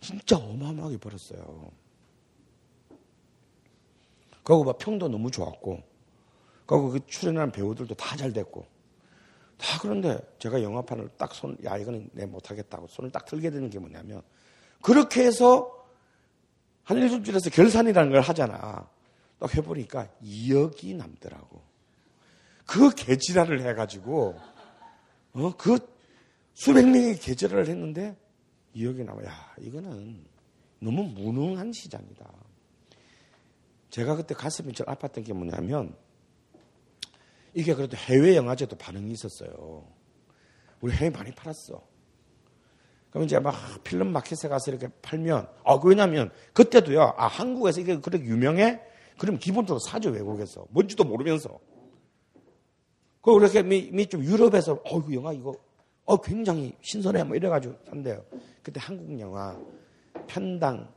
[0.00, 1.70] 진짜 어마어마하게 벌었어요.
[4.42, 5.80] 그리고 막 평도 너무 좋았고,
[6.66, 8.66] 그리고 그 출연한 배우들도 다 잘 됐고,
[9.58, 13.78] 다 그런데 제가 영화판을 딱 손, 야, 이거는 내 못하겠다고 손을 딱 들게 되는 게
[13.78, 14.20] 뭐냐면,
[14.82, 15.86] 그렇게 해서
[16.82, 18.90] 한 일주일에서 결산이라는 걸 하잖아.
[19.38, 21.62] 딱 해보니까 2억이 남더라고.
[22.66, 24.36] 그 개지랄을 해가지고,
[25.34, 25.96] 어, 그
[26.58, 28.16] 수백 명이 계절을 했는데
[28.74, 29.22] 2억이 나와.
[29.24, 30.26] 야, 이거는
[30.80, 32.28] 너무 무능한 시장이다.
[33.90, 35.94] 제가 그때 가슴이 좀 아팠던 게 뭐냐면
[37.54, 39.86] 이게 그래도 해외 영화제도 반응이 있었어요.
[40.80, 41.80] 우리 해외 많이 팔았어.
[43.10, 43.54] 그럼 이제 막
[43.84, 48.80] 필름 마켓에 가서 이렇게 팔면, 아, 왜냐면 그때도요, 아, 한국에서 이게 그렇게 유명해?
[49.16, 51.60] 그럼 기본적으로 사죠 외국에서 뭔지도 모르면서.
[53.22, 55.54] 그 그렇게 미, 미 좀 유럽에서 어 이거 영화 이거
[56.08, 58.24] 어 굉장히 신선해 뭐 이래가지고 산대요.
[58.62, 59.54] 그때 한국 영화
[60.26, 60.90] 편당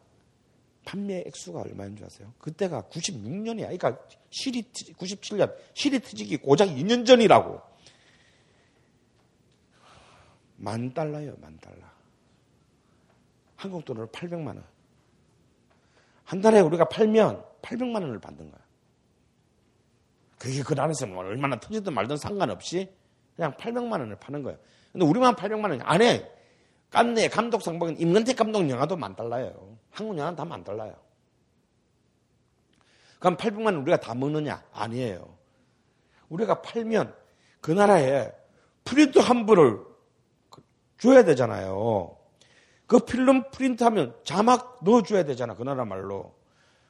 [0.85, 2.31] 판매 액수가 얼마인 줄 아세요?
[2.39, 3.77] 그때가 96년이야.
[3.77, 3.99] 그러니까
[4.29, 7.59] 쉬리 97년 쉬리 터지기 고작 2년 전이라고.
[10.55, 11.81] 만 달러요, 만 달러.
[13.57, 14.63] 한국 돈으로 800만 원.
[16.23, 18.61] 한 달에 우리가 팔면 800만 원을 받는 거야.
[20.37, 22.89] 그게 그 안에서 뭐 얼마나 터지든 말든 상관없이
[23.35, 24.57] 그냥 800만 원을 파는 거예요.
[24.91, 26.29] 근데 우리만 800만 원안 해.
[26.89, 29.77] 깐네 감독상 보면 임근택 감독 영화도 만 달라요.
[29.91, 30.93] 한국 영화는 다 만 달라요.
[33.19, 34.63] 그럼 800만 원 우리가 다 먹느냐?
[34.73, 35.37] 아니에요.
[36.29, 37.13] 우리가 팔면
[37.61, 38.31] 그 나라에
[38.83, 39.79] 프린트 한 부를
[40.97, 42.17] 줘야 되잖아요.
[42.87, 45.53] 그 필름 프린트하면 자막 넣어줘야 되잖아.
[45.55, 46.33] 그 나라 말로.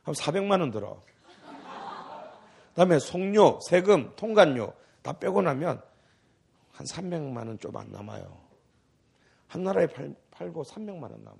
[0.03, 1.03] 한 400만 원 들어.
[2.69, 5.81] 그다음에 송료, 세금, 통관료 다 빼고 나면
[6.71, 8.37] 한 300만 원 좀 안 남아요.
[9.47, 11.37] 한 나라에 팔, 팔고 300만 원 남아.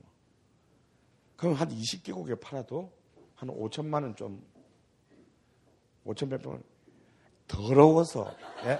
[1.37, 2.91] 그럼 한 20개국에 팔아도
[3.35, 4.43] 한 5천만 원 좀,
[6.05, 6.61] 5천 몇 원.
[7.47, 8.33] 더러워서,
[8.65, 8.79] 예?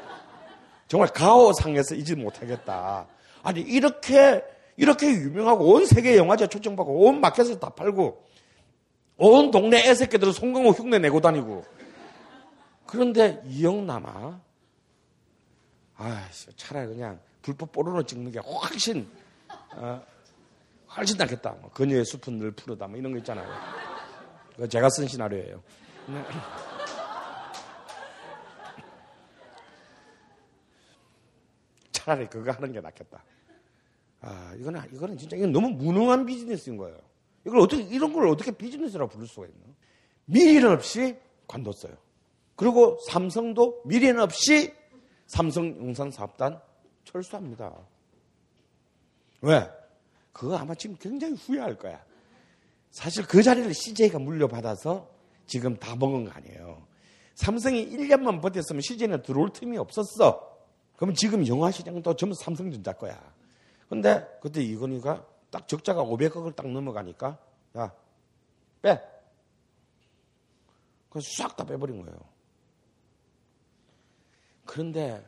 [0.88, 3.08] 정말 가오상에서 이지 못하겠다.
[3.44, 4.44] 아니, 이렇게,
[4.78, 8.24] 이렇게 유명하고 온 세계 영화제 초청받고 온 마켓에서 다 팔고
[9.18, 11.64] 온 동네 애새끼들은 송강호 흉내 내고 다니고
[12.88, 14.42] 그런데 이영 남아
[16.04, 19.08] 아 차라리 그냥 불법 포르노 찍는 게 훨씬
[19.76, 20.04] 어,
[20.98, 21.52] 훨씬 낫겠다.
[21.62, 22.88] 뭐, 그녀의 숲은 늘 푸르다.
[22.88, 23.48] 뭐 이런 거 있잖아요.
[24.58, 25.62] 그 제가 쓴 시나리오예요.
[31.92, 33.24] 차라리 그거 하는 게 낫겠다.
[34.22, 36.98] 아, 이거는, 이거는 진짜, 이건 너무 무능한 비즈니스인 거예요.
[37.46, 39.68] 이걸 어떻게, 이런 걸 어떻게 비즈니스라고 부를 수가 있나?
[40.26, 41.16] 미련 없이
[41.48, 41.96] 관뒀어요.
[42.56, 44.74] 그리고 삼성도 미련 없이
[45.32, 46.62] 삼성 용산 사업단
[47.06, 47.74] 철수합니다.
[49.40, 49.70] 왜?
[50.34, 52.04] 그거 아마 지금 굉장히 후회할 거야.
[52.90, 55.10] 사실 그 자리를 CJ가 물려받아서
[55.48, 56.86] 지금 다 먹은 거 아니에요.
[57.36, 60.68] 삼성이 1년만 버텼으면 CJ는 들어올 틈이 없었어.
[60.98, 63.18] 그러면 지금 영화 시장도 전부 삼성전자 거야.
[63.88, 67.40] 근데 그때 이건희가 딱 적자가 500억을 딱 넘어가니까
[67.78, 67.94] 야
[68.82, 69.02] 빼.
[71.10, 72.31] 그래서 싹 다 빼버린 거예요.
[74.66, 75.26] 그런데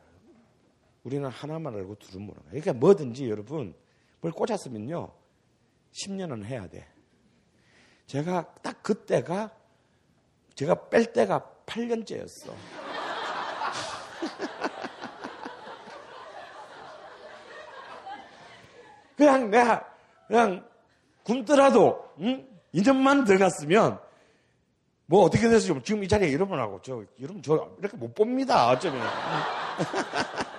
[1.02, 2.62] 우리는 하나만 알고 둘은 모르는 거예요.
[2.62, 3.74] 그러니까 뭐든지 여러분
[4.20, 5.12] 뭘 꽂았으면요
[5.92, 6.86] 10년은 해야 돼.
[8.06, 9.50] 제가 딱 그때가
[10.54, 12.54] 제가 뺄 때가 8년째였어.
[19.16, 19.94] 그냥 내가
[20.26, 20.66] 그냥
[21.24, 22.48] 굶더라도 응?
[22.74, 24.00] 2년만 더 갔으면
[25.06, 25.82] 뭐 어떻게 됐어요?
[25.82, 28.70] 지금 이 자리에 여러분 하고 저 여러분 저 이렇게 못 봅니다.
[28.70, 29.02] 어쩌면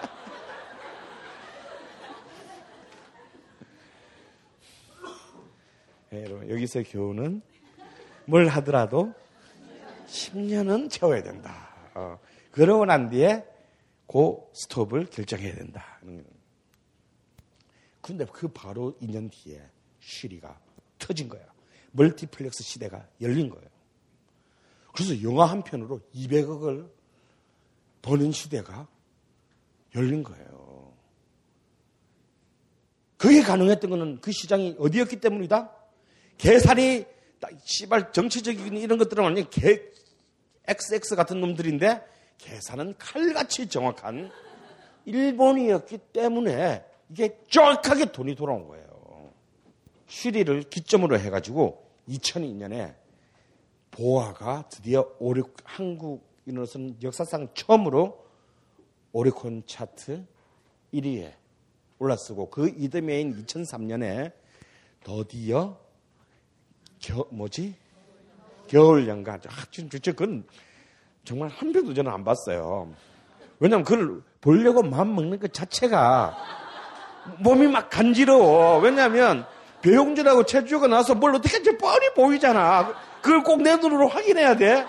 [6.11, 7.41] 네, 여러분 여기서 교훈은
[8.26, 9.13] 뭘 하더라도
[10.07, 11.69] 10년은 채워야 된다.
[11.95, 12.19] 어,
[12.51, 13.43] 그러고 난 뒤에
[14.05, 15.99] 고 스톱을 결정해야 된다.
[18.01, 19.59] 근데 그 바로 2년 뒤에
[19.99, 20.59] 쉬리가
[20.99, 21.43] 터진 거야.
[21.91, 23.74] 멀티플렉스 시대가 열린 거예요.
[24.95, 26.89] 그래서 영화 한 편으로 200억을
[28.01, 28.88] 버는 시대가
[29.95, 30.93] 열린 거예요.
[33.17, 35.72] 그게 가능했던 것은 그 시장이 어디였기 때문이다?
[36.38, 37.05] 계산이
[37.63, 39.81] 씨발 정치적인 이런 것들은 완전히 개,
[40.67, 42.03] XX 같은 놈들인데
[42.38, 44.31] 계산은 칼같이 정확한
[45.05, 49.31] 일본이었기 때문에 이게 정확하게 돈이 돌아온 거예요.
[50.07, 52.95] 쉬리를 기점으로 해가지고 2002년에
[53.95, 58.26] 보아가 드디어 오리, 한국인으로서는 역사상 처음으로
[59.13, 60.26] 오리콘 차트
[60.93, 61.31] 1위에
[61.99, 64.34] 올랐쓰고 그 이듬해인 2003년에
[65.01, 65.77] 드디어
[66.99, 67.76] 겨, 뭐지?
[68.67, 69.35] 겨울 연가.
[69.35, 70.45] 아, 진짜 그건
[71.23, 72.93] 정말 한 편도 저는 안 봤어요.
[73.59, 76.35] 왜냐면 그걸 보려고 마음 먹는 것 자체가
[77.39, 78.80] 몸이 막 간지러워.
[78.80, 79.45] 왜냐면
[79.81, 83.05] 배용준하고 최주호가 나와서 뭘 어떻게 이제 뻔히 보이잖아.
[83.26, 84.85] 그걸 꼭 내 눈으로 확인해야 돼.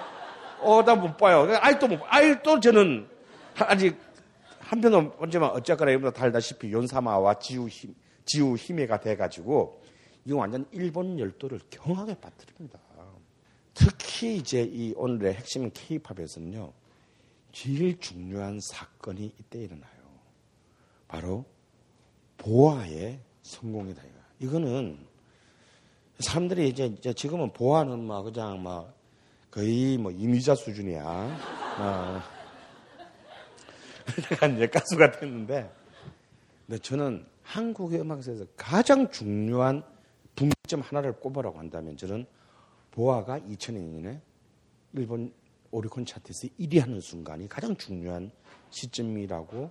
[0.61, 1.49] 어, 나 못 봐요.
[1.59, 3.09] 아직도 못, 아직도 저는
[3.57, 3.99] 아직
[4.59, 7.95] 한편은 언제만 어쨌거나 이보다 달다시피 연사마와 지우 힘,
[8.27, 9.81] 지우 힘에가 돼가지고
[10.27, 12.79] 이거 완전 일본 열도를 경하게 빠뜨립니다.
[13.73, 16.73] 특히 이제 이 오늘의 핵심 케이팝에서는요,
[17.53, 19.91] 제일 중요한 사건이 이때 일어나요.
[21.09, 21.45] 바로
[22.39, 24.03] 보아의 성공이다.
[24.41, 24.99] 이거는
[26.19, 28.95] 사람들이 이제, 이제 지금은 보아는 막 그냥 막
[29.51, 31.05] 거의 뭐 이미자 수준이야.
[31.79, 32.23] 어.
[34.31, 35.71] 내가 이제 가수가 됐는데,
[36.67, 39.83] 근데 저는 한국의 음악사에서 가장 중요한
[40.35, 42.27] 분기점 하나를 꼽으라고 한다면 저는
[42.91, 44.21] 보아가 2002년에
[44.95, 45.33] 일본
[45.71, 48.31] 오리콘 차트에서 1위 하는 순간이 가장 중요한
[48.71, 49.71] 시점이라고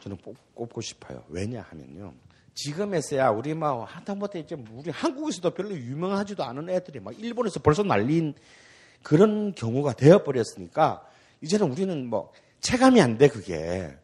[0.00, 0.18] 저는
[0.54, 1.24] 꼽고 싶어요.
[1.28, 2.14] 왜냐하면요.
[2.54, 8.34] 지금에서야 우리 막 하다못해 이제 우리 한국에서도 별로 유명하지도 않은 애들이 막 일본에서 벌써 날린
[9.02, 11.06] 그런 경우가 되어 버렸으니까
[11.40, 13.96] 이제는 우리는 뭐 체감이 안 돼 그게.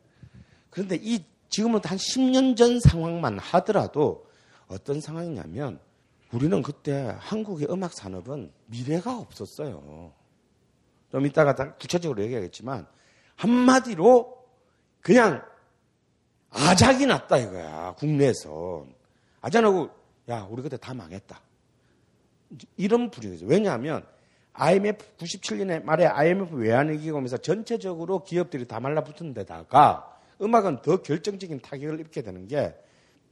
[0.71, 4.27] 그런데 이 지금은 한 10년 전 상황만 하더라도
[4.69, 5.79] 어떤 상황이냐면
[6.33, 10.13] 우리는 그때 한국의 음악 산업은 미래가 없었어요.
[11.11, 12.87] 좀 이따가 구체적으로 얘기하겠지만
[13.37, 14.37] 한마디로
[15.01, 15.45] 그냥
[16.55, 18.87] 아작이 났다 이거야 국내에서
[19.41, 19.91] 아작나고
[20.29, 21.41] 야 우리 그때 다 망했다
[22.77, 23.47] 이런 분위기죠.
[23.47, 24.07] 왜냐하면
[24.53, 32.01] IMF 97년에 말에 IMF 외환위기가 오면서 전체적으로 기업들이 다 말라붙은 데다가 음악은 더 결정적인 타격을
[32.01, 32.75] 입게 되는 게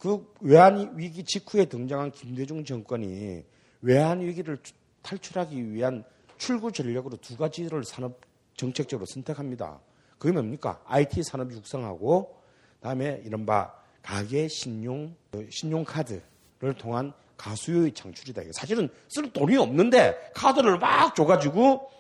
[0.03, 3.45] 그 외환위기 직후에 등장한 김대중 정권이
[3.83, 4.59] 외환위기를
[5.01, 6.03] 탈출하기 위한
[6.39, 8.21] 출구 전략으로 두 가지를 산업
[8.57, 9.79] 정책적으로 선택합니다.
[10.19, 10.83] 그게 뭡니까?
[10.87, 12.42] IT 산업 육성하고
[12.83, 13.73] 다음에 이른바
[14.03, 15.15] 가계 신용
[15.51, 18.43] 신용카드를 통한 가수요의 창출이다.
[18.53, 21.91] 사실은 쓸 돈이 없는데 카드를 막 줘가지고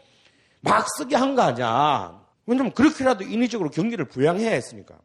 [0.60, 2.20] 막 쓰게 한 거 아니야.
[2.46, 4.98] 왜냐면 그렇게라도 인위적으로 경기를 부양해야 했으니까.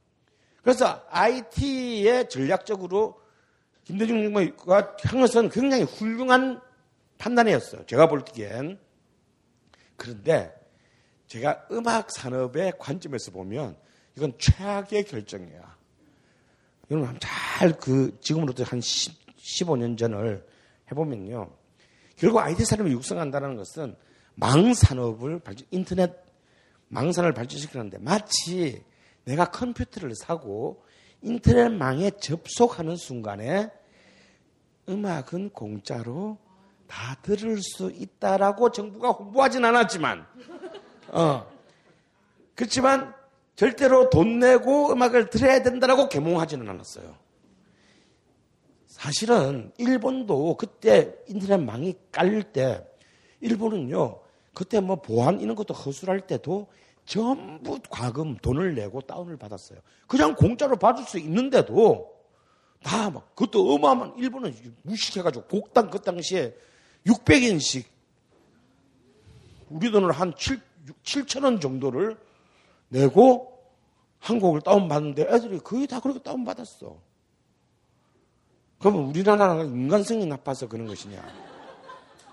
[0.61, 3.21] 그래서 IT에 전략적으로
[3.83, 6.59] 김대중 정부가 한 것은 굉장히 훌륭한
[7.19, 7.85] 판단이었어요.
[7.85, 8.79] 제가 볼 때엔.
[9.95, 10.53] 그런데
[11.27, 13.77] 제가 음악 산업의 관점에서 보면
[14.17, 15.77] 이건 최악의 결정이야.
[16.89, 20.45] 여러분 잘 그 지금으로부터 한 10, 15년 전을
[20.91, 21.49] 해보면요.
[22.15, 23.95] 결국 IT 산업을 육성한다는 것은
[24.35, 26.13] 망 산업을 발전, 인터넷
[26.87, 28.83] 망 산업을 발전시키는데 마치
[29.23, 30.83] 내가 컴퓨터를 사고
[31.21, 33.71] 인터넷망에 접속하는 순간에
[34.87, 36.37] 음악은 공짜로
[36.87, 40.25] 다 들을 수 있다라고 정부가 홍보하진 않았지만,
[41.09, 41.45] 어.
[42.55, 43.13] 그렇지만
[43.57, 47.17] 절대로 돈 내고 음악을 들어야 된다라고 개몽하지는 않았어요.
[48.85, 52.87] 사실은 일본도 그때 인터넷 망이 깔릴 때
[53.41, 54.21] 일본은요
[54.53, 56.67] 그때 뭐 보안 이런 것도 허술할 때도
[57.05, 59.79] 전부 과금 돈을 내고 다운을 받았어요.
[60.07, 62.15] 그냥 공짜로 받을 수 있는데도
[62.83, 64.53] 다 막 그것도 어마어마한 일본은
[64.83, 66.55] 무식해가지고 곡당 그 당시에
[67.07, 67.85] 600엔씩
[69.69, 70.61] 우리 돈으로 한 7,
[71.03, 72.17] 7천 원 정도를
[72.89, 73.57] 내고
[74.19, 76.99] 한 곡을 다운받는데 애들이 거의 다 그렇게 다운받았어.
[78.79, 81.23] 그러면 우리나라가 인간성이 나빠서 그런 것이냐?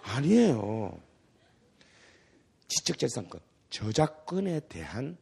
[0.03, 0.99] 아니에요.
[2.69, 3.41] 지적재산권,
[3.71, 5.17] 저작권에 대한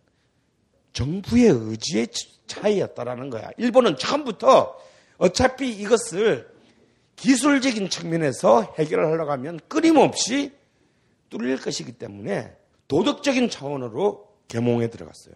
[0.93, 2.09] 정부의 의지의
[2.47, 3.51] 차이였다라는 거야.
[3.57, 4.77] 일본은 처음부터
[5.19, 6.51] 어차피 이것을
[7.17, 10.53] 기술적인 측면에서 해결을 하려고 하면 끊임없이
[11.31, 12.57] 뚫릴 것이기 때문에
[12.89, 15.35] 도덕적인 차원으로 개몽에 들어갔어요.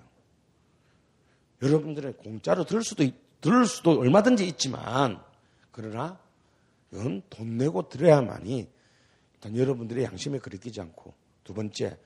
[1.63, 3.03] 여러분들은 공짜로 들을 수도,
[3.41, 5.23] 들을 수도 얼마든지 있지만,
[5.71, 6.21] 그러나
[6.93, 8.69] 이건 돈 내고 들어야만이
[9.35, 11.15] 일단 여러분들의 양심에 그리끼지 않고
[11.45, 11.97] 두 번째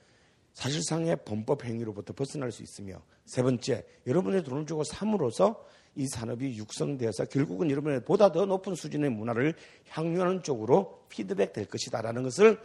[0.53, 5.65] 사실상의 범법 행위로부터 벗어날 수 있으며 세 번째 여러분의 돈을 주고 삼으로써
[5.95, 9.55] 이 산업이 육성되어서 결국은 여러분의 보다 더 높은 수준의 문화를
[9.89, 12.59] 향유하는 쪽으로 피드백 될 것이다라는 것을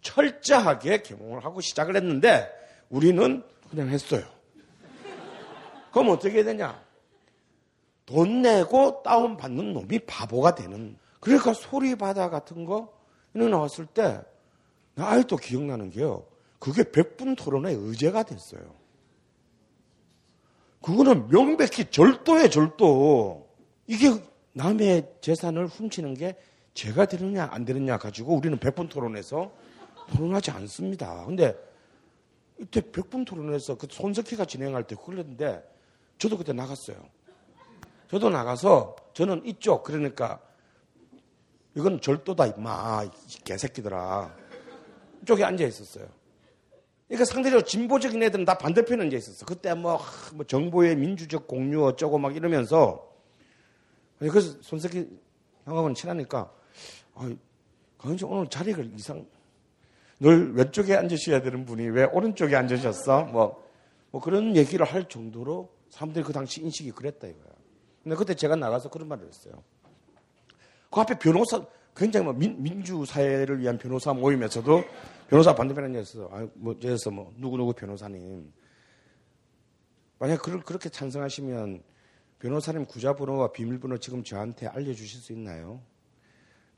[0.00, 2.48] 철저하게 개몽을 하고 시작을 했는데
[2.90, 4.22] 우리는 그냥 했어요.
[5.90, 6.78] 그럼 어떻게 되냐?
[8.04, 10.98] 돈 내고 다운받는 놈이 바보가 되는.
[11.20, 12.92] 그러니까 소리바다 같은 거,
[13.32, 14.20] 나왔을 때,
[14.94, 16.26] 나 아직도 기억나는 게요.
[16.58, 18.62] 그게 백분 토론의 의제가 됐어요.
[20.82, 23.48] 그거는 명백히 절도에 절도.
[23.86, 24.10] 이게
[24.52, 26.36] 남의 재산을 훔치는 게
[26.74, 29.50] 죄가 되느냐 안 되느냐 가지고 우리는 백분 토론에서
[30.10, 31.24] 토론하지 않습니다.
[31.24, 31.56] 근데
[32.58, 35.62] 이때 백분 토론에서 그 손석희가 진행할 때 그걸 했는데
[36.18, 36.96] 저도 그때 나갔어요.
[38.08, 40.40] 저도 나가서 저는 이쪽 그러니까
[41.74, 43.08] 이건 절도다 임마
[43.44, 44.34] 개새끼들아
[45.22, 46.06] 이쪽에 앉아 있었어요.
[47.08, 49.44] 그러니까 상대적으로 진보적인 애들은 다 반대편에 앉아 있었어.
[49.44, 50.00] 그때 뭐,
[50.34, 53.10] 뭐 정보의 민주적 공유 어쩌고 막 이러면서
[54.18, 55.08] 그래서 손석희
[55.64, 56.52] 형하고는 친하니까
[57.14, 57.34] 아,
[57.98, 59.26] 강현씨 오늘 자리를 이상
[60.22, 63.24] 늘 왼쪽에 앉으셔야 되는 분이 왜 오른쪽에 앉으셨어?
[63.24, 63.60] 뭐,
[64.12, 67.52] 뭐 그런 얘기를 할 정도로 사람들이 그 당시 인식이 그랬다 이거야.
[68.04, 69.64] 근데 그때 제가 나가서 그런 말을 했어요.
[70.90, 71.66] 그 앞에 변호사,
[71.96, 74.84] 굉장히 뭐 민, 민주사회를 위한 변호사 모임에서도
[75.28, 78.52] 변호사 반대편에 있어서, 아, 뭐, 예서 뭐, 누구누구 변호사님.
[80.20, 81.82] 만약 그를 그렇게 찬성하시면
[82.38, 85.80] 변호사님 구자번호와 비밀번호 지금 저한테 알려주실 수 있나요?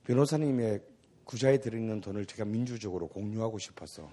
[0.05, 0.94] 변호사님의
[1.25, 4.09] 구자에 들어있는 돈을 제가 민주적으로 공유하고 싶어서.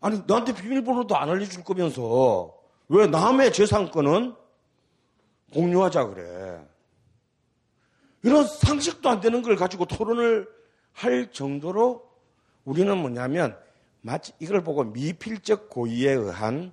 [0.00, 2.54] 아니, 나한테 비밀번호도 안 알려줄 거면서
[2.88, 4.34] 왜 남의 재산권은
[5.52, 6.66] 공유하자 그래.
[8.22, 10.48] 이런 상식도 안 되는 걸 가지고 토론을
[10.92, 12.10] 할 정도로
[12.64, 13.56] 우리는 뭐냐면
[14.00, 16.72] 마치 이걸 보고 미필적 고의에 의한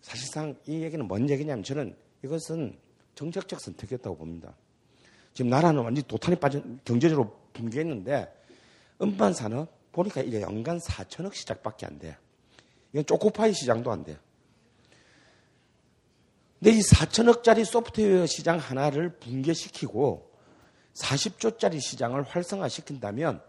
[0.00, 2.78] 사실상 이 얘기는 뭔 얘기냐면 저는 이것은
[3.14, 4.54] 정책적 선택이었다고 봅니다.
[5.34, 8.32] 지금 나라는 완전히 도탄이 빠진 경제적으로 붕괴했는데
[9.00, 12.16] 음반 산업 보니까 이게 연간 4천억 시장밖에 안 돼.
[12.92, 14.18] 이건 초코파이 시장도 안 돼.
[16.58, 20.30] 근데 이 4천억짜리 소프트웨어 시장 하나를 붕괴시키고
[20.94, 23.42] 40조짜리 시장을 활성화시킨다면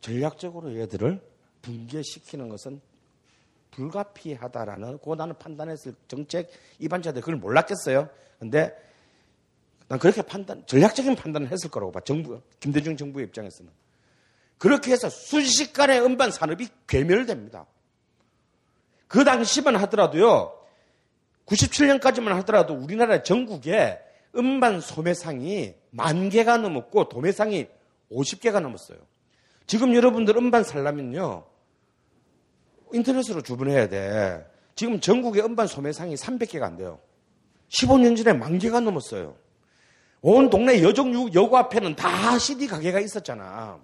[0.00, 1.20] 전략적으로 얘들을
[1.62, 2.80] 붕괴시키는 것은
[3.72, 8.08] 불가피하다라는 고 나는 판단했을 정책 입안자들 그걸 몰랐겠어요.
[8.38, 8.72] 근데
[9.88, 12.00] 난 그렇게 판단 전략적인 판단을 했을 거라고 봐.
[12.00, 13.70] 정부 김대중 정부의 입장에서는
[14.58, 17.66] 그렇게 해서 순식간에 음반 산업이 괴멸됩니다.
[19.08, 20.58] 그 당시만 하더라도요.
[21.46, 23.98] 97년까지만 하더라도 우리나라 전국에
[24.36, 27.66] 음반 소매상이 만 개가 넘었고 도매상이
[28.10, 28.98] 50개가 넘었어요.
[29.66, 31.44] 지금 여러분들 음반 살려면요.
[32.92, 34.46] 인터넷으로 주문해야 돼.
[34.74, 37.00] 지금 전국의 음반 소매상이 300개가 안 돼요.
[37.68, 39.36] 15년 전에 만 개가 넘었어요.
[40.26, 43.78] 온 동네 여정 여고 앞에는 다 CD 가게가 있었잖아.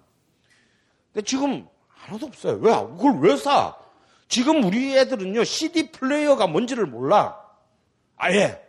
[1.13, 2.57] 근데 지금 하나도 없어요.
[2.61, 2.71] 왜?
[2.71, 3.75] 그걸 왜 사?
[4.27, 7.37] 지금 우리 애들은요, CD 플레이어가 뭔지를 몰라.
[8.17, 8.59] 아예.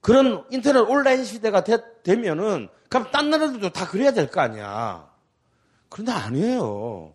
[0.00, 1.78] 그런 인터넷 온라인 시대가 되,
[2.14, 5.10] 면은 그럼 딴 나라들도 다 그래야 될 거 아니야.
[5.88, 7.12] 그런데 아니에요.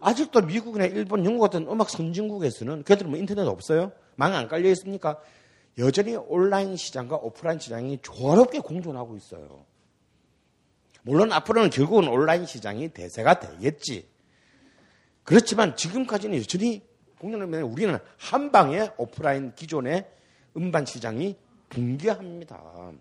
[0.00, 3.90] 아직도 미국이나 일본, 영국 같은 음악 선진국에서는 걔들은 뭐 인터넷 없어요?
[4.14, 5.18] 망 안 깔려 있습니까?
[5.78, 9.64] 여전히 온라인 시장과 오프라인 시장이 조화롭게 공존하고 있어요.
[11.02, 14.08] 물론 앞으로는 결국은 온라인 시장이 대세가 되겠지.
[15.24, 16.82] 그렇지만 지금까지는 여전히
[17.18, 20.08] 공연하면 우리는 한 방에 오프라인 기존의
[20.56, 21.36] 음반 시장이
[21.68, 22.92] 붕괴합니다.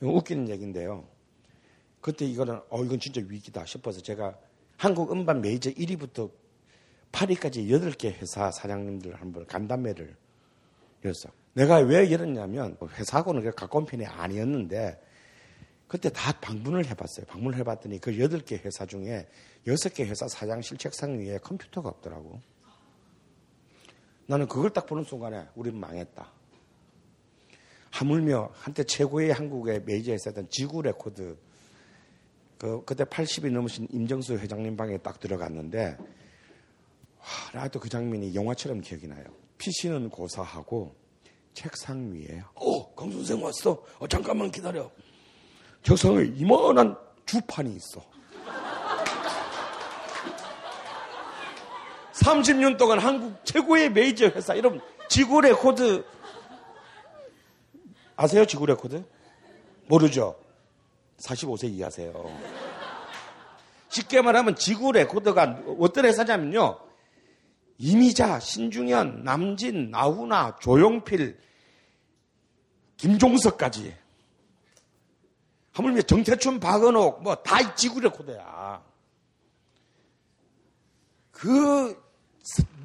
[0.00, 1.06] 웃기는 얘기인데요.
[2.00, 4.36] 그때 이거는 어 이건 진짜 위기다 싶어서 제가
[4.76, 6.30] 한국 음반 메이저 1위부터
[7.12, 10.16] 8위까지 8개 회사 사장님들 한번 간담회를
[11.04, 11.39] 열었어.
[11.52, 15.00] 내가 왜 열었냐면 회사하고는 가까운 편이 아니었는데
[15.88, 17.26] 그때 다 방문을 해봤어요.
[17.26, 19.28] 방문을 해봤더니 그 8개 회사 중에
[19.66, 22.40] 6개 회사 사장실 책상 위에 컴퓨터가 없더라고.
[24.26, 26.30] 나는 그걸 딱 보는 순간에 우리는 망했다.
[27.90, 31.36] 하물며 한때 최고의 한국의 메이저 회사였던 지구 레코드
[32.56, 35.96] 그 그때 80이 넘으신 임정수 회장님 방에 딱 들어갔는데
[37.18, 39.24] 와, 나도 그 장면이 영화처럼 기억이 나요.
[39.58, 40.94] PC는 고사하고
[41.54, 43.82] 책상 위에 어, 강 선생 왔어.
[43.98, 44.90] 어, 잠깐만 기다려.
[45.82, 46.96] 책상에 이만한
[47.26, 48.02] 주판이 있어.
[52.12, 56.04] 30년 동안 한국 최고의 메이저 회사 여러분 지구 레코드
[58.16, 58.44] 아세요?
[58.44, 59.02] 지구 레코드?
[59.86, 60.36] 모르죠?
[61.18, 62.12] 45세 이하세요.
[63.88, 66.78] 쉽게 말하면 지구 레코드가 어떤 회사냐면요.
[67.82, 71.38] 이미자, 신중현, 남진, 나훈아, 조용필,
[72.98, 73.96] 김종서까지.
[75.72, 78.82] 하물며 정태춘, 박은옥, 뭐 다 지구 레코드야.
[81.30, 81.98] 그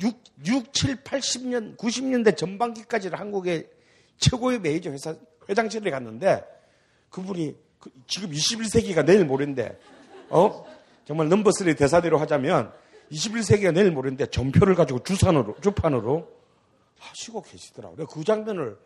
[0.02, 3.70] 6, 6, 7, 80년, 90년대 전반기까지를 한국의
[4.18, 5.14] 최고의 메이저 회사
[5.50, 6.42] 회장실에 갔는데
[7.10, 9.78] 그분이 그 지금 21세기가 내일 모레인데
[10.30, 10.66] 어
[11.04, 12.72] 정말 넘버3 대사대로 하자면
[13.12, 16.28] 21세기가 내일 모레인데 전표를 가지고 주산으로 주판으로
[17.00, 17.98] 하시고 계시더라고요.
[17.98, 18.78] 내가 그 장면을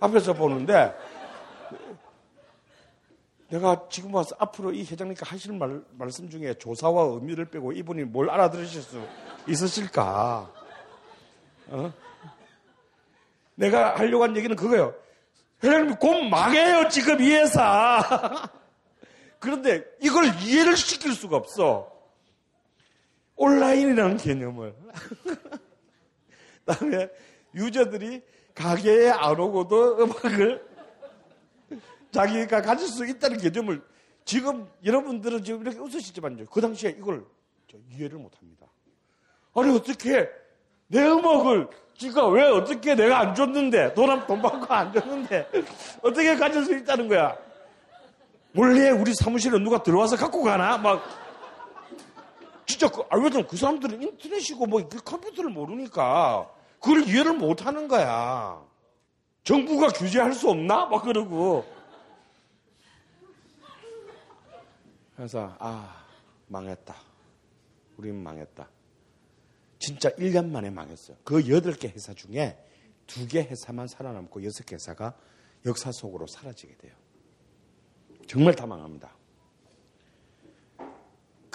[0.00, 0.94] 앞에서 보는데
[3.48, 8.28] 내가 지금 와서 앞으로 이 회장님께 하실 말, 말씀 중에 조사와 의미를 빼고 이분이 뭘
[8.28, 9.00] 알아들으실 수
[9.46, 10.52] 있으실까?
[11.68, 11.92] 어?
[13.54, 14.94] 내가 하려고 한 얘기는 그거예요.
[15.62, 18.50] 회장님 곧 망해요 지금 이 회사.
[19.38, 21.95] 그런데 이걸 이해를 시킬 수가 없어.
[23.36, 24.74] 온라인이라는 개념을.
[26.64, 27.08] 다음에
[27.54, 28.22] 유저들이
[28.54, 30.66] 가게에 안 오고도 음악을
[32.10, 33.82] 자기가 가질 수 있다는 개념을
[34.24, 36.46] 지금 여러분들은 지금 이렇게 웃으시지만요.
[36.46, 37.24] 그 당시에 이걸
[37.92, 38.66] 이해를 못 합니다.
[39.54, 40.28] 아니, 어떻게
[40.88, 45.48] 내 음악을 지가 왜 어떻게 내가 안 줬는데 돈, 돈 받고 안 줬는데
[46.02, 47.36] 어떻게 가질 수 있다는 거야?
[48.54, 50.78] 원래 우리 사무실에 누가 들어와서 갖고 가나?
[50.78, 51.02] 막
[52.66, 57.88] 진짜 그, 아, 왜냐면 그 사람들은 인터넷이고 뭐 그 컴퓨터를 모르니까 그걸 이해를 못 하는
[57.88, 58.62] 거야.
[59.44, 60.86] 정부가 규제할 수 없나?
[60.86, 61.64] 막 그러고.
[65.14, 66.04] 그래서 아
[66.48, 66.94] 망했다.
[67.96, 68.68] 우린 망했다.
[69.78, 71.16] 진짜 1년 만에 망했어요.
[71.24, 72.58] 그 8개 회사 중에
[73.06, 75.16] 2개 회사만 살아남고 6개 회사가
[75.64, 76.92] 역사 속으로 사라지게 돼요.
[78.26, 79.15] 정말 다 망합니다.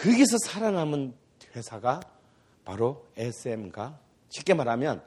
[0.02, 1.14] 거기서 살아남은
[1.56, 2.00] 회사가
[2.66, 4.00] 바로 SM과
[4.30, 5.04] 쉽게 말하면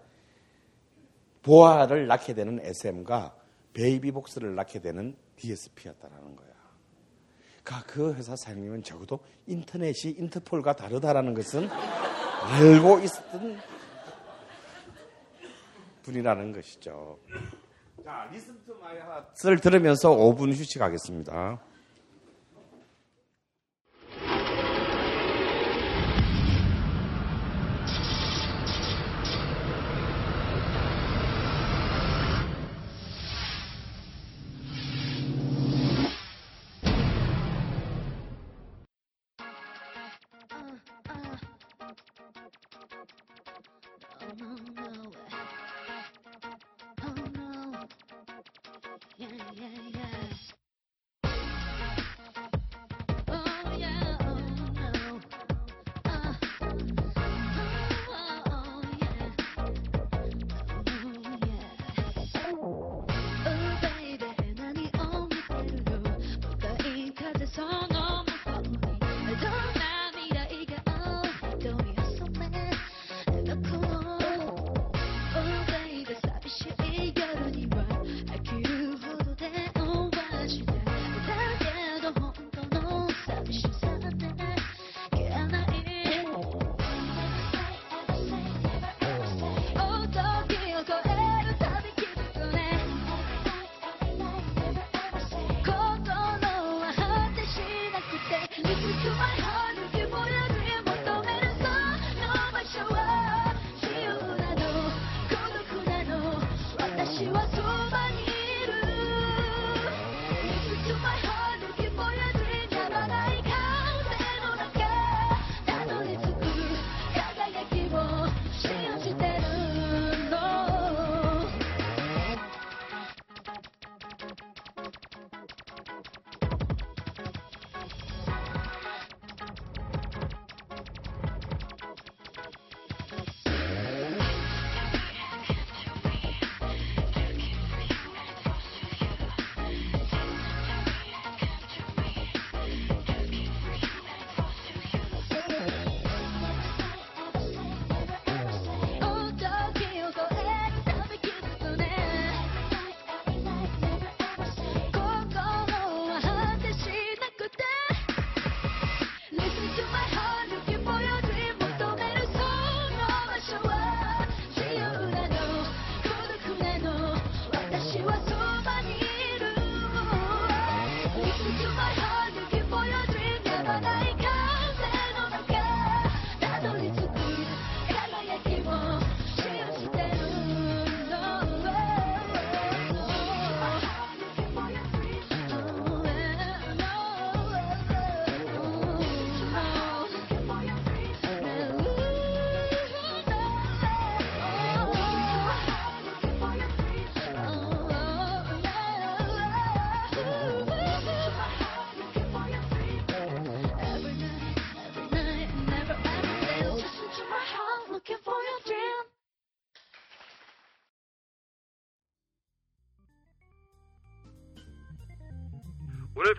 [1.42, 3.34] 보아를 낳게 되는 SM과
[3.72, 6.48] 베이비복스를 낳게 되는 DSP였다라는 거야.
[7.64, 13.58] 그러니까 그 회사 사장님은 적어도 인터넷이 인터폴과 다르다라는 것은 알고 있었던
[16.02, 17.18] 분이라는 것이죠.
[18.04, 21.58] 자, Listen to My Heart를 들으면서 5분 휴식하겠습니다.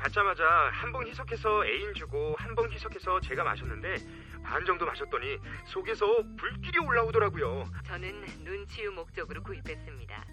[0.06, 3.96] 받자마자 한봉 희석해서 애인 주고 한봉 희석해서 제가 마셨는데
[4.44, 6.06] 반 정도 마셨더니 속에서
[6.38, 7.66] 불길이 올라오더라고요.
[7.88, 10.26] 저는 눈치유 목적으로 구입했습니다.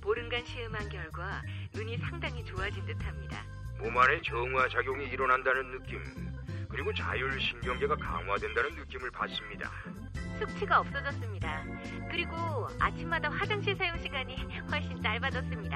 [0.00, 1.42] 보름간 시음한 결과
[1.72, 3.44] 눈이 상당히 좋아진 듯합니다.
[3.78, 6.02] 몸 안에 정화 작용이 일어난다는 느낌
[6.68, 9.70] 그리고 자율 신경계가 강화된다는 느낌을 받습니다.
[10.40, 11.64] 숙취가 없어졌습니다.
[12.10, 12.34] 그리고
[12.80, 15.69] 아침마다 화장실 사용 시간이 훨씬 짧아졌습니다.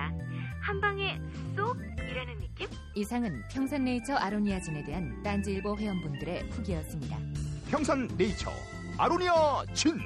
[2.96, 7.18] 이상은 평산네이처 아로니아진에 대한 딴지일보 회원분들의 후기였습니다.
[7.68, 8.50] 평산 네이처
[8.96, 9.98] 아로니아 진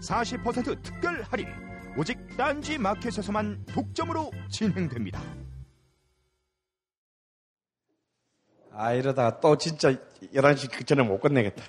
[0.00, 1.48] 40% 특별 할인
[1.96, 5.20] 오직 딴지 마켓에서만 독점으로 진행됩니다.
[8.70, 9.92] 아, 이러다가 또 진짜
[10.32, 11.62] 11시 그 전에 못 끝내겠다.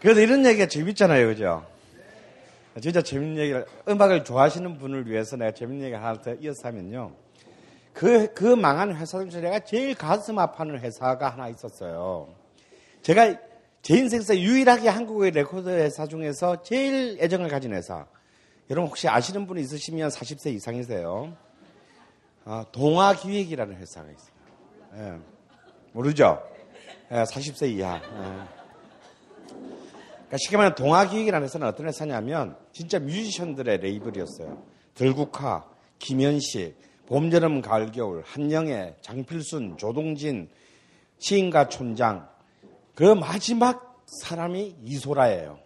[0.00, 1.66] 그래도 이런 얘기가 재밌잖아요, 그죠?
[2.80, 7.21] 진짜 재밌는 얘기를, 음악을 좋아하시는 분을 위해서 내가 재밌는 얘기 하나 더 이어서 하면요.
[7.92, 12.28] 그, 그 망한 회사 중에서 내가 제일 가슴 아파하는 회사가 하나 있었어요.
[13.02, 13.36] 제가
[13.82, 18.06] 제 인생에서 유일하게 한국의 레코드 회사 중에서 제일 애정을 가진 회사.
[18.70, 21.36] 여러분 혹시 아시는 분 있으시면 40세 이상이세요.
[22.44, 24.32] 아, 동아기획이라는 회사가 있어요.
[24.96, 25.18] 예.
[25.92, 26.42] 모르죠?
[27.10, 27.96] 예, 40세 이하.
[27.96, 28.00] 예.
[30.32, 34.62] 그러니까 쉽게 말하면 동아기획이라는 회사는 어떤 회사냐면 진짜 뮤지션들의 레이블이었어요.
[34.94, 35.66] 들국화,
[35.98, 40.48] 김현식, 봄, 여름, 가을, 겨울, 한영애, 장필순, 조동진,
[41.18, 42.28] 시인가 촌장.
[42.94, 45.58] 그 마지막 사람이 이소라예요.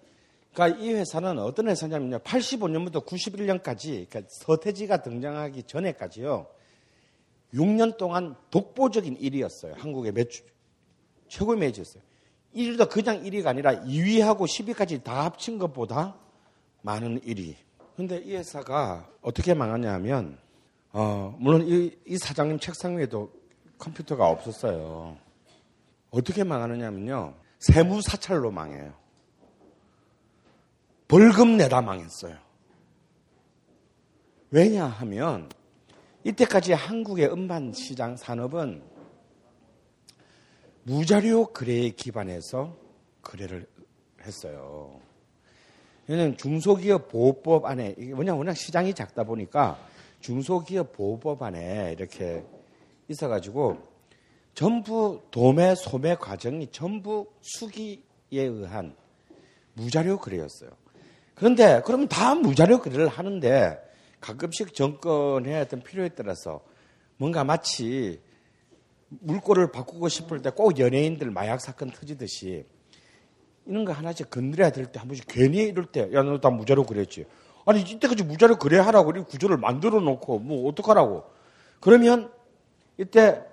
[0.53, 2.19] 그러니까 이 회사는 어떤 회사냐면요.
[2.21, 6.47] 85년부터 91년까지, 그러니까 서태지가 등장하기 전에까지요.
[7.55, 9.77] 6년 동안 독보적인 1위였어요.
[9.77, 10.47] 한국의 매출,
[11.29, 12.03] 최고의 매주였어요.
[12.55, 16.17] 1위도 그냥 1위가 아니라 2위하고 10위까지 다 합친 것보다
[16.83, 17.55] 많은 1위.
[17.97, 20.39] 근데 이 회사가 어떻게 망하냐 하면,
[20.99, 23.31] 어, 물론 이, 이 사장님 책상 위에도
[23.77, 25.19] 컴퓨터가 없었어요.
[26.09, 27.35] 어떻게 망하느냐면요.
[27.59, 28.95] 세무 사찰로 망해요.
[31.07, 32.39] 벌금 내다 망했어요.
[34.51, 35.51] 왜냐하면
[36.25, 38.83] 이때까지 한국의 음반 시장 산업은
[40.85, 42.75] 무자료 거래에 기반해서
[43.21, 43.67] 거래를
[44.23, 44.99] 했어요.
[46.07, 49.79] 왜냐하면 중소기업 보호법 안에 이게 뭐냐 워낙 시장이 작다 보니까
[50.27, 52.45] 중소기업 보호법 안에 이렇게
[53.07, 53.79] 있어가지고
[54.55, 58.01] 전부 도매 소매 과정이 전부 수기에
[58.33, 58.97] 의한
[59.75, 60.71] 무자료 거래였어요.
[61.37, 63.79] 그런데 그러면 다 무자료 거래를 하는데
[64.21, 66.61] 가끔씩 정권의 어떤 필요에 따라서
[67.19, 68.21] 뭔가 마치
[69.09, 72.65] 물꼬를 바꾸고 싶을 때 꼭 연예인들 마약 사건 터지듯이
[73.67, 76.83] 이런 거 하나씩 건드려야 될 때 한 번씩 괜히 이럴 때, 야, 너 다 무자료
[76.83, 77.27] 그랬지.
[77.67, 81.25] 아니, 이때까지 무자료 그래 하라고 이 구조를 만들어 놓고 뭐 어떡하라고.
[81.81, 82.33] 그러면
[82.97, 83.45] 이때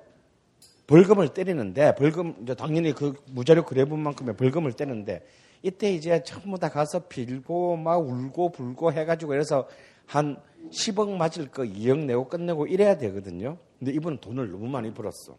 [0.88, 5.26] 벌금을 때리는데, 벌금, 이제 당연히 그 무자료 그래본만큼의 벌금을 때는데,
[5.64, 9.68] 이때 이제 전부 다 가서 빌고 막 울고 불고 해가지고 이래서
[10.06, 10.38] 한
[10.70, 13.58] 10억 맞을 거 2억 내고 끝내고 이래야 되거든요.
[13.80, 15.38] 근데 이분은 돈을 너무 많이 벌었어.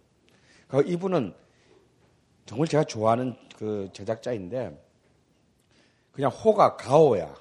[0.66, 1.34] 그 이분은
[2.46, 4.82] 정말 제가 좋아하는 그 제작자인데
[6.12, 7.34] 그냥 호가 가오야.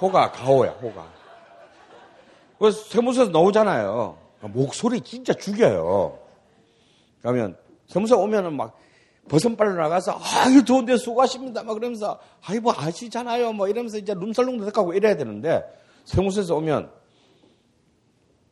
[0.00, 1.10] 호가 가오야, 호가.
[2.58, 4.16] 그래서 세무서에서 나오잖아요.
[4.40, 6.18] 목소리 진짜 죽여요.
[7.20, 7.56] 그러면
[7.86, 8.78] 세무서 오면은 막
[9.28, 14.94] 버선발로 나가서 아유 좋은데 수고하십니다 막 그러면서 아이 뭐 아시잖아요 뭐 이러면서 이제 눈살롱 대하고
[14.94, 15.62] 이래야 되는데
[16.04, 16.90] 세무서에서 오면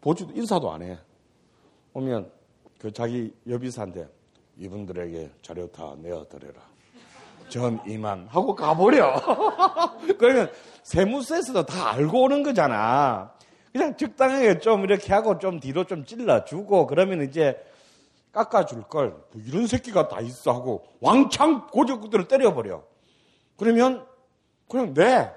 [0.03, 0.99] 보지도 인사도 안 해.
[1.95, 2.31] 오면
[2.79, 4.07] 그 자기 여비사한테
[4.59, 6.61] 이분들에게 자료 다 내어드려라.
[7.49, 9.15] 전 이만 하고 가버려.
[10.19, 10.51] 그러면
[10.83, 13.33] 세무서에서도 다 알고 오는 거잖아.
[13.73, 17.57] 그냥 적당하게 좀 이렇게 하고 좀 뒤로 좀 찔러주고 그러면 이제
[18.33, 22.83] 깎아줄 걸, 뭐 이런 새끼가 다 있어 하고 왕창 고적들을 때려버려.
[23.57, 24.07] 그러면
[24.69, 25.33] 그냥 내.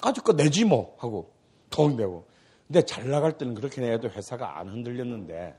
[0.00, 1.32] 까짓 거 내지 뭐 하고
[1.70, 2.26] 돈 내고.
[2.66, 5.58] 근데 잘 나갈 때는 그렇게 내도 회사가 안 흔들렸는데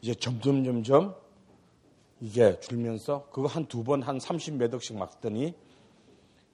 [0.00, 1.14] 이제 점점 점점
[2.20, 5.54] 이게 줄면서 그거 한 두 번 한 30몇 억씩 막더니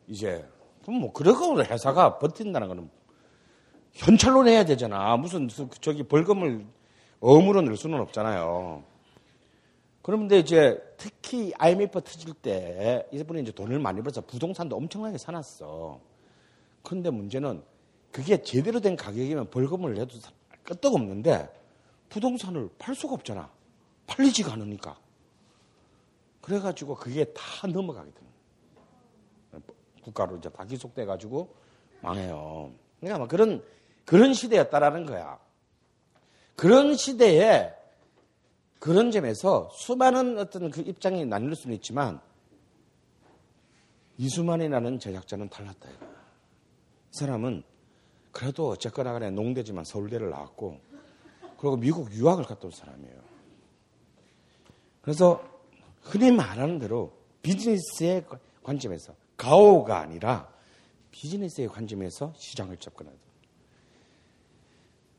[0.07, 0.47] 이제
[0.87, 2.91] 뭐 그러고 회사가 버틴다는 거는
[3.93, 5.17] 현찰로 내야 되잖아.
[5.17, 5.49] 무슨
[5.81, 6.65] 저기 벌금을
[7.21, 8.85] 어무로 낼 수는 없잖아요.
[10.03, 15.99] 그런데 이제 특히 IMF 터질 때 이분이 이제 돈을 많이 벌어서 부동산도 엄청나게 사놨어.
[16.83, 17.63] 그런데 문제는
[18.13, 20.19] 그게 제대로 된 가격이면 벌금을 내도
[20.63, 21.49] 끄떡없는데
[22.11, 23.51] 부동산을 팔 수가 없잖아.
[24.07, 24.97] 팔리지가 않으니까.
[26.47, 29.65] 그래가지고 그게 다 넘어가게 되는.
[30.05, 31.53] 국가로 이제 다 기속돼가지고
[32.01, 32.71] 망해요.
[33.01, 33.65] 그러니까 막 그런,
[34.05, 35.41] 그런 시대였다라는 거야.
[36.55, 37.75] 그런 시대에
[38.79, 42.21] 그런 점에서 수많은 어떤 그 입장이 나뉠 수는 있지만
[44.17, 45.91] 이수만이라는 제작자는 달랐다.
[45.91, 45.95] 이
[47.11, 47.65] 사람은
[48.31, 50.79] 그래도 어쨌거나 간에 농대지만 서울대를 나왔고
[51.59, 53.21] 그리고 미국 유학을 온 사람이에요.
[55.03, 55.56] 그래서
[56.07, 57.13] 흔히 말하는 대로
[57.43, 58.25] 비즈니스의
[58.63, 60.49] 관점에서 가오가 아니라
[61.11, 63.17] 비즈니스의 관점에서 시장을 접근하다.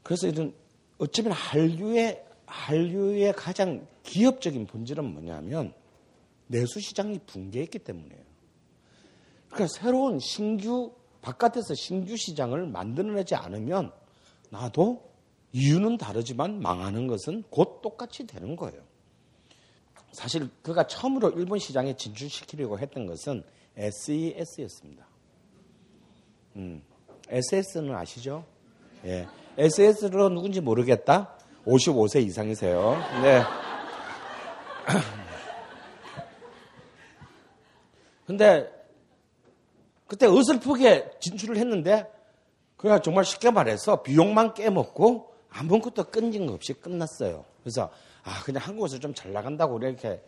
[0.03, 0.53] 그래서 이런
[0.97, 5.73] 어쩌면 한류의 한류의 가장 기업적인 본질은 뭐냐면
[6.47, 8.23] 내수 시장이 붕괴했기 때문이에요.
[9.49, 13.91] 그러니까 새로운 신규 바깥에서 신규 시장을 만들어내지 않으면
[14.49, 15.11] 나도
[15.51, 18.86] 이유는 다르지만 망하는 것은 곧 똑같이 되는 거예요.
[20.11, 23.43] 사실 그가 처음으로 일본 시장에 진출시키려고 했던 것은
[23.75, 25.05] SES였습니다.
[26.55, 26.81] 음,
[27.29, 28.45] SS는 아시죠?
[29.05, 29.27] 예.
[29.57, 31.37] SS로 누군지 모르겠다?
[31.65, 32.97] 55세 이상이세요.
[33.21, 33.43] 네.
[38.25, 38.71] 근데
[40.07, 42.09] 그때 어설프게 진출을 했는데
[42.77, 47.45] 그가 정말 쉽게 말해서 비용만 깨먹고 아무것도 끈진 거 없이 끝났어요.
[47.61, 47.89] 그래서
[48.27, 50.21] 아 그냥 한국에서 좀 잘 나간다고 이렇게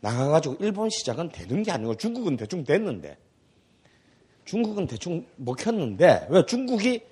[0.00, 3.18] 나가가지고 일본 시장은 되는 게 아니고 중국은 대충 됐는데
[4.46, 7.02] 중국은 대충 먹혔는데 왜 중국이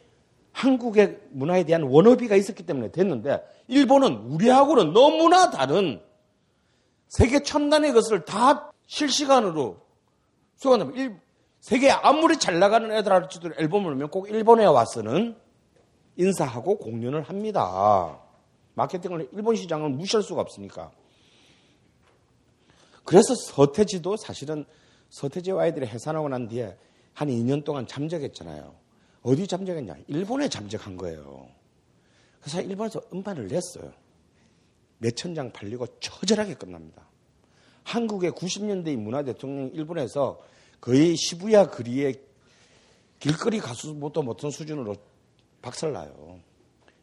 [0.53, 6.03] 한국의 문화에 대한 원어비가 있었기 때문에 됐는데 일본은 우리하고는 너무나 다른
[7.09, 9.77] 세계 첨단의 것을 다 실시간으로
[10.57, 11.17] 수강하면 일,
[11.61, 15.37] 세계 아무리 잘 나가는 애들 할지도 앨범을 오면 꼭 일본에 와서는
[16.17, 18.19] 인사하고 공연을 합니다.
[18.75, 20.91] 마케팅을 일본 시장을 무시할 수가 없으니까.
[23.05, 24.65] 그래서 서태지도 사실은
[25.11, 26.77] 서태지와 아이들이 해산하고 난 뒤에
[27.13, 28.75] 한 2년 동안 잠적했잖아요.
[29.23, 29.97] 어디 잠적했냐?
[30.09, 31.49] 일본에 잠적한 거예요.
[32.41, 33.93] 그래서 일본에서 음반을 냈어요.
[34.99, 37.07] 몇천 장 팔리고 처절하게 끝납니다.
[37.85, 40.41] 한국의 90년대의 문화 대통령 일본에서
[40.81, 42.15] 거의 시부야 거리에
[43.19, 44.97] 길거리 가수보다 못한 수준으로
[45.61, 46.41] 박살나요.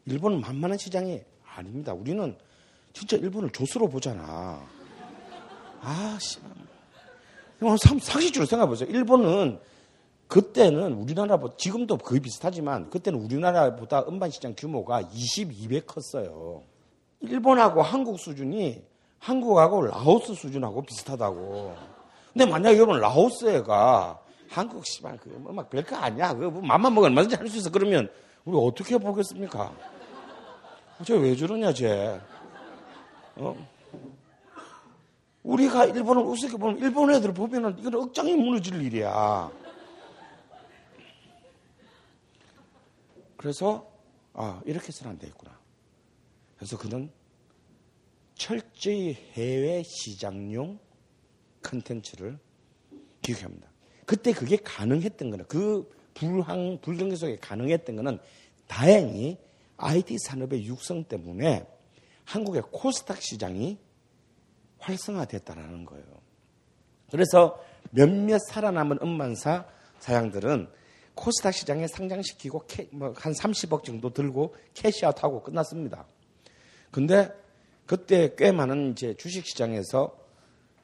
[0.06, 1.22] 일본은 만만한 시장이
[1.56, 1.92] 아닙니다.
[1.92, 2.36] 우리는
[2.92, 4.60] 진짜 일본을 조수로 보잖아.
[5.82, 6.38] 아, 씨.
[8.00, 8.88] 상식적으로 생각해보세요.
[8.90, 9.60] 일본은
[10.28, 16.62] 그때는 우리나라보다 지금도 거의 비슷하지만 그때는 우리나라보다 음반 시장 규모가 22배 컸어요.
[17.20, 18.82] 일본하고 한국 수준이
[19.18, 21.76] 한국하고 라오스 수준하고 비슷하다고.
[22.32, 24.18] 근데 만약 여러분 라오스가
[24.48, 26.32] 한국 씨발 그 음악 별거 아니야.
[26.32, 27.70] 그뭐 맘만 먹으면 얼마든지 할 수 있어.
[27.70, 28.08] 그러면
[28.44, 29.72] 우리 어떻게 보겠습니까?
[31.04, 32.20] 쟤 왜 저러냐 쟤.
[33.36, 33.68] 어?
[35.42, 39.50] 우리가 일본을 우습게 보면 일본 애들 보면은 이건 억장이 무너질 일이야.
[43.36, 43.90] 그래서
[44.34, 45.58] 아 이렇게 해서는 안 되겠구나.
[46.56, 47.10] 그래서 그는
[48.34, 50.78] 철저히 해외 시장용
[51.62, 52.38] 컨텐츠를
[53.22, 53.68] 기획합니다.
[54.04, 58.18] 그때 그게 가능했던 거는 그 불황 불경기 속에 가능했던 거는
[58.66, 59.38] 다행히
[59.80, 61.66] IT 산업의 육성 때문에
[62.24, 63.78] 한국의 코스닥 시장이
[64.78, 66.04] 활성화됐다라는 거예요.
[67.10, 69.66] 그래서 몇몇 살아남은 음반사
[69.98, 70.68] 사양들은
[71.14, 76.06] 코스닥 시장에 상장시키고 뭐한 30억 정도 들고 캐시아웃하고 끝났습니다.
[76.90, 77.30] 근데
[77.86, 80.16] 그때 꽤 많은 이제 주식 시장에서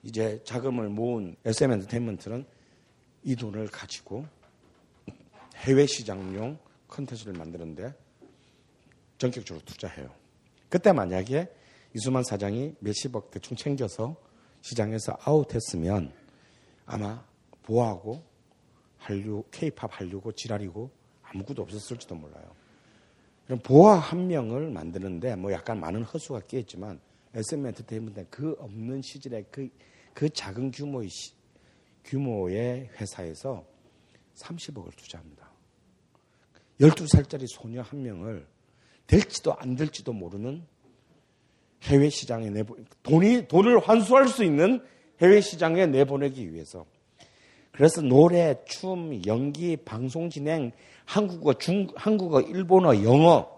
[0.02, 2.44] 이제 자금을 모은 SM 엔터테인먼트는
[3.22, 4.26] 이 돈을 가지고
[5.56, 6.58] 해외 시장용
[6.88, 7.94] 컨텐츠를 만드는데
[9.18, 10.10] 전격적으로 투자해요.
[10.68, 11.48] 그때 만약에
[11.94, 14.16] 이수만 사장이 몇십억 대충 챙겨서
[14.60, 16.12] 시장에서 아웃했으면
[16.84, 17.24] 아마
[17.62, 18.22] 보하고
[18.98, 20.90] 한류, 케이팝 한류고 지랄이고
[21.22, 22.54] 아무것도 없었을지도 몰라요.
[23.46, 27.00] 그럼 보아 한 명을 만드는데 뭐 약간 많은 허수가 끼었지만
[27.34, 29.68] SM 엔터테인먼트 그 없는 시절에 그,
[30.14, 31.32] 그 작은 규모의 시,
[32.04, 33.64] 규모의 회사에서
[34.34, 35.50] 30억을 투자합니다.
[36.80, 38.46] 12살짜리 소녀 한 명을
[39.06, 40.64] 될지도 안 될지도 모르는
[41.84, 44.84] 해외 시장에 내보 돈이 돈을 환수할 수 있는
[45.20, 46.86] 해외 시장에 내보내기 위해서
[47.72, 50.72] 그래서 노래, 춤, 연기, 방송 진행,
[51.04, 53.54] 한국어, 중 한국어, 일본어, 영어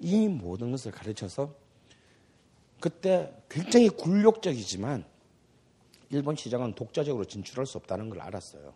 [0.00, 1.54] 이 모든 것을 가르쳐서
[2.80, 5.04] 그때 굉장히 굴욕적이지만
[6.10, 8.74] 일본 시장은 독자적으로 진출할 수 없다는 걸 알았어요.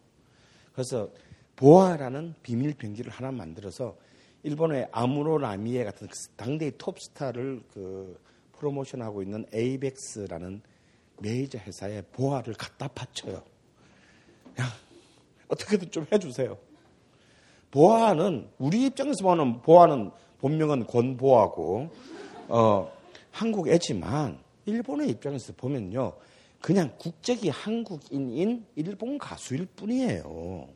[0.73, 1.11] 그래서
[1.57, 3.97] 보아라는 비밀 병기를 하나 만들어서
[4.43, 8.19] 일본의 아무로 라미에 같은 그 당대의 톱스타를 그
[8.53, 10.63] 프로모션하고 있는 에이벡스라는
[11.19, 13.43] 메이저 회사에 보아를 갖다 바쳐요.
[14.61, 14.67] 야,
[15.49, 16.57] 어떻게든 좀 해주세요.
[17.71, 21.91] 보아는 우리 입장에서 보는 보아는 본명은 권보아고
[22.49, 22.93] 어,
[23.31, 26.15] 한국 애지만 일본의 입장에서 보면요.
[26.61, 30.69] 그냥 국적이 한국인인 일본 가수일 뿐이에요.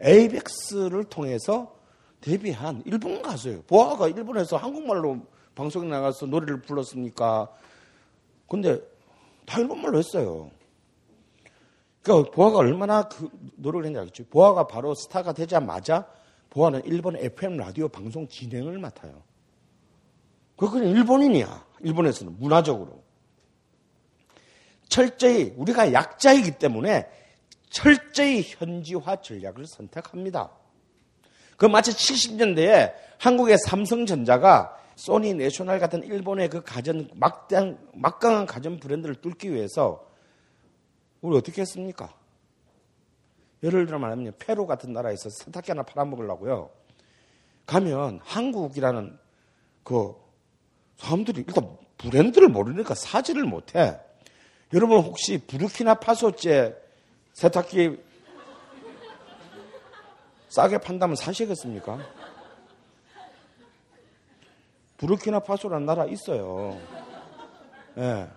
[0.00, 1.75] 에이벡스를 통해서
[2.20, 3.62] 데뷔한 일본 가수예요.
[3.62, 5.20] 보아가 일본에서 한국말로
[5.54, 7.50] 방송에 나가서 노래를 불렀으니까
[8.48, 8.80] 근데
[9.44, 10.50] 다 일본말로 했어요.
[12.02, 14.24] 그러니까 보아가 얼마나 그 노력을 했는지 알겠죠.
[14.30, 16.06] 보아가 바로 스타가 되자마자
[16.50, 19.22] 보아는 일본 FM 라디오 방송 진행을 맡아요.
[20.56, 21.66] 그건 일본인이야.
[21.80, 23.02] 일본에서는 문화적으로.
[24.88, 27.08] 철저히 우리가 약자이기 때문에
[27.68, 30.50] 철저히 현지화 전략을 선택합니다.
[31.56, 39.16] 그 마치 70년대에 한국의 삼성전자가 소니 내셔널 같은 일본의 그 가전 막강, 막강한 가전 브랜드를
[39.16, 40.06] 뚫기 위해서
[41.20, 42.14] 우리 어떻게 했습니까?
[43.62, 46.70] 예를 들어 말하면 페루 같은 나라에서 세탁기 하나 팔아먹으려고요.
[47.66, 49.18] 가면 한국이라는
[49.82, 50.14] 그
[50.96, 53.98] 사람들이 일단 브랜드를 모르니까 사지를 못해.
[54.72, 56.76] 여러분 혹시 부르키나 파소째
[57.32, 57.98] 세탁기
[60.56, 61.98] 싸게 판다면 사시겠습니까?
[64.96, 66.80] 부르키나파소라는 나라 있어요.
[67.98, 68.00] 예.
[68.00, 68.30] 네.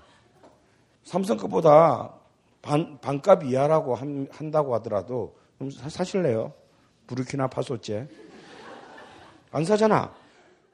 [1.04, 2.14] 삼성 것보다
[2.62, 5.38] 반, 반값 이하라고 한, 한다고 하더라도
[5.72, 6.54] 사실래요?
[7.08, 8.10] 부르키나파소째.
[9.52, 10.14] 안 사잖아.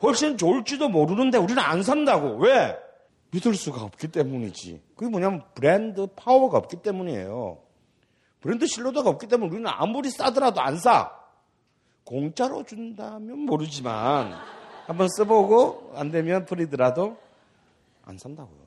[0.01, 2.38] 훨씬 좋을지도 모르는데 우리는 안 산다고.
[2.38, 2.76] 왜?
[3.30, 4.81] 믿을 수가 없기 때문이지.
[4.95, 7.59] 그게 뭐냐면 브랜드 파워가 없기 때문이에요.
[8.41, 11.24] 브랜드 신뢰도가 없기 때문에 우리는 아무리 싸더라도 안 사.
[12.06, 14.32] 공짜로 준다면 모르지만
[14.86, 17.18] 한번 써보고 안 되면 프리더라도
[18.06, 18.65] 안 산다고요.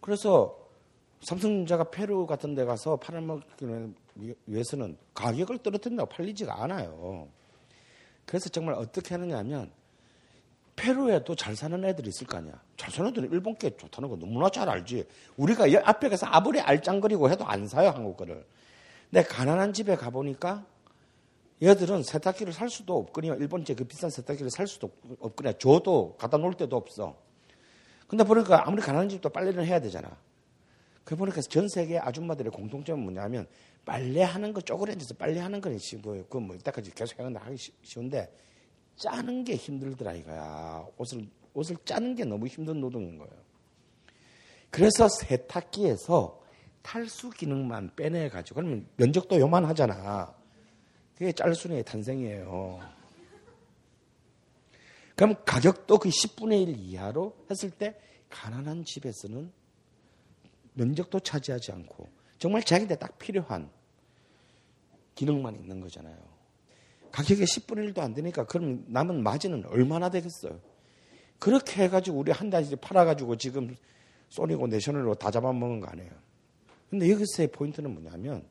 [0.00, 0.56] 그래서
[1.22, 3.66] 삼성전자가 페루 같은 데 가서 팔아먹기
[4.46, 7.28] 위해서는 가격을 떨어뜨린다고 팔리지가 않아요.
[8.26, 9.70] 그래서 정말 어떻게 하느냐 하면
[10.76, 12.54] 페루에도 잘 사는 애들이 있을 거 아니야.
[12.76, 15.06] 잘 사는 애들은 일본 게 좋다는 거 너무나 잘 알지.
[15.36, 18.46] 우리가 앞에 가서 아무리 알짱거리고 해도 안 사요, 한국 거를.
[19.10, 20.64] 근데 가난한 집에 가보니까
[21.62, 26.54] 얘들은 세탁기를 살 수도 없거니와 일본제 그 비싼 세탁기를 살 수도 없거니와 줘도 갖다 놓을
[26.54, 27.16] 데도 없어.
[28.06, 30.16] 근데 보니까 아무리 가난한 집도 빨래를 해야 되잖아.
[31.04, 33.46] 그 보니까 전 세계 아줌마들의 공통점은 뭐냐면
[33.84, 36.24] 빨래하는 거 쪼그려앉아서 빨래하는 거는 쉬워요.
[36.26, 38.32] 그뭐 이때까지 계속 해간다 하기 쉬운데
[38.96, 40.86] 짜는 게 힘들더라 이거야.
[40.96, 43.32] 옷을 옷을 짜는 게 너무 힘든 노동인 거예요.
[44.70, 46.40] 그래서 세탁기에서
[46.82, 50.39] 탈수 기능만 빼내 가지고 그러면 면적도 요만하잖아.
[51.20, 52.80] 그게 짤순의 탄생이에요.
[55.14, 57.94] 그럼 가격도 그 10분의 1 이하로 했을 때
[58.30, 59.52] 가난한 집에서는
[60.72, 63.68] 면적도 차지하지 않고 정말 자기한테 딱 필요한
[65.14, 66.16] 기능만 있는 거잖아요.
[67.12, 70.58] 가격이 10분의 1도 안 되니까 그럼 남은 마진은 얼마나 되겠어요?
[71.38, 73.76] 그렇게 해가지고 우리 한 달씩 팔아가지고 지금
[74.30, 76.12] 소니고 내셔널로 다 잡아먹은 거 아니에요.
[76.88, 78.48] 근데 여기서의 포인트는 뭐냐면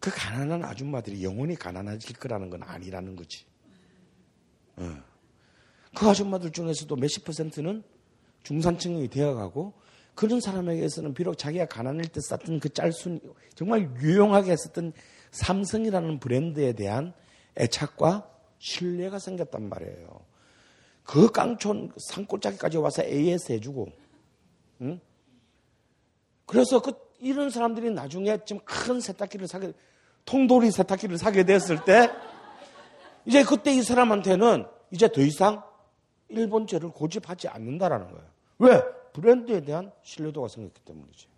[0.00, 3.44] 그 가난한 아줌마들이 영원히 가난해질 거라는 건 아니라는 거지.
[4.76, 4.96] 어.
[5.94, 7.82] 그 아줌마들 중에서도 몇십 퍼센트는
[8.42, 9.74] 중산층이 되어가고
[10.14, 13.20] 그런 사람에게서는 비록 자기가 가난할 때 썼던 그 짤순
[13.54, 14.92] 정말 유용하게 썼던
[15.30, 17.12] 삼성이라는 브랜드에 대한
[17.58, 18.28] 애착과
[18.58, 20.20] 신뢰가 생겼단 말이에요.
[21.04, 23.88] 그 깡촌 산골짜기까지 와서 AS 해주고,
[24.82, 25.00] 응?
[26.46, 29.72] 그래서 그 이런 사람들이 나중에 좀큰 세탁기를 사게,
[30.24, 32.10] 통돌이 세탁기를 사게 됐을 때,
[33.24, 35.62] 이제 그때 이 사람한테는 이제 더 이상
[36.28, 38.26] 일본제를 고집하지 않는다라는 거예요.
[38.58, 38.82] 왜?
[39.12, 41.28] 브랜드에 대한 신뢰도가 생겼기 때문이죠.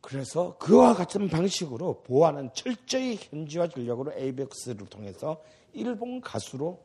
[0.00, 5.40] 그래서 그와 같은 방식으로 보아는 철저히 현지화 전략으로 에이벡스를 통해서
[5.72, 6.80] 일본 가수로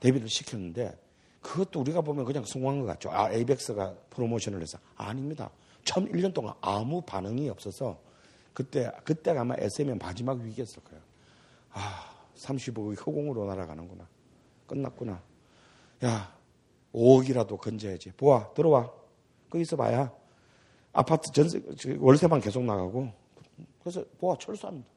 [0.00, 0.98] 데뷔를 시켰는데
[1.42, 3.10] 그것도 우리가 보면 그냥 성공한 것 같죠.
[3.12, 4.78] 아, 에이벡스가 프로모션을 해서.
[4.96, 5.50] 아닙니다.
[5.84, 7.98] 처음 1년 동안 아무 반응이 없어서
[8.58, 11.00] 그때, 그때가 아마 SM의 마지막 위기였을 거예요.
[11.70, 14.08] 아, 35억이 허공으로 날아가는구나.
[14.66, 15.22] 끝났구나.
[16.04, 16.36] 야,
[16.92, 18.10] 5억이라도 건져야지.
[18.16, 18.92] 보아, 들어와.
[19.48, 20.12] 거기서 봐야
[20.92, 21.62] 아파트 전세,
[22.00, 23.12] 월세만 계속 나가고.
[23.78, 24.88] 그래서 보아 철수합니다.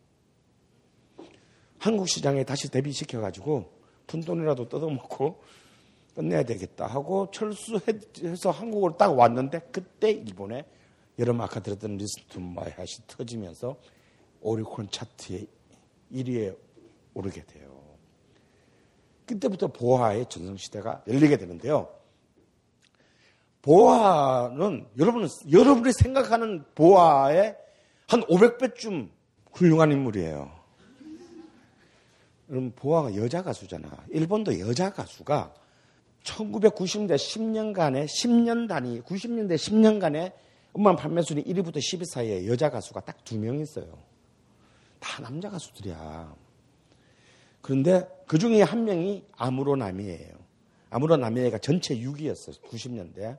[1.78, 3.72] 한국 시장에 다시 데뷔시켜가지고
[4.08, 5.40] 푼돈이라도 뜯어먹고
[6.16, 10.66] 끝내야 되겠다 하고 철수해서 한국으로 딱 왔는데 그때 일본에
[11.22, 13.78] 여러분 아까 들었던 리스트 마이 핫이 터지면서
[14.42, 15.46] 오리콘 차트에
[16.12, 16.58] 1위에
[17.14, 17.80] 오르게 돼요.
[19.28, 21.94] 그때부터 보아의 전성시대가 열리게 되는데요.
[23.62, 27.56] 보아는 여러분, 여러분이 생각하는 보아의
[28.08, 29.12] 한 500배쯤
[29.54, 30.52] 훌륭한 인물이에요.
[32.50, 34.06] 여러분, 보아가 여자 가수잖아.
[34.10, 35.54] 일본도 여자 가수가
[36.24, 40.34] 1990년대 10년간에 10년 단위, 90년대 10년간에
[40.78, 43.86] 음반 판매 순위 1위부터 10위 사이에 여자 가수가 딱 두 명 있어요.
[45.00, 46.36] 다 남자 가수들이야.
[47.62, 50.34] 그런데 그 중에 한 명이 아무로 나미예요.
[50.90, 52.62] 아무로 나미에가 전체 6위였어요.
[52.62, 53.38] 90년대.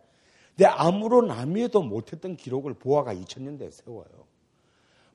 [0.57, 4.07] 근데 아무로 나미에도 못했던 기록을 보아가 2000년대에 세워요.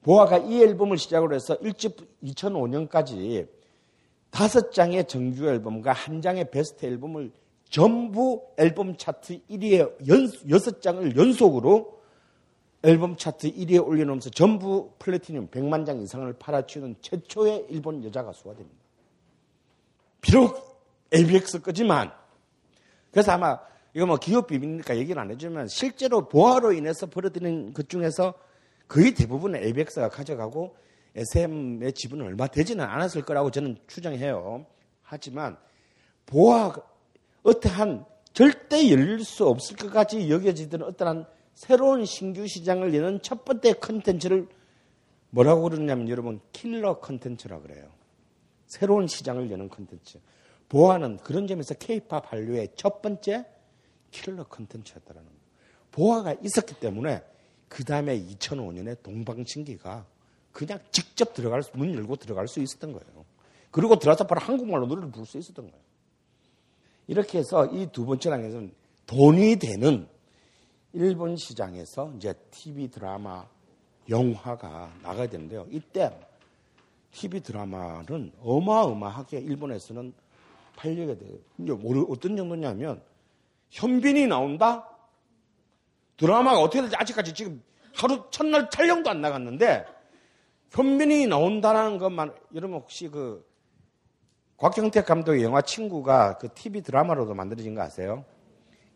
[0.02, 3.48] 보아가 이 앨범을 시작으로 해서 일집 2005년까지
[4.30, 7.32] 다섯 장의 정규 앨범과 한 장의 베스트 앨범을
[7.70, 11.97] 전부 앨범 차트 1위에 연, 6장을 연속으로
[12.84, 18.78] 앨범 차트 1위에 올려놓으면서 전부 플래티늄 100만 장 이상을 팔아치우는 최초의 일본 여자 가수가 됩니다.
[20.22, 20.82] 비록
[21.14, 22.12] Avex 거지만
[23.12, 23.60] 그래서 아마
[23.94, 28.34] 이거 뭐 기업 비밀이니까 얘기를 안 해주면 실제로 보아로 인해서 벌어들인 것 중에서
[28.88, 30.76] 거의 대부분은 Avex가 가져가고
[31.16, 34.66] SM의 지분은 얼마 되지는 않았을 거라고 저는 추정해요.
[35.02, 35.58] 하지만
[36.28, 36.82] 보아가
[37.44, 41.26] 어떠한 절대 열릴 수 없을 것같이 여겨지던 어떠한
[41.58, 44.48] 새로운 신규 시장을 여는 첫 번째 컨텐츠를
[45.32, 47.90] 뭐라고 그러냐면 여러분 킬러 컨텐츠라 그래요.
[48.68, 50.20] 새로운 시장을 여는 컨텐츠.
[50.70, 53.48] 보아는 그런 점에서 케이팝 한류의 첫 번째
[54.12, 55.42] 킬러 컨텐츠였다라는 거예요.
[55.90, 57.24] 보아가 있었기 때문에
[57.68, 60.06] 그 다음에 2005년에 동방신기가
[60.52, 63.26] 그냥 직접 들어갈 수, 문 열고 들어갈 수 있었던 거예요.
[63.72, 65.84] 그리고 들어와서 바로 한국말로 노래를 부를 수 있었던 거예요.
[67.08, 68.72] 이렇게 해서 이 두 번째 랑에서는
[69.08, 70.08] 돈이 되는
[70.98, 73.46] 일본 시장에서 이제 TV 드라마,
[74.10, 75.68] 영화가 나가야 되는데요.
[75.70, 76.12] 이때
[77.12, 80.12] TV 드라마는 어마어마하게 일본에서는
[80.76, 81.38] 팔리게 돼요.
[81.60, 81.72] 이제
[82.10, 83.00] 어떤 정도냐면
[83.70, 84.90] 현빈이 나온다?
[86.18, 87.62] 드라마가 어떻게 될지 아직까지 지금
[87.94, 89.86] 하루 첫날 촬영도 안 나갔는데
[90.72, 93.46] 현빈이 나온다는 것만 여러분 혹시 그
[94.58, 98.26] 곽경택 감독의 영화 친구가 그 TV 드라마로도 만들어진 거 아세요?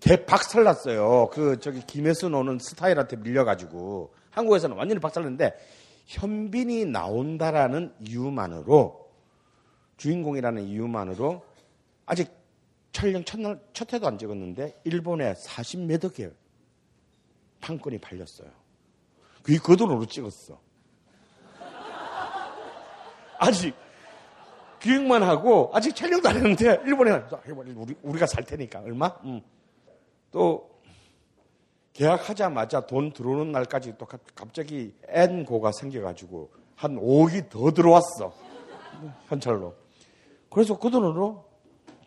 [0.01, 1.29] 개 박살 났어요.
[1.31, 5.55] 그 저기 김혜수 노는 스타일한테 밀려가지고 한국에서는 완전히 박살났는데
[6.07, 9.11] 현빈이 나온다라는 이유만으로
[9.97, 11.45] 주인공이라는 이유만으로
[12.07, 12.31] 아직
[12.91, 16.31] 촬영 첫날 첫 회도 안 찍었는데 일본에 40몇 개
[17.61, 18.49] 판권이 팔렸어요.
[19.43, 20.59] 그게 그 돈으로 찍었어.
[23.37, 23.75] 아직
[24.79, 27.21] 기획만 하고 아직 촬영도 안 했는데 일본에
[27.75, 29.07] 우리 우리가 살 테니까 얼마?
[29.25, 29.41] 음.
[30.31, 30.71] 또
[31.93, 38.33] 계약하자마자 돈 들어오는 날까지 또 갑자기 N고가 생겨가지고 한 5억이 더 들어왔어
[39.27, 39.75] 현찰로.
[40.49, 41.45] 그래서 그 돈으로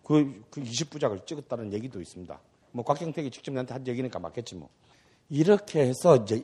[0.02, 2.40] 그, 그 20부작을 찍었다는 얘기도 있습니다.
[2.72, 4.68] 뭐 곽경택이 직접 나한테 한 얘기니까 맞겠지 뭐.
[5.28, 6.42] 이렇게 해서 이제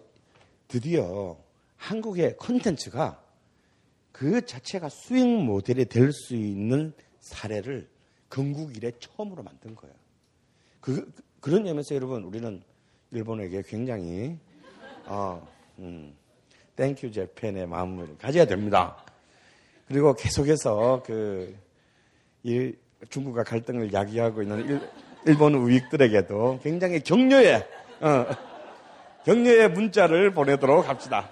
[0.69, 1.37] 드디어
[1.77, 3.23] 한국의 컨텐츠가
[4.13, 7.89] 그 자체가 수익 모델이 될 수 있는 사례를
[8.29, 9.95] 건국 이래 처음으로 만든 거예요.
[10.81, 12.63] 그, 그런 점에서 여러분 우리는
[13.13, 14.37] 일본에게 굉장히
[15.07, 15.47] 어,
[15.79, 16.15] 음,
[16.77, 18.97] thank you Japan의 마음을 가져야 됩니다.
[19.89, 21.57] 그리고 계속해서 그
[22.43, 24.81] 일, 중국과 갈등을 야기하고 있는 일,
[25.27, 27.67] 일본 우익들에게도 굉장히 격려의
[28.01, 28.27] 어,
[29.25, 31.31] 격려의 문자를 보내도록 합시다.